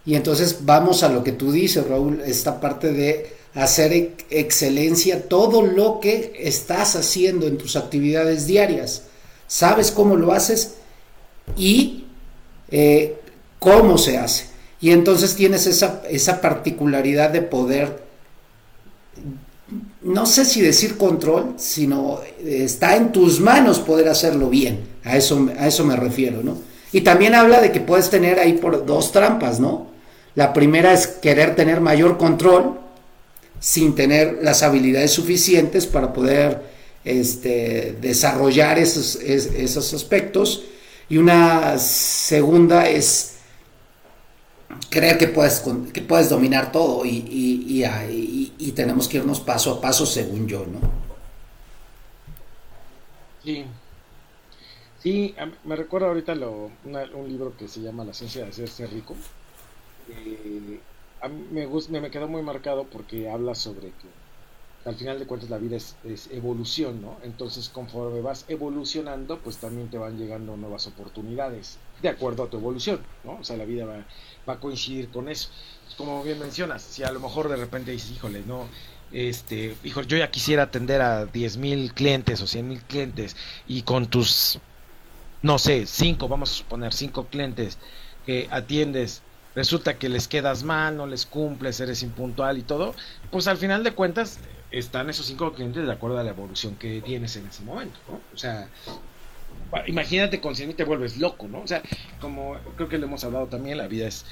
Y 0.05 0.15
entonces 0.17 0.59
vamos 0.63 1.03
a 1.03 1.09
lo 1.09 1.25
que 1.25 1.33
tú 1.33 1.53
dices, 1.53 1.87
Raúl, 1.87 2.21
esta 2.27 2.61
parte 2.61 2.93
de 2.93 3.34
hacer 3.55 4.17
excelencia 4.31 5.29
todo 5.29 5.63
lo 5.63 6.01
que 6.01 6.33
estás 6.39 6.97
haciendo 6.97 7.47
en 7.47 7.59
tus 7.59 7.77
actividades 7.77 8.47
diarias. 8.47 9.03
Sabes 9.47 9.91
cómo 9.91 10.17
lo 10.17 10.33
haces 10.33 10.75
y 11.57 12.05
eh, 12.71 13.17
cómo 13.59 13.99
se 13.99 14.19
hace. 14.19 14.47
Y 14.81 14.91
entonces 14.91 15.35
tienes 15.37 15.67
esa, 15.67 16.03
esa 16.11 16.41
particularidad 16.41 17.31
de 17.31 17.43
poder 17.43 18.05
no 20.03 20.27
sé 20.27 20.45
si 20.45 20.61
decir 20.61 20.99
control, 20.99 21.55
sino 21.57 22.21
está 22.45 22.97
en 22.97 23.11
tus 23.11 23.41
manos 23.41 23.79
poder 23.81 24.09
hacerlo 24.09 24.51
bien. 24.51 24.81
A 25.03 25.17
eso, 25.17 25.49
a 25.59 25.67
eso 25.67 25.85
me 25.85 25.97
refiero, 25.97 26.43
¿no? 26.43 26.59
Y 26.93 27.01
también 27.01 27.35
habla 27.35 27.61
de 27.61 27.73
que 27.73 27.81
puedes 27.81 28.11
tener 28.11 28.39
ahí 28.39 28.53
por 28.55 28.85
dos 28.85 29.13
trampas, 29.13 29.61
¿no? 29.61 29.89
La 30.35 30.53
primera 30.53 30.93
es 30.93 31.07
querer 31.07 31.57
tener 31.57 31.81
mayor 31.81 32.19
control 32.19 32.79
sin 33.65 33.95
tener 33.95 34.41
las 34.43 34.63
habilidades 34.63 35.13
suficientes 35.13 35.87
para 35.87 36.13
poder 36.13 36.61
este, 37.03 37.97
desarrollar 37.99 38.79
esos, 38.79 39.17
esos 39.17 39.95
aspectos. 39.95 40.65
Y 41.09 41.17
una 41.17 41.79
segunda 41.79 42.87
es 42.87 43.37
creer 44.91 45.17
que 45.17 45.29
puedes, 45.29 45.65
que 45.95 46.03
puedes 46.03 46.29
dominar 46.29 46.73
todo 46.73 47.07
y, 47.07 47.25
y, 48.59 48.73
tenemos 48.73 49.09
que 49.09 49.17
irnos 49.17 49.41
paso 49.41 49.73
a 49.73 49.81
paso 49.81 50.05
según 50.05 50.47
yo, 50.47 50.67
¿no? 50.67 50.81
Sí. 53.43 53.65
Sí, 55.03 55.35
me 55.65 55.77
recuerdo 55.77 56.09
ahorita 56.09 56.35
lo, 56.35 56.71
un 56.85 57.29
libro 57.29 57.57
que 57.57 57.67
se 57.67 57.81
llama 57.81 58.05
La 58.05 58.13
ciencia 58.13 58.43
de 58.43 58.51
hacerse 58.51 58.87
rico. 58.89 59.15
Eh, 60.11 60.81
a 61.25 61.29
me, 61.29 61.67
me 62.01 62.11
quedó 62.11 62.29
muy 62.29 62.43
marcado 62.43 62.85
porque 62.85 63.31
habla 63.31 63.55
sobre 63.55 63.89
que 63.89 64.25
al 64.85 64.95
final 64.97 65.19
de 65.19 65.27
cuentas 65.27 65.49
la 65.49 65.57
vida 65.57 65.77
es, 65.77 65.97
evolución, 66.31 67.01
¿no? 67.01 67.17
Entonces 67.23 67.71
conforme 67.71 68.21
vas 68.21 68.45
evolucionando, 68.49 69.39
pues 69.39 69.57
también 69.57 69.89
te 69.89 69.97
van 69.97 70.19
llegando 70.19 70.57
nuevas 70.57 70.87
oportunidades, 70.87 71.79
de 72.03 72.11
acuerdo 72.11 72.43
a 72.43 72.51
tu 72.51 72.59
evolución, 72.59 73.01
¿no? 73.25 73.39
O 73.41 73.45
sea, 73.45 73.57
la 73.57 73.65
vida 73.65 73.87
va, 73.87 74.05
va 74.47 74.55
a 74.55 74.61
coincidir 74.61 75.09
con 75.09 75.31
eso. 75.31 75.49
Como 75.97 76.23
bien 76.23 76.39
mencionas, 76.39 76.83
si 76.83 77.03
a 77.03 77.11
lo 77.11 77.21
mejor 77.21 77.49
de 77.49 77.57
repente 77.57 77.93
dices, 77.93 78.11
híjole, 78.11 78.43
no, 78.47 78.67
este, 79.11 79.75
híjole, 79.85 80.07
yo 80.07 80.19
ya 80.19 80.31
quisiera 80.31 80.65
atender 80.65 81.01
a 81.01 81.25
10 81.25 81.57
mil 81.57 81.95
clientes 81.95 82.43
o 82.43 82.47
100 82.47 82.69
mil 82.69 82.83
clientes 82.83 83.37
y 83.67 83.83
con 83.83 84.07
tus, 84.09 84.59
no 85.41 85.59
sé, 85.59 85.87
cinco, 85.87 86.29
vamos 86.29 86.51
a 86.51 86.55
suponer, 86.55 86.93
cinco 86.93 87.27
clientes 87.27 87.79
que 88.27 88.49
atiendes 88.51 89.23
resulta 89.55 89.99
que 89.99 90.09
les 90.09 90.29
quedas 90.29 90.65
mal, 90.65 90.97
no 90.97 91.07
les 91.07 91.27
cumples, 91.27 91.81
eres 91.81 92.03
impuntual 92.03 92.59
y 92.59 92.63
todo, 92.63 92.95
pues 93.31 93.47
al 93.47 93.57
final 93.57 93.85
de 93.85 93.93
cuentas 93.93 94.39
están 94.71 95.09
esos 95.09 95.27
cinco 95.27 95.53
clientes 95.53 95.87
de 95.87 95.93
acuerdo 95.93 96.19
a 96.19 96.25
la 96.25 96.31
evolución 96.31 96.77
que 96.77 97.01
tienes 97.01 97.37
en 97.37 97.47
ese 97.47 97.63
momento, 97.63 97.99
¿no? 98.09 98.21
O 98.35 98.37
sea, 98.37 98.69
imagínate 99.87 100.41
con 100.41 100.55
100 100.55 100.71
y 100.71 100.75
te 100.75 100.85
vuelves 100.85 101.19
loco, 101.19 101.49
¿no? 101.49 101.61
O 101.61 101.67
sea, 101.67 101.83
como 102.21 102.57
creo 102.77 102.89
que 102.89 102.99
le 102.99 103.07
hemos 103.07 103.25
hablado 103.25 103.47
también, 103.47 103.79
la 103.79 103.89
vida 103.89 104.07
es, 104.07 104.25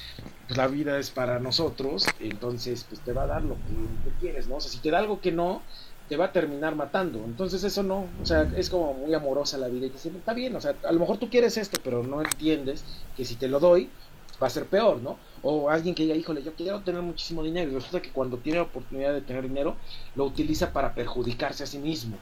pues 0.47 0.57
la 0.57 0.67
vida 0.67 0.97
es 0.99 1.11
para 1.11 1.39
nosotros, 1.39 2.05
entonces 2.19 2.85
pues 2.87 3.01
te 3.01 3.13
va 3.13 3.23
a 3.23 3.27
dar 3.27 3.43
lo 3.43 3.55
que, 3.55 4.11
quieres, 4.19 4.47
¿no? 4.47 4.55
O 4.57 4.61
sea, 4.61 4.71
si 4.71 4.79
te 4.79 4.91
da 4.91 4.99
algo 4.99 5.21
que 5.21 5.31
no, 5.31 5.61
te 6.09 6.17
va 6.17 6.25
a 6.25 6.31
terminar 6.31 6.75
matando. 6.75 7.23
Entonces 7.25 7.63
eso 7.63 7.81
no, 7.81 8.07
o 8.21 8.25
sea, 8.25 8.51
es 8.57 8.69
como 8.69 8.93
muy 8.93 9.13
amorosa 9.13 9.57
la 9.57 9.67
vida 9.67 9.85
y 9.85 9.89
te 9.89 9.95
dice, 9.95 10.09
está 10.09 10.33
bien, 10.33 10.55
o 10.55 10.61
sea, 10.61 10.75
a 10.83 10.91
lo 10.91 10.99
mejor 10.99 11.17
tú 11.17 11.29
quieres 11.29 11.57
esto, 11.57 11.79
pero 11.83 12.03
no 12.03 12.21
entiendes 12.21 12.83
que 13.15 13.25
si 13.25 13.35
te 13.35 13.47
lo 13.47 13.59
doy, 13.59 13.89
va 14.41 14.47
a 14.47 14.49
ser 14.49 14.65
peor, 14.65 15.01
¿no? 15.01 15.17
O 15.41 15.69
alguien 15.69 15.95
que 15.95 16.03
diga, 16.03 16.15
híjole, 16.15 16.43
yo 16.43 16.53
quiero 16.53 16.81
tener 16.81 17.01
muchísimo 17.01 17.43
dinero 17.43 17.71
y 17.71 17.75
resulta 17.75 18.01
que 18.01 18.11
cuando 18.11 18.37
tiene 18.37 18.59
la 18.59 18.65
oportunidad 18.65 19.13
de 19.13 19.21
tener 19.21 19.43
dinero, 19.43 19.75
lo 20.15 20.25
utiliza 20.25 20.71
para 20.71 20.93
perjudicarse 20.93 21.63
a 21.63 21.67
sí 21.67 21.77
mismo. 21.79 22.17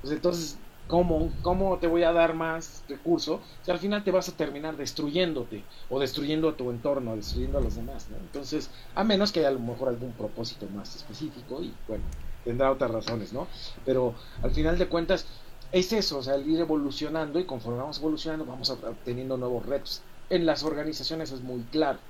Pues 0.00 0.12
entonces, 0.12 0.58
¿cómo, 0.88 1.30
¿cómo 1.42 1.78
te 1.78 1.86
voy 1.86 2.02
a 2.02 2.12
dar 2.12 2.34
más 2.34 2.82
recursos? 2.88 3.40
Si 3.62 3.70
al 3.70 3.78
final 3.78 4.04
te 4.04 4.10
vas 4.10 4.28
a 4.28 4.36
terminar 4.36 4.76
destruyéndote 4.76 5.64
o 5.88 6.00
destruyendo 6.00 6.48
a 6.48 6.56
tu 6.56 6.70
entorno, 6.70 7.16
destruyendo 7.16 7.58
a 7.58 7.62
los 7.62 7.76
demás, 7.76 8.08
¿no? 8.10 8.16
Entonces, 8.16 8.70
a 8.94 9.04
menos 9.04 9.32
que 9.32 9.40
haya 9.40 9.48
a 9.48 9.52
lo 9.52 9.60
mejor 9.60 9.88
algún 9.88 10.12
propósito 10.12 10.66
más 10.74 10.94
específico 10.96 11.62
y 11.62 11.72
bueno, 11.86 12.04
tendrá 12.44 12.70
otras 12.70 12.90
razones, 12.90 13.32
¿no? 13.32 13.46
Pero 13.84 14.14
al 14.42 14.50
final 14.50 14.78
de 14.78 14.88
cuentas, 14.88 15.26
es 15.70 15.92
eso, 15.92 16.18
o 16.18 16.22
sea, 16.22 16.34
el 16.34 16.48
ir 16.50 16.60
evolucionando 16.60 17.38
y 17.38 17.44
conforme 17.46 17.78
vamos 17.78 17.98
evolucionando 17.98 18.44
vamos 18.44 18.68
obteniendo 18.68 19.38
nuevos 19.38 19.64
retos 19.64 20.02
en 20.28 20.46
las 20.46 20.62
organizaciones 20.62 21.32
es 21.32 21.42
muy 21.42 21.62
claro. 21.64 22.00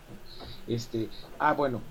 Este, 0.67 1.11
ah, 1.39 1.55
bueno, 1.55 1.83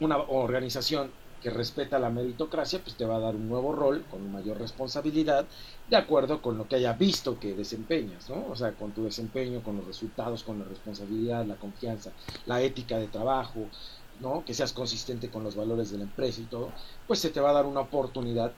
una 0.00 0.18
organización 0.18 1.12
que 1.40 1.50
respeta 1.50 1.98
la 1.98 2.10
meritocracia, 2.10 2.82
pues 2.82 2.96
te 2.96 3.04
va 3.04 3.16
a 3.16 3.20
dar 3.20 3.36
un 3.36 3.48
nuevo 3.48 3.72
rol 3.72 4.04
con 4.08 4.30
mayor 4.32 4.58
responsabilidad, 4.58 5.48
de 5.86 5.96
acuerdo 5.96 6.42
con 6.42 6.58
lo 6.58 6.66
que 6.66 6.76
haya 6.76 6.94
visto 6.94 7.38
que 7.38 7.54
desempeñas, 7.54 8.28
¿no? 8.28 8.46
O 8.48 8.56
sea, 8.56 8.74
con 8.76 8.92
tu 8.92 9.04
desempeño, 9.04 9.62
con 9.62 9.76
los 9.76 9.86
resultados, 9.86 10.42
con 10.42 10.58
la 10.58 10.64
responsabilidad, 10.64 11.46
la 11.46 11.58
confianza, 11.58 12.12
la 12.44 12.60
ética 12.62 12.98
de 12.98 13.08
trabajo, 13.08 13.70
¿no? 14.18 14.44
Que 14.44 14.54
seas 14.54 14.72
consistente 14.72 15.30
con 15.30 15.44
los 15.44 15.54
valores 15.54 15.90
de 15.90 15.98
la 15.98 16.04
empresa 16.04 16.40
y 16.40 16.46
todo, 16.46 16.74
pues 17.06 17.20
se 17.20 17.30
te 17.30 17.40
va 17.40 17.50
a 17.50 17.54
dar 17.54 17.66
una 17.66 17.80
oportunidad 17.82 18.56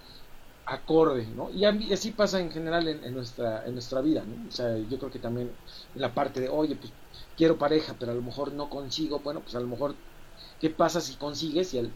acorde, 0.71 1.27
¿no? 1.27 1.51
Y 1.51 1.65
así 1.93 2.13
pasa 2.13 2.39
en 2.41 2.51
general 2.53 2.87
en, 2.87 3.13
nuestra, 3.13 3.67
en 3.67 3.73
nuestra 3.73 4.01
vida, 4.01 4.23
¿no? 4.25 4.49
O 4.49 4.53
sea, 4.53 4.79
yo 4.79 4.99
creo 4.99 5.11
que 5.11 5.19
también 5.19 5.51
en 5.95 6.01
la 6.01 6.15
parte 6.15 6.41
de, 6.41 6.49
oye, 6.49 6.77
pues 6.77 6.93
quiero 7.37 7.59
pareja, 7.59 7.97
pero 7.99 8.13
a 8.13 8.15
lo 8.15 8.23
mejor 8.23 8.53
no 8.53 8.71
consigo, 8.71 9.19
bueno, 9.19 9.41
pues 9.41 9.57
a 9.57 9.61
lo 9.61 9.67
mejor, 9.67 9.97
¿qué 10.61 10.71
pasa 10.71 11.01
si 11.01 11.17
consigues 11.17 11.75
y, 11.75 11.91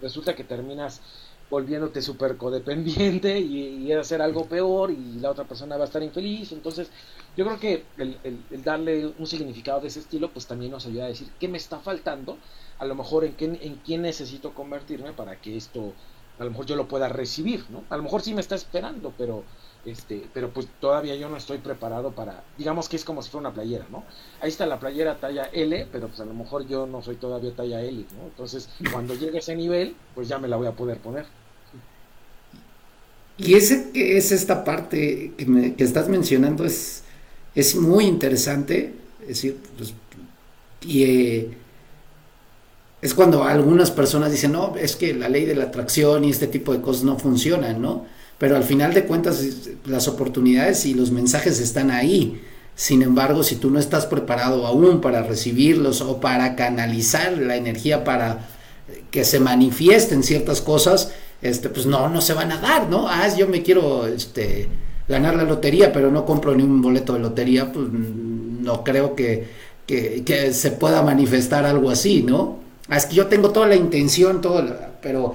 resulta 0.00 0.34
que 0.34 0.42
terminas 0.42 1.00
volviéndote 1.48 2.02
súper 2.02 2.36
codependiente 2.36 3.38
y, 3.40 3.86
y, 3.86 3.92
hacer 3.92 4.20
algo 4.20 4.46
peor 4.46 4.90
y 4.90 5.20
la 5.20 5.30
otra 5.30 5.44
persona 5.44 5.76
va 5.76 5.84
a 5.84 5.86
estar 5.86 6.02
infeliz? 6.02 6.50
Entonces, 6.50 6.90
yo 7.36 7.44
creo 7.44 7.60
que 7.60 7.84
el, 7.98 8.18
el, 8.24 8.64
darle 8.64 9.14
un 9.16 9.26
significado 9.28 9.80
de 9.80 9.88
ese 9.88 10.00
estilo, 10.00 10.32
pues 10.32 10.48
también 10.48 10.72
nos 10.72 10.86
ayuda 10.86 11.04
a 11.04 11.08
decir 11.08 11.28
qué 11.38 11.46
me 11.46 11.58
está 11.58 11.78
faltando, 11.78 12.36
a 12.80 12.84
lo 12.84 12.96
mejor 12.96 13.24
en, 13.24 13.34
qué, 13.34 13.44
en 13.44 13.76
quién 13.76 14.02
necesito 14.02 14.54
convertirme 14.54 15.12
para 15.12 15.40
que 15.40 15.56
esto 15.56 15.92
a 16.38 16.44
lo 16.44 16.50
mejor 16.50 16.66
yo 16.66 16.76
lo 16.76 16.88
pueda 16.88 17.08
recibir, 17.08 17.64
¿no? 17.70 17.84
A 17.90 17.96
lo 17.96 18.02
mejor 18.02 18.22
sí 18.22 18.34
me 18.34 18.40
está 18.40 18.54
esperando, 18.54 19.12
pero 19.16 19.44
este, 19.84 20.22
pero 20.32 20.50
pues 20.50 20.68
todavía 20.80 21.16
yo 21.16 21.28
no 21.28 21.36
estoy 21.36 21.58
preparado 21.58 22.12
para, 22.12 22.44
digamos 22.56 22.88
que 22.88 22.94
es 22.94 23.04
como 23.04 23.20
si 23.20 23.30
fuera 23.30 23.48
una 23.48 23.54
playera, 23.54 23.86
¿no? 23.90 24.04
Ahí 24.40 24.48
está 24.48 24.64
la 24.64 24.78
playera 24.78 25.18
talla 25.18 25.50
L, 25.52 25.88
pero 25.90 26.06
pues 26.06 26.20
a 26.20 26.24
lo 26.24 26.34
mejor 26.34 26.68
yo 26.68 26.86
no 26.86 27.02
soy 27.02 27.16
todavía 27.16 27.52
talla 27.54 27.82
L, 27.82 28.06
¿no? 28.16 28.26
Entonces, 28.26 28.68
cuando 28.92 29.14
llegue 29.14 29.38
a 29.38 29.40
ese 29.40 29.56
nivel, 29.56 29.96
pues 30.14 30.28
ya 30.28 30.38
me 30.38 30.46
la 30.46 30.56
voy 30.56 30.68
a 30.68 30.72
poder 30.72 30.98
poner. 30.98 31.26
Y 33.38 33.54
ese 33.54 33.90
que 33.90 34.16
es 34.16 34.30
esta 34.30 34.62
parte 34.62 35.32
que, 35.36 35.46
me, 35.46 35.74
que 35.74 35.82
estás 35.82 36.08
mencionando 36.08 36.64
es, 36.64 37.02
es 37.56 37.74
muy 37.74 38.04
interesante, 38.04 38.94
es 39.22 39.28
decir, 39.28 39.58
pues, 39.76 39.94
y 40.82 41.02
eh, 41.02 41.58
es 43.02 43.14
cuando 43.14 43.42
algunas 43.42 43.90
personas 43.90 44.30
dicen, 44.30 44.52
no, 44.52 44.76
es 44.76 44.94
que 44.94 45.12
la 45.12 45.28
ley 45.28 45.44
de 45.44 45.56
la 45.56 45.64
atracción 45.64 46.24
y 46.24 46.30
este 46.30 46.46
tipo 46.46 46.72
de 46.72 46.80
cosas 46.80 47.02
no 47.02 47.18
funcionan, 47.18 47.82
¿no? 47.82 48.06
Pero 48.38 48.56
al 48.56 48.62
final 48.62 48.94
de 48.94 49.04
cuentas 49.04 49.44
las 49.86 50.06
oportunidades 50.06 50.86
y 50.86 50.94
los 50.94 51.10
mensajes 51.10 51.58
están 51.58 51.90
ahí. 51.90 52.40
Sin 52.76 53.02
embargo, 53.02 53.42
si 53.42 53.56
tú 53.56 53.70
no 53.70 53.80
estás 53.80 54.06
preparado 54.06 54.66
aún 54.66 55.00
para 55.00 55.24
recibirlos 55.24 56.00
o 56.00 56.20
para 56.20 56.54
canalizar 56.54 57.36
la 57.38 57.56
energía 57.56 58.04
para 58.04 58.48
que 59.10 59.24
se 59.24 59.40
manifiesten 59.40 60.22
ciertas 60.22 60.60
cosas, 60.62 61.10
este, 61.42 61.70
pues 61.70 61.86
no, 61.86 62.08
no 62.08 62.20
se 62.20 62.34
van 62.34 62.52
a 62.52 62.58
dar, 62.58 62.88
¿no? 62.88 63.08
Ah, 63.08 63.28
yo 63.36 63.48
me 63.48 63.62
quiero 63.62 64.06
este, 64.06 64.68
ganar 65.08 65.34
la 65.34 65.42
lotería, 65.42 65.92
pero 65.92 66.12
no 66.12 66.24
compro 66.24 66.54
ni 66.54 66.62
un 66.62 66.80
boleto 66.80 67.14
de 67.14 67.18
lotería, 67.18 67.72
pues 67.72 67.88
no 67.90 68.84
creo 68.84 69.16
que, 69.16 69.48
que, 69.86 70.22
que 70.24 70.52
se 70.52 70.70
pueda 70.70 71.02
manifestar 71.02 71.66
algo 71.66 71.90
así, 71.90 72.22
¿no? 72.22 72.61
Ah, 72.92 72.98
es 72.98 73.06
que 73.06 73.14
yo 73.14 73.26
tengo 73.26 73.48
toda 73.48 73.66
la 73.66 73.74
intención, 73.74 74.42
todo, 74.42 74.62
pero, 75.00 75.34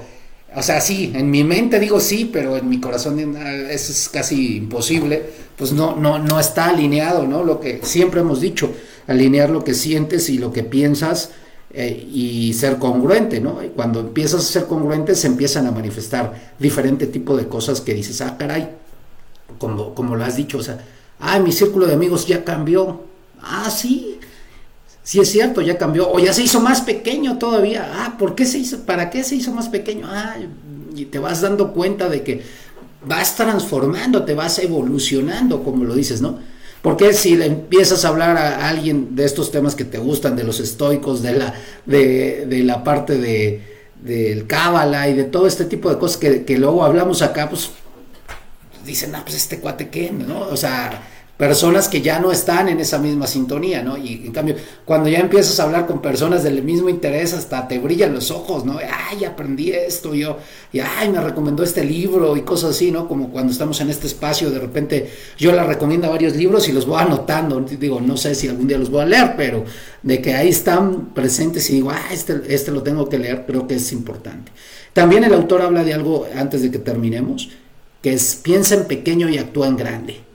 o 0.56 0.62
sea, 0.62 0.80
sí, 0.80 1.12
en 1.16 1.32
mi 1.32 1.44
mente 1.44 1.80
digo 1.80 2.00
sí, 2.00 2.30
pero 2.32 2.56
en 2.56 2.70
mi 2.70 2.80
corazón 2.80 3.36
eso 3.36 3.92
es 3.92 4.10
casi 4.10 4.58
imposible, 4.58 5.24
pues 5.58 5.72
no, 5.72 5.96
no, 5.96 6.20
no 6.20 6.40
está 6.40 6.66
alineado, 6.66 7.26
¿no? 7.26 7.44
Lo 7.44 7.60
que 7.60 7.80
siempre 7.82 8.22
hemos 8.22 8.42
dicho, 8.42 8.72
alinear 9.08 9.50
lo 9.50 9.64
que 9.64 9.74
sientes 9.74 10.30
y 10.30 10.38
lo 10.38 10.54
que 10.54 10.62
piensas 10.62 11.32
eh, 11.74 12.08
y 12.14 12.54
ser 12.54 12.78
congruente, 12.78 13.42
¿no? 13.42 13.64
Y 13.64 13.70
cuando 13.70 14.02
empiezas 14.02 14.42
a 14.42 14.52
ser 14.54 14.66
congruente 14.68 15.16
se 15.16 15.26
empiezan 15.26 15.66
a 15.66 15.72
manifestar 15.72 16.54
diferente 16.60 17.08
tipo 17.08 17.36
de 17.36 17.48
cosas 17.48 17.82
que 17.82 17.96
dices, 17.96 18.22
ah, 18.22 18.38
caray, 18.38 18.70
como, 19.58 19.96
como 19.96 20.16
lo 20.16 20.24
has 20.24 20.36
dicho, 20.36 20.60
o 20.60 20.64
sea, 20.64 20.86
ah, 21.20 21.40
mi 21.40 21.52
círculo 21.52 21.88
de 21.88 21.96
amigos 21.96 22.28
ya 22.28 22.44
cambió, 22.44 23.02
ah, 23.42 23.72
sí, 23.72 24.20
si 25.08 25.22
es 25.22 25.32
cierto, 25.32 25.62
ya 25.62 25.78
cambió, 25.78 26.12
o 26.12 26.20
ya 26.20 26.34
se 26.34 26.44
hizo 26.44 26.60
más 26.60 26.82
pequeño 26.82 27.38
todavía. 27.38 27.90
Ah, 27.94 28.18
¿por 28.20 28.36
qué 28.36 28.46
se 28.46 28.58
hizo? 28.58 28.82
¿Para 28.82 29.10
qué 29.10 29.24
se 29.24 29.38
hizo 29.38 29.54
más 29.54 29.70
pequeño? 29.70 30.06
Ah, 30.06 30.36
y 30.94 31.06
te 31.06 31.18
vas 31.18 31.40
dando 31.40 31.72
cuenta 31.72 32.10
de 32.10 32.24
que 32.24 32.44
vas 33.06 33.38
transformando, 33.38 34.26
te 34.26 34.34
vas 34.34 34.60
evolucionando, 34.60 35.64
como 35.64 35.86
lo 35.86 35.96
dices, 35.96 36.20
¿no? 36.20 36.40
Porque 36.82 37.14
si 37.14 37.38
le 37.38 37.46
empiezas 37.46 38.04
a 38.04 38.10
hablar 38.10 38.36
a 38.36 38.68
alguien 38.68 39.16
de 39.16 39.24
estos 39.24 39.50
temas 39.50 39.76
que 39.76 39.86
te 39.86 39.98
gustan, 39.98 40.36
de 40.36 40.44
los 40.44 40.60
estoicos, 40.60 41.22
de 41.22 41.32
la, 41.38 41.54
de, 41.86 42.46
de 42.46 42.64
la 42.64 42.84
parte 42.84 43.18
de, 43.18 43.62
del 44.04 44.46
cábala 44.46 45.08
y 45.08 45.14
de 45.14 45.24
todo 45.24 45.48
este 45.48 45.64
tipo 45.64 45.90
de 45.90 45.98
cosas 45.98 46.18
que, 46.18 46.44
que 46.44 46.58
luego 46.58 46.84
hablamos 46.84 47.22
acá, 47.22 47.50
pues 47.50 47.70
dicen, 48.86 49.16
ah, 49.16 49.22
pues 49.24 49.38
este 49.38 49.60
cuate 49.60 49.88
qué, 49.88 50.12
¿no? 50.12 50.42
O 50.42 50.58
sea, 50.58 51.02
personas 51.38 51.88
que 51.88 52.02
ya 52.02 52.20
no 52.20 52.32
están 52.32 52.68
en 52.68 52.80
esa 52.80 52.98
misma 52.98 53.28
sintonía, 53.28 53.84
¿no? 53.84 53.96
Y 53.96 54.24
en 54.26 54.32
cambio, 54.32 54.56
cuando 54.86 55.08
ya 55.08 55.20
empiezas 55.20 55.60
a 55.60 55.64
hablar 55.64 55.86
con 55.86 56.02
personas 56.02 56.44
del 56.44 56.64
mismo 56.64 56.90
interés, 56.90 57.34
hasta 57.34 57.68
te 57.68 57.78
brillan 57.78 58.14
los 58.14 58.32
ojos, 58.32 58.66
¿no? 58.66 58.80
Ay, 58.80 59.24
aprendí 59.24 59.72
esto, 59.72 60.16
yo, 60.16 60.38
y 60.74 60.80
ay, 60.80 61.10
me 61.10 61.22
recomendó 61.22 61.64
este 61.64 61.86
libro 61.86 62.36
y 62.36 62.42
cosas 62.42 62.72
así, 62.72 62.92
¿no? 62.92 63.08
Como 63.08 63.30
cuando 63.30 63.52
estamos 63.52 63.80
en 63.82 63.92
este 63.92 64.08
espacio, 64.08 64.50
de 64.50 64.58
repente 64.58 65.12
yo 65.38 65.52
le 65.52 65.64
recomiendo 65.64 66.10
varios 66.10 66.36
libros 66.36 66.68
y 66.68 66.72
los 66.72 66.88
voy 66.88 67.00
anotando, 67.00 67.60
digo, 67.60 68.02
no 68.02 68.18
sé 68.18 68.34
si 68.34 68.48
algún 68.48 68.68
día 68.68 68.80
los 68.80 68.90
voy 68.90 69.02
a 69.02 69.06
leer, 69.06 69.34
pero 69.38 69.64
de 70.02 70.22
que 70.22 70.34
ahí 70.34 70.50
están 70.50 71.14
presentes 71.14 71.70
y 71.70 71.74
digo, 71.74 71.92
ah, 71.92 72.02
este, 72.12 72.42
este 72.50 72.72
lo 72.72 72.82
tengo 72.82 73.08
que 73.08 73.20
leer, 73.20 73.46
creo 73.46 73.68
que 73.68 73.76
es 73.76 73.92
importante. 73.92 74.52
También 74.92 75.24
el 75.24 75.34
autor 75.36 75.62
habla 75.62 75.84
de 75.84 75.94
algo 75.94 76.26
antes 76.36 76.64
de 76.64 76.72
que 76.72 76.80
terminemos, 76.80 77.50
que 78.02 78.14
es 78.14 78.36
piensa 78.36 78.74
en 78.74 78.86
pequeño 78.86 79.30
y 79.30 79.38
actúa 79.38 79.68
en 79.68 79.78
grande. 79.78 80.27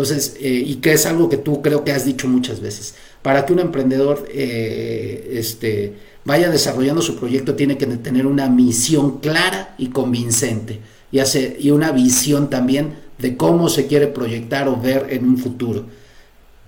Entonces, 0.00 0.36
eh, 0.40 0.64
y 0.66 0.76
que 0.76 0.94
es 0.94 1.04
algo 1.04 1.28
que 1.28 1.36
tú 1.36 1.60
creo 1.60 1.84
que 1.84 1.92
has 1.92 2.06
dicho 2.06 2.26
muchas 2.26 2.60
veces. 2.60 2.94
Para 3.20 3.44
que 3.44 3.52
un 3.52 3.58
emprendedor 3.58 4.26
eh, 4.32 5.32
este, 5.34 5.92
vaya 6.24 6.48
desarrollando 6.48 7.02
su 7.02 7.16
proyecto, 7.16 7.54
tiene 7.54 7.76
que 7.76 7.86
tener 7.86 8.26
una 8.26 8.48
misión 8.48 9.18
clara 9.18 9.74
y 9.76 9.88
convincente. 9.88 10.80
Y, 11.12 11.70
una 11.70 11.92
visión 11.92 12.48
también 12.48 12.94
de 13.18 13.36
cómo 13.36 13.68
se 13.68 13.88
quiere 13.88 14.06
proyectar 14.06 14.68
o 14.68 14.76
ver 14.80 15.08
en 15.10 15.26
un 15.28 15.36
futuro. 15.36 15.84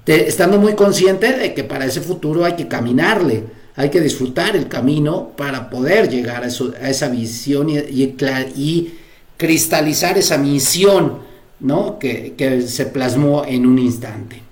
estando 0.04 0.58
muy 0.58 0.74
consciente 0.74 1.32
de 1.32 1.54
que 1.54 1.64
para 1.64 1.86
ese 1.86 2.02
futuro 2.02 2.44
hay 2.44 2.52
que 2.52 2.68
caminarle, 2.68 3.44
hay 3.76 3.88
que 3.88 4.02
disfrutar 4.02 4.56
el 4.56 4.68
camino 4.68 5.30
para 5.38 5.70
poder 5.70 6.10
llegar 6.10 6.44
a, 6.44 6.48
esa 6.48 7.08
visión 7.08 7.70
y 7.70 8.92
cristalizar 9.38 10.18
esa 10.18 10.36
misión 10.36 11.31
¿no? 11.62 11.98
Que, 11.98 12.62
se 12.66 12.86
plasmó 12.86 13.44
en 13.46 13.66
un 13.66 13.78
instante. 13.78 14.42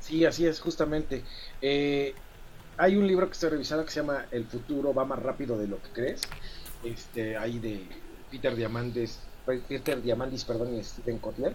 Sí, 0.00 0.24
así 0.24 0.46
es, 0.46 0.60
justamente. 0.60 1.22
Eh, 1.60 2.14
hay 2.78 2.96
un 2.96 3.06
libro 3.06 3.26
que 3.26 3.32
estoy 3.32 3.50
revisando 3.50 3.84
que 3.84 3.90
se 3.90 4.00
llama 4.00 4.26
El 4.30 4.46
futuro 4.46 4.94
va 4.94 5.04
más 5.04 5.18
rápido 5.18 5.58
de 5.58 5.68
lo 5.68 5.82
que 5.82 5.88
crees. 5.90 6.22
Este, 6.84 7.36
ahí 7.36 7.58
de 7.58 7.82
Peter 8.30 8.54
Diamandis, 8.54 9.18
Peter 9.68 10.00
Diamandis, 10.00 10.44
perdón, 10.44 10.74
y 10.74 10.82
Steven 10.82 11.18
Kotler. 11.18 11.54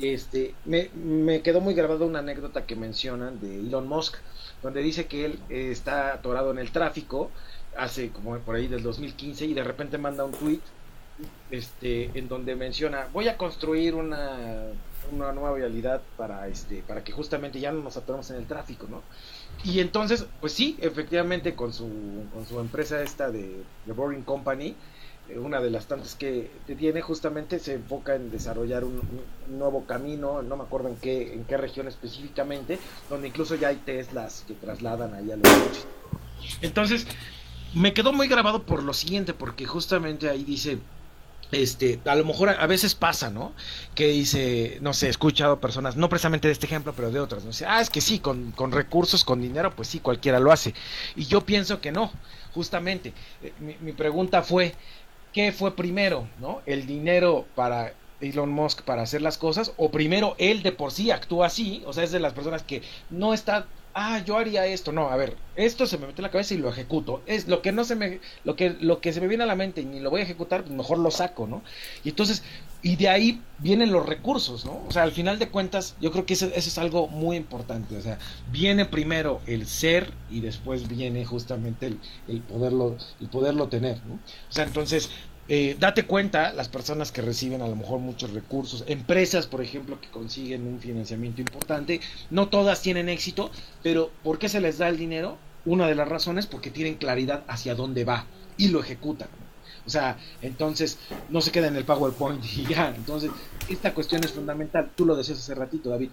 Este, 0.00 0.54
me, 0.64 0.90
me 0.94 1.40
quedó 1.40 1.60
muy 1.60 1.74
grabada 1.74 2.04
una 2.04 2.18
anécdota 2.18 2.66
que 2.66 2.76
mencionan 2.76 3.40
de 3.40 3.60
Elon 3.60 3.88
Musk, 3.88 4.16
donde 4.62 4.82
dice 4.82 5.06
que 5.06 5.24
él 5.24 5.38
eh, 5.48 5.70
está 5.70 6.12
atorado 6.12 6.50
en 6.50 6.58
el 6.58 6.72
tráfico 6.72 7.30
hace 7.76 8.10
como 8.10 8.38
por 8.38 8.54
ahí 8.54 8.68
del 8.68 8.82
2015 8.82 9.46
y 9.46 9.54
de 9.54 9.64
repente 9.64 9.98
manda 9.98 10.24
un 10.24 10.32
tweet 10.32 10.60
este, 11.50 12.10
en 12.18 12.28
donde 12.28 12.56
menciona, 12.56 13.08
voy 13.12 13.28
a 13.28 13.36
construir 13.36 13.94
una, 13.94 14.66
una 15.12 15.32
nueva 15.32 15.56
realidad 15.56 16.02
para, 16.16 16.48
este, 16.48 16.82
para 16.86 17.04
que 17.04 17.12
justamente 17.12 17.60
ya 17.60 17.72
no 17.72 17.82
nos 17.82 17.96
atoremos 17.96 18.30
en 18.30 18.36
el 18.36 18.46
tráfico, 18.46 18.86
¿no? 18.88 19.02
Y 19.62 19.80
entonces, 19.80 20.26
pues 20.40 20.52
sí, 20.52 20.76
efectivamente 20.80 21.54
con 21.54 21.72
su, 21.72 21.88
con 22.32 22.46
su 22.46 22.58
empresa 22.60 23.02
esta 23.02 23.30
de 23.30 23.62
The 23.86 23.92
Boring 23.92 24.22
Company, 24.22 24.74
eh, 25.28 25.38
una 25.38 25.60
de 25.60 25.70
las 25.70 25.86
tantas 25.86 26.16
que 26.16 26.50
tiene, 26.76 27.00
justamente 27.00 27.58
se 27.58 27.74
enfoca 27.74 28.14
en 28.14 28.30
desarrollar 28.30 28.84
un, 28.84 29.00
nuevo 29.48 29.84
camino, 29.86 30.42
no 30.42 30.56
me 30.56 30.64
acuerdo 30.64 30.88
en 30.88 30.96
qué, 30.96 31.32
en 31.32 31.44
qué 31.44 31.56
región 31.56 31.88
específicamente, 31.88 32.78
donde 33.08 33.28
incluso 33.28 33.54
ya 33.54 33.68
hay 33.68 33.76
Teslas 33.76 34.44
que 34.46 34.54
trasladan 34.54 35.14
ahí 35.14 35.30
a 35.30 35.36
los 35.36 35.48
coches. 35.48 35.86
Entonces, 36.60 37.06
me 37.74 37.94
quedó 37.94 38.12
muy 38.12 38.28
grabado 38.28 38.64
por 38.64 38.82
lo 38.82 38.92
siguiente, 38.92 39.32
porque 39.32 39.64
justamente 39.64 40.28
ahí 40.28 40.44
dice, 40.44 40.78
este, 41.52 42.00
a 42.04 42.14
lo 42.14 42.24
mejor 42.24 42.48
a, 42.48 42.66
veces 42.66 42.94
pasa, 42.94 43.30
¿no? 43.30 43.52
Que 43.94 44.08
dice, 44.08 44.78
no 44.80 44.92
sé, 44.92 45.06
he 45.06 45.10
escuchado 45.10 45.60
personas, 45.60 45.96
no 45.96 46.08
precisamente 46.08 46.48
de 46.48 46.52
este 46.52 46.66
ejemplo, 46.66 46.92
pero 46.96 47.10
de 47.10 47.20
otras, 47.20 47.44
¿no? 47.44 47.50
Dice, 47.50 47.66
ah, 47.66 47.80
es 47.80 47.90
que 47.90 48.00
sí, 48.00 48.18
con, 48.18 48.52
con 48.52 48.72
recursos, 48.72 49.24
con 49.24 49.40
dinero, 49.40 49.74
pues 49.74 49.88
sí, 49.88 50.00
cualquiera 50.00 50.40
lo 50.40 50.52
hace. 50.52 50.74
Y 51.16 51.26
yo 51.26 51.42
pienso 51.42 51.80
que 51.80 51.92
no, 51.92 52.10
justamente. 52.52 53.12
Eh, 53.42 53.52
mi, 53.60 53.76
mi 53.80 53.92
pregunta 53.92 54.42
fue, 54.42 54.74
¿qué 55.32 55.52
fue 55.52 55.76
primero, 55.76 56.28
¿no? 56.40 56.62
¿El 56.66 56.86
dinero 56.86 57.46
para 57.54 57.94
Elon 58.20 58.50
Musk 58.50 58.82
para 58.82 59.02
hacer 59.02 59.22
las 59.22 59.38
cosas? 59.38 59.72
¿O 59.76 59.90
primero 59.90 60.34
él 60.38 60.62
de 60.62 60.72
por 60.72 60.92
sí 60.92 61.10
actúa 61.10 61.46
así? 61.46 61.82
O 61.86 61.92
sea, 61.92 62.04
es 62.04 62.12
de 62.12 62.20
las 62.20 62.32
personas 62.32 62.62
que 62.62 62.82
no 63.10 63.34
está 63.34 63.66
ah, 63.94 64.22
yo 64.24 64.36
haría 64.36 64.66
esto. 64.66 64.92
No, 64.92 65.08
a 65.08 65.16
ver, 65.16 65.36
esto 65.56 65.86
se 65.86 65.98
me 65.98 66.06
mete 66.06 66.20
en 66.20 66.24
la 66.24 66.30
cabeza 66.30 66.54
y 66.54 66.58
lo 66.58 66.68
ejecuto. 66.68 67.22
Es 67.26 67.48
lo 67.48 67.62
que 67.62 67.72
no 67.72 67.84
se 67.84 67.94
me, 67.94 68.20
lo 68.44 68.56
que, 68.56 68.70
lo 68.80 69.00
que 69.00 69.12
se 69.12 69.20
me 69.20 69.28
viene 69.28 69.44
a 69.44 69.46
la 69.46 69.54
mente 69.56 69.80
y 69.80 69.84
ni 69.84 70.00
lo 70.00 70.10
voy 70.10 70.20
a 70.20 70.24
ejecutar, 70.24 70.62
pues 70.62 70.74
mejor 70.74 70.98
lo 70.98 71.10
saco, 71.10 71.46
¿no? 71.46 71.62
Y 72.04 72.10
entonces, 72.10 72.42
y 72.82 72.96
de 72.96 73.08
ahí 73.08 73.40
vienen 73.58 73.92
los 73.92 74.06
recursos, 74.06 74.64
¿no? 74.64 74.82
O 74.86 74.90
sea, 74.90 75.04
al 75.04 75.12
final 75.12 75.38
de 75.38 75.48
cuentas, 75.48 75.96
yo 76.00 76.12
creo 76.12 76.26
que 76.26 76.34
eso, 76.34 76.46
eso 76.46 76.68
es 76.68 76.78
algo 76.78 77.08
muy 77.08 77.36
importante. 77.36 77.96
O 77.96 78.02
sea, 78.02 78.18
viene 78.50 78.84
primero 78.84 79.40
el 79.46 79.66
ser 79.66 80.12
y 80.30 80.40
después 80.40 80.88
viene 80.88 81.24
justamente 81.24 81.86
el, 81.86 82.00
el 82.28 82.40
poderlo, 82.42 82.96
el 83.20 83.28
poderlo 83.28 83.68
tener, 83.68 84.04
¿no? 84.06 84.14
O 84.14 84.52
sea, 84.52 84.64
entonces, 84.64 85.10
eh, 85.48 85.76
date 85.78 86.04
cuenta, 86.06 86.52
las 86.52 86.68
personas 86.68 87.12
que 87.12 87.22
reciben 87.22 87.62
a 87.62 87.68
lo 87.68 87.76
mejor 87.76 87.98
muchos 87.98 88.32
recursos, 88.32 88.84
empresas, 88.86 89.46
por 89.46 89.62
ejemplo, 89.62 90.00
que 90.00 90.08
consiguen 90.08 90.66
un 90.66 90.80
financiamiento 90.80 91.40
importante, 91.40 92.00
no 92.30 92.48
todas 92.48 92.82
tienen 92.82 93.08
éxito, 93.08 93.50
pero 93.82 94.10
¿por 94.22 94.38
qué 94.38 94.48
se 94.48 94.60
les 94.60 94.78
da 94.78 94.88
el 94.88 94.96
dinero? 94.96 95.36
Una 95.66 95.86
de 95.86 95.94
las 95.94 96.08
razones 96.08 96.46
porque 96.46 96.70
tienen 96.70 96.94
claridad 96.94 97.44
hacia 97.48 97.74
dónde 97.74 98.04
va 98.04 98.26
y 98.56 98.68
lo 98.68 98.80
ejecutan. 98.80 99.28
O 99.86 99.90
sea, 99.90 100.18
entonces 100.40 100.98
no 101.28 101.40
se 101.40 101.52
queda 101.52 101.68
en 101.68 101.76
el 101.76 101.84
PowerPoint 101.84 102.42
y 102.56 102.66
ya. 102.66 102.94
Entonces, 102.96 103.30
esta 103.68 103.92
cuestión 103.92 104.24
es 104.24 104.32
fundamental. 104.32 104.90
Tú 104.94 105.04
lo 105.04 105.14
decías 105.14 105.38
hace 105.38 105.54
ratito, 105.54 105.90
David 105.90 106.10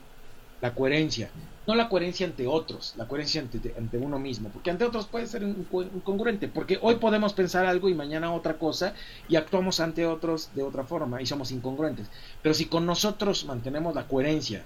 la 0.61 0.73
coherencia. 0.73 1.29
No 1.71 1.77
la 1.77 1.87
coherencia 1.87 2.27
ante 2.27 2.47
otros, 2.47 2.95
la 2.97 3.07
coherencia 3.07 3.39
ante, 3.39 3.73
ante 3.77 3.97
uno 3.97 4.19
mismo, 4.19 4.49
porque 4.49 4.71
ante 4.71 4.83
otros 4.83 5.05
puede 5.05 5.25
ser 5.25 5.41
incongruente, 5.43 6.49
porque 6.49 6.77
hoy 6.81 6.95
podemos 6.95 7.31
pensar 7.31 7.65
algo 7.65 7.87
y 7.87 7.93
mañana 7.93 8.33
otra 8.33 8.57
cosa 8.59 8.93
y 9.29 9.37
actuamos 9.37 9.79
ante 9.79 10.05
otros 10.05 10.49
de 10.53 10.63
otra 10.63 10.83
forma 10.83 11.21
y 11.21 11.25
somos 11.25 11.49
incongruentes. 11.49 12.07
Pero 12.41 12.53
si 12.53 12.65
con 12.65 12.85
nosotros 12.85 13.45
mantenemos 13.45 13.95
la 13.95 14.05
coherencia, 14.05 14.63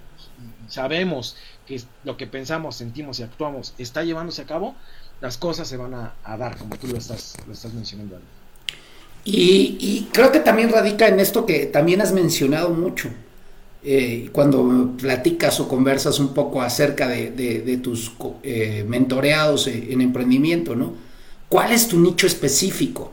sabemos 0.67 1.37
que 1.67 1.79
lo 2.03 2.17
que 2.17 2.25
pensamos, 2.25 2.75
sentimos 2.75 3.19
y 3.19 3.23
actuamos 3.23 3.75
está 3.77 4.03
llevándose 4.03 4.41
a 4.41 4.45
cabo, 4.45 4.73
las 5.21 5.37
cosas 5.37 5.67
se 5.67 5.77
van 5.77 5.93
a, 5.93 6.37
dar, 6.37 6.57
como 6.57 6.75
tú 6.75 6.87
lo 6.87 6.97
estás, 6.97 7.37
lo 7.45 7.53
estás 7.53 7.71
mencionando. 7.75 8.19
Y, 9.23 9.77
y 9.79 10.09
creo 10.11 10.31
que 10.31 10.39
también 10.39 10.71
radica 10.71 11.07
en 11.07 11.19
esto 11.19 11.45
que 11.45 11.67
también 11.67 12.01
has 12.01 12.13
mencionado 12.13 12.71
mucho, 12.71 13.11
eh, 13.87 14.29
cuando 14.31 14.93
platicas 14.97 15.59
o 15.59 15.67
conversas 15.67 16.19
un 16.19 16.33
poco 16.33 16.61
acerca 16.61 17.07
de, 17.07 17.79
tus 17.83 18.11
eh, 18.41 18.83
mentoreados 18.87 19.67
en 19.67 20.01
emprendimiento, 20.01 20.75
¿no? 20.75 20.93
¿Cuál 21.47 21.71
es 21.71 21.87
tu 21.87 21.99
nicho 21.99 22.25
específico? 22.25 23.11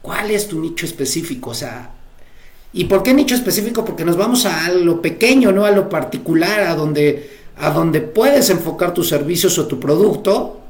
¿Cuál 0.00 0.30
es 0.30 0.48
tu 0.48 0.60
nicho 0.60 0.86
específico? 0.86 1.50
O 1.50 1.54
sea, 1.54 1.90
¿y 2.72 2.86
por 2.86 3.02
qué 3.02 3.12
nicho 3.12 3.34
específico? 3.34 3.84
Porque 3.84 4.04
nos 4.04 4.16
vamos 4.16 4.46
a 4.46 4.72
lo 4.72 5.02
pequeño, 5.02 5.52
¿no? 5.52 5.66
A 5.66 5.70
lo 5.70 5.90
particular, 5.90 6.60
a 6.60 6.74
donde, 6.74 7.30
a 7.58 7.70
donde 7.70 8.00
puedes 8.00 8.48
enfocar 8.48 8.94
tus 8.94 9.10
servicios 9.10 9.58
o 9.58 9.66
tu 9.66 9.78
producto 9.78 10.60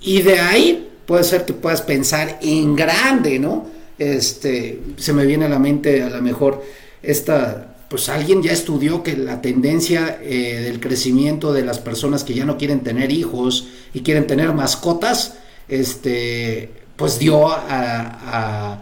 y 0.00 0.22
de 0.22 0.38
ahí 0.38 0.88
puede 1.06 1.24
ser 1.24 1.44
que 1.44 1.54
puedas 1.54 1.82
pensar 1.82 2.38
en 2.40 2.76
grande, 2.76 3.40
¿no? 3.40 3.66
Este, 3.98 4.80
se 4.96 5.12
me 5.12 5.26
viene 5.26 5.46
a 5.46 5.48
la 5.48 5.58
mente 5.58 6.02
a 6.02 6.08
lo 6.08 6.22
mejor 6.22 6.62
esta 7.02 7.73
pues 7.94 8.08
alguien 8.08 8.42
ya 8.42 8.50
estudió 8.50 9.04
que 9.04 9.16
la 9.16 9.40
tendencia 9.40 10.18
eh, 10.20 10.62
del 10.64 10.80
crecimiento 10.80 11.52
de 11.52 11.64
las 11.64 11.78
personas 11.78 12.24
que 12.24 12.34
ya 12.34 12.44
no 12.44 12.58
quieren 12.58 12.80
tener 12.80 13.12
hijos 13.12 13.68
y 13.92 14.00
quieren 14.00 14.26
tener 14.26 14.52
mascotas, 14.52 15.34
este, 15.68 16.70
pues 16.96 17.20
dio 17.20 17.46
a, 17.46 18.80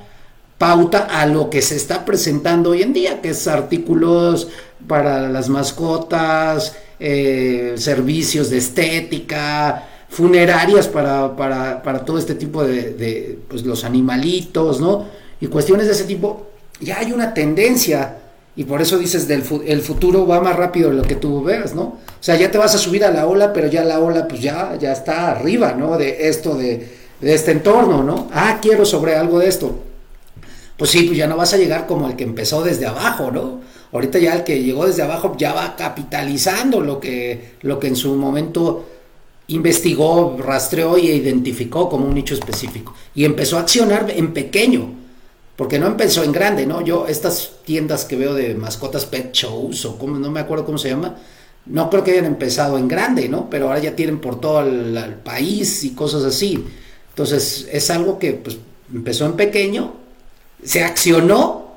pauta 0.56 1.00
a 1.00 1.26
lo 1.26 1.50
que 1.50 1.60
se 1.60 1.76
está 1.76 2.06
presentando 2.06 2.70
hoy 2.70 2.80
en 2.80 2.94
día, 2.94 3.20
que 3.20 3.28
es 3.28 3.46
artículos 3.46 4.48
para 4.88 5.28
las 5.28 5.50
mascotas, 5.50 6.74
eh, 6.98 7.74
servicios 7.76 8.48
de 8.48 8.56
estética, 8.56 9.90
funerarias 10.08 10.88
para, 10.88 11.36
para, 11.36 11.82
para 11.82 12.02
todo 12.02 12.16
este 12.16 12.34
tipo 12.34 12.64
de, 12.64 12.94
de, 12.94 13.38
pues 13.46 13.66
los 13.66 13.84
animalitos, 13.84 14.80
¿no? 14.80 15.04
Y 15.38 15.48
cuestiones 15.48 15.84
de 15.84 15.92
ese 15.92 16.04
tipo, 16.04 16.46
ya 16.80 17.00
hay 17.00 17.12
una 17.12 17.34
tendencia 17.34 18.16
y 18.54 18.64
por 18.64 18.82
eso 18.82 18.98
dices, 18.98 19.26
del 19.26 19.42
el 19.66 19.80
futuro 19.80 20.26
va 20.26 20.40
más 20.40 20.56
rápido 20.56 20.90
de 20.90 20.96
lo 20.96 21.02
que 21.02 21.16
tú 21.16 21.42
veas, 21.42 21.74
¿no? 21.74 21.82
O 21.82 21.98
sea, 22.20 22.36
ya 22.36 22.50
te 22.50 22.58
vas 22.58 22.74
a 22.74 22.78
subir 22.78 23.04
a 23.04 23.10
la 23.10 23.26
ola, 23.26 23.52
pero 23.52 23.68
ya 23.68 23.82
la 23.82 23.98
ola 23.98 24.28
pues 24.28 24.42
ya, 24.42 24.76
ya 24.78 24.92
está 24.92 25.30
arriba, 25.30 25.72
¿no? 25.72 25.96
De 25.96 26.28
esto, 26.28 26.54
de, 26.54 26.86
de 27.20 27.34
este 27.34 27.52
entorno, 27.52 28.02
¿no? 28.02 28.28
Ah, 28.32 28.58
quiero 28.60 28.84
sobre 28.84 29.14
algo 29.14 29.38
de 29.38 29.48
esto. 29.48 29.74
Pues 30.76 30.90
sí, 30.90 31.04
pues 31.04 31.16
ya 31.16 31.26
no 31.26 31.36
vas 31.36 31.54
a 31.54 31.56
llegar 31.56 31.86
como 31.86 32.08
el 32.08 32.16
que 32.16 32.24
empezó 32.24 32.62
desde 32.62 32.86
abajo, 32.86 33.30
¿no? 33.30 33.60
Ahorita 33.92 34.18
ya 34.18 34.34
el 34.34 34.44
que 34.44 34.62
llegó 34.62 34.86
desde 34.86 35.02
abajo 35.02 35.34
ya 35.38 35.54
va 35.54 35.74
capitalizando 35.76 36.80
lo 36.80 37.00
que, 37.00 37.54
lo 37.62 37.78
que 37.78 37.88
en 37.88 37.96
su 37.96 38.14
momento 38.16 38.86
investigó, 39.48 40.36
rastreó 40.38 40.98
y 40.98 41.08
identificó 41.08 41.88
como 41.88 42.06
un 42.06 42.14
nicho 42.14 42.34
específico. 42.34 42.94
Y 43.14 43.24
empezó 43.24 43.56
a 43.56 43.60
accionar 43.60 44.10
en 44.10 44.32
pequeño 44.32 45.01
porque 45.62 45.78
no 45.78 45.86
empezó 45.86 46.24
en 46.24 46.32
grande, 46.32 46.66
¿no? 46.66 46.80
Yo, 46.80 47.06
estas 47.06 47.52
tiendas 47.64 48.04
que 48.04 48.16
veo 48.16 48.34
de 48.34 48.52
mascotas 48.56 49.06
pet 49.06 49.30
shows 49.32 49.84
o 49.84 49.96
como, 49.96 50.18
no 50.18 50.28
me 50.28 50.40
acuerdo 50.40 50.66
cómo 50.66 50.76
se 50.76 50.88
llama, 50.88 51.14
no 51.66 51.88
creo 51.88 52.02
que 52.02 52.10
hayan 52.10 52.24
empezado 52.24 52.78
en 52.78 52.88
grande, 52.88 53.28
¿no? 53.28 53.48
Pero 53.48 53.68
ahora 53.68 53.78
ya 53.78 53.94
tienen 53.94 54.20
por 54.20 54.40
todo 54.40 54.62
el, 54.62 55.14
país 55.22 55.84
y 55.84 55.94
cosas 55.94 56.24
así. 56.24 56.66
Entonces, 57.10 57.68
es 57.70 57.90
algo 57.90 58.18
que 58.18 58.32
pues, 58.32 58.58
empezó 58.92 59.24
en 59.24 59.34
pequeño, 59.34 59.94
se 60.64 60.82
accionó, 60.82 61.76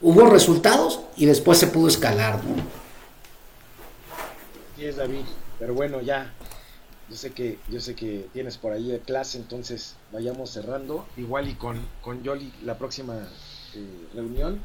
hubo 0.00 0.26
resultados 0.26 1.00
y 1.16 1.26
después 1.26 1.58
se 1.58 1.66
pudo 1.66 1.88
escalar, 1.88 2.36
¿no? 2.44 2.54
Sí, 4.76 4.84
es 4.84 4.94
David, 4.94 5.24
pero 5.58 5.74
bueno, 5.74 6.00
ya 6.02 6.35
yo 7.08 7.16
sé 7.16 7.30
que 7.30 7.58
yo 7.70 7.80
sé 7.80 7.94
que 7.94 8.28
tienes 8.32 8.58
por 8.58 8.72
ahí 8.72 8.88
de 8.88 9.00
clase, 9.00 9.38
entonces 9.38 9.94
vayamos 10.12 10.50
cerrando. 10.50 11.06
Igual 11.16 11.48
y 11.48 11.54
con, 11.54 11.80
con 12.02 12.22
Yoli 12.22 12.52
la 12.64 12.78
próxima 12.78 13.14
eh, 13.74 13.86
reunión 14.14 14.60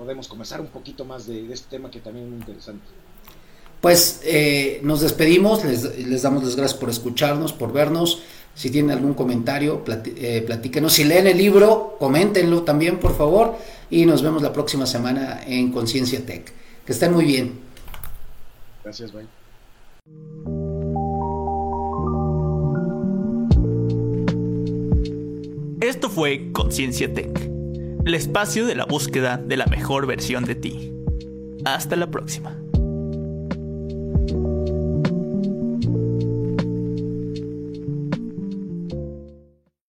podemos 0.00 0.28
conversar 0.28 0.60
un 0.60 0.68
poquito 0.68 1.04
más 1.04 1.26
de, 1.26 1.52
este 1.52 1.76
tema 1.76 1.90
que 1.90 2.00
también 2.00 2.26
es 2.26 2.30
muy 2.30 2.40
interesante. 2.40 2.86
Pues 3.80 4.20
eh, 4.24 4.80
nos 4.82 5.00
despedimos, 5.00 5.64
les, 5.64 6.22
damos 6.22 6.44
las 6.44 6.56
gracias 6.56 6.78
por 6.78 6.90
escucharnos, 6.90 7.52
por 7.52 7.72
vernos. 7.72 8.22
Si 8.54 8.70
tienen 8.70 8.90
algún 8.90 9.14
comentario, 9.14 9.82
eh, 9.86 10.42
platíquenos. 10.46 10.94
Si 10.94 11.04
leen 11.04 11.26
el 11.26 11.38
libro, 11.38 11.96
coméntenlo 11.98 12.62
también, 12.62 12.98
por 12.98 13.16
favor. 13.16 13.56
Y 13.90 14.06
nos 14.06 14.22
vemos 14.22 14.42
la 14.42 14.52
próxima 14.52 14.86
semana 14.86 15.42
en 15.46 15.70
Conciencia 15.70 16.24
Tech. 16.24 16.52
Que 16.84 16.92
estén 16.92 17.12
muy 17.12 17.24
bien. 17.24 17.60
Gracias, 18.82 19.12
bye. 19.12 20.59
Esto 25.80 26.10
fue 26.10 26.52
Conciencia 26.52 27.12
Tech, 27.12 27.30
el 28.04 28.14
espacio 28.14 28.66
de 28.66 28.74
la 28.74 28.84
búsqueda 28.84 29.38
de 29.38 29.56
la 29.56 29.64
mejor 29.64 30.06
versión 30.06 30.44
de 30.44 30.54
ti. 30.54 30.92
Hasta 31.64 31.96
la 31.96 32.10
próxima. 32.10 32.59